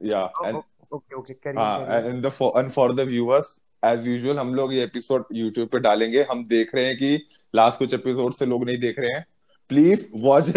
yeah 0.03 0.31
and 0.45 0.55
okay 0.93 1.15
okay 1.15 1.49
हाँ 1.49 1.79
and 1.79 2.25
the 2.25 2.31
and 2.57 2.69
for 2.69 2.95
the 2.95 2.99
viewers 2.99 3.61
as 3.85 4.07
usual 4.07 4.39
हम 4.39 4.55
लोग 4.55 4.73
ये 4.73 4.83
एपिसोड 4.83 5.25
यूट्यूब 5.33 5.67
पे 5.67 5.79
डालेंगे। 5.79 6.25
हम 6.31 6.45
देख 6.47 6.75
रहे 6.75 6.85
हैं 6.85 6.97
कि 6.97 7.27
लास्ट 7.55 7.79
कुछ 7.79 7.93
एपिसोड 7.93 8.33
से 8.33 8.45
लोग 8.45 8.65
नहीं 8.65 8.79
देख 8.79 8.99
रहे 8.99 9.09
हैं। 9.09 9.25
प्लीज़ 9.69 10.05
वॉच 10.23 10.47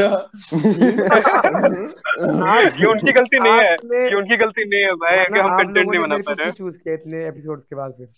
ये 2.78 2.86
उनकी 2.86 3.12
गलती 3.12 3.38
नहीं 3.38 3.52
है। 3.52 3.72
ये 4.04 4.14
उनकी 4.16 4.36
गलती 4.36 4.64
नहीं 4.68 4.82
है 4.82 4.92
भाई 5.02 5.24
कि 5.24 5.38
हम 5.38 5.56
कंटेंट 5.58 5.88
नहीं 5.90 6.00
बना 6.00 6.16
पा 6.28 6.32
रहे 6.32 6.50
चूज़ 6.52 6.76
किया 6.76 6.94
इतने 6.94 7.26
एपिसोड्स 7.28 7.64
के 7.64 7.76
बाद 7.76 7.90
फिर 7.92 8.08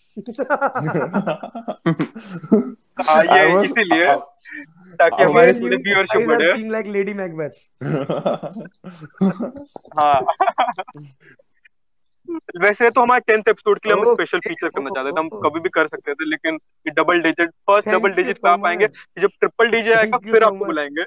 हाँ 3.01 3.21
ये 3.27 3.63
इसीलिए 3.63 4.15
ताकि 4.99 5.23
हमारे 5.23 5.53
थोड़ी 5.53 5.77
व्यूअरशिप 5.77 6.27
बढ़े। 6.27 6.51
लाइक 6.71 6.85
लेडी 6.87 7.13
मैकबेथ 7.13 7.53
हाँ। 9.99 10.19
वैसे 12.61 12.89
तो 12.89 13.01
हमारे 13.01 13.21
टेंथ 13.27 13.47
एपिसोड 13.49 13.79
के 13.79 13.89
लिए 13.89 13.97
हम 13.97 14.13
स्पेशल 14.13 14.39
फीचर 14.39 14.69
करना 14.69 14.89
चाहते 14.89 15.11
थे 15.11 15.19
हम. 15.19 15.29
कभी 15.41 15.59
भी 15.59 15.69
कर 15.69 15.87
सकते 15.87 16.13
थे 16.13 16.29
लेकिन 16.29 16.57
double 16.95 17.21
digit 17.21 17.49
first 17.69 17.89
double 17.89 18.11
digit 18.13 18.37
पे 18.37 18.49
आप 18.49 18.65
आएँगे 18.65 18.87
जब 19.21 19.29
ट्रिपल 19.39 19.69
डिजिट 19.71 19.97
आएगा 19.97 20.17
फिर 20.25 20.43
आपको 20.43 20.65
बुलाएँगे। 20.65 21.03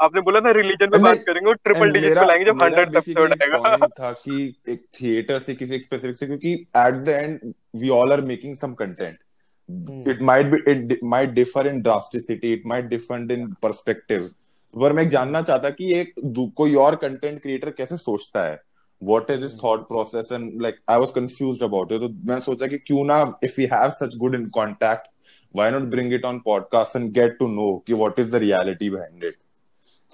आपने 0.00 0.20
बोला 0.20 0.40
था 0.40 0.50
रिलीजन 0.50 0.90
पे 0.90 0.98
बात 0.98 1.18
करेंगे 1.26 1.48
और 1.48 1.56
ट्रिपल 1.64 1.90
डिजिट 1.92 2.18
पे 2.18 2.26
लाएँगे 2.26 2.44
जब 2.44 2.62
हंड्रेड 2.62 2.96
एपिसोड 2.96 3.32
आएगा। 3.32 3.86
था 3.88 4.12
कि 4.12 4.54
एक 4.68 4.84
थिएटर 5.00 5.38
से 5.38 5.54
किसी 5.54 5.74
एक 5.74 5.82
स्पेसिफिक 5.82 6.16
से 6.16 6.26
क्योंकि 6.26 6.52
at 6.76 7.02
the 7.04 7.08
end 7.08 7.52
we 7.76 7.88
all 7.88 8.12
are 8.12 8.20
making 8.20 8.54
some 8.56 8.74
content 8.74 10.08
it 10.08 10.22
might 10.22 10.46
be 10.46 10.62
it 10.70 10.98
might 11.04 11.30
differ 11.30 11.66
in 11.66 11.82
drasticity 11.82 12.52
it 12.52 12.62
might 12.66 12.84
differ 12.84 13.32
in 13.32 13.52
perspective 13.62 14.30
पर 14.74 14.92
मैं 14.92 15.08
जानना 15.08 15.42
चाहता 15.42 15.70
कि 15.70 15.92
एक 15.94 16.12
कोई 16.56 16.74
और 16.74 16.96
कंटेंट 16.96 17.40
क्रिएटर 17.42 17.70
कैसे 17.70 17.96
सोचता 17.96 18.44
है? 18.44 18.58
What 19.00 19.30
is 19.30 19.42
his 19.42 19.54
thought 19.60 19.88
process 19.88 20.30
and 20.30 20.60
like 20.62 20.80
I 20.86 20.96
was 20.98 21.12
confused 21.18 21.62
about 21.62 21.92
it 21.92 22.00
तो 22.00 22.08
मैंने 22.30 22.40
सोचा 22.40 22.66
कि 22.72 22.78
क्यों 22.78 23.04
ना 23.10 23.18
if 23.48 23.56
we 23.60 23.66
have 23.74 23.92
such 23.98 24.16
good 24.22 24.34
in 24.38 24.48
contact 24.56 25.08
why 25.58 25.68
not 25.76 25.88
bring 25.94 26.12
it 26.12 26.26
on 26.30 26.40
podcast 26.48 26.98
and 27.00 27.12
get 27.20 27.38
to 27.38 27.48
know 27.52 27.70
कि 27.86 27.96
what 28.02 28.18
is 28.24 28.30
the 28.34 28.40
reality 28.46 28.90
behind 28.96 29.30
it 29.30 29.38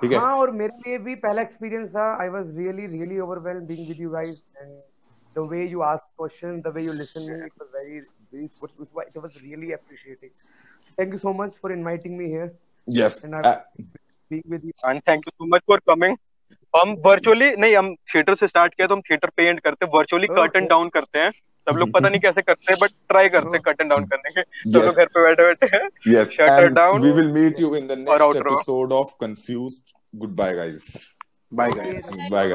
ठीक 0.01 0.13
है 0.13 0.19
हाँ 0.19 0.37
और 0.39 0.51
मेरे 0.53 0.79
लिए 0.87 0.99
भी 1.05 1.15
पहला 1.25 1.43
एक्सपीरियंस 1.43 1.89
था 1.91 2.07
I 2.23 2.29
was 2.29 2.57
really 2.57 2.87
really 2.87 3.19
overwhelmed 3.27 3.69
being 3.69 3.89
with 3.89 4.01
you 4.01 4.11
guys 4.11 4.43
and 4.61 4.79
the 5.37 5.43
way 5.49 5.63
you 5.71 5.83
ask 5.87 6.05
questions 6.21 6.63
the 6.67 6.71
way 6.75 6.83
you 6.85 6.93
listen 6.99 7.25
me 7.31 7.35
it 7.47 7.57
was 7.63 7.67
very 7.73 7.99
very 8.35 8.47
it 9.11 9.19
was 9.25 9.35
really 9.43 9.73
appreciated 9.77 10.47
thank 11.01 11.17
you 11.17 11.19
so 11.25 11.33
much 11.41 11.59
for 11.65 11.73
inviting 11.75 12.15
me 12.21 12.29
here 12.35 12.47
yes 12.99 13.19
and 13.27 13.37
uh, 13.41 13.43
I'm 13.51 13.91
being 14.31 14.47
with 14.55 14.65
you 14.69 14.73
and 14.87 15.01
thank 15.09 15.27
you 15.27 15.31
so 15.31 15.47
much 15.55 15.63
for 15.67 15.81
coming 15.91 16.17
हम 16.77 16.95
virtually 17.07 17.51
नहीं 17.57 17.77
हम 17.77 17.95
theatre 18.15 18.35
से 18.35 18.47
start 18.49 18.75
किया 18.75 18.87
तो 18.87 18.95
हम 18.95 19.01
theatre 19.01 19.31
पे 19.37 19.49
end 19.49 19.61
करते 19.61 19.85
हैं 19.85 19.93
वर्चुअली. 19.95 20.27
कर्टन 20.27 20.67
डाउन 20.67 20.89
करते 20.89 21.19
हैं। 21.19 21.31
सब 21.31 21.77
लोग 21.77 21.91
पता 21.93 22.09
नहीं 22.09 22.21
कैसे 22.21 22.43
करते 22.43 22.73
हैं 22.73 22.79
बट 22.83 22.91
ट्राई 23.09 23.29
करते 23.29 23.57
हैं 23.57 23.61
कर्टन 23.65 23.89
डाउन 23.89 24.05
करने 24.05 24.31
के। 24.31 24.43
सब 24.71 24.85
लोग 24.85 24.95
घर 24.95 25.07
पे 25.07 25.23
बैठे 25.23 25.43
बैठे 25.43 25.77
हैं। 25.77 25.89
Shut 26.25 26.51
it 26.51 26.67
and 26.67 26.77
down. 26.79 27.05
we 27.07 27.13
will 27.19 27.33
meet 27.37 27.63
you 27.65 27.71
in 27.81 27.87
the 27.91 27.97
Or 27.97 28.07
next 28.07 28.27
outro. 28.27 28.55
episode 28.55 28.93
of 29.01 29.15
confused. 29.25 29.95
Goodbye 30.25 30.53
guys. 30.63 30.89
Bye 31.55 31.71
guys 31.73 32.05
bye 32.33 32.49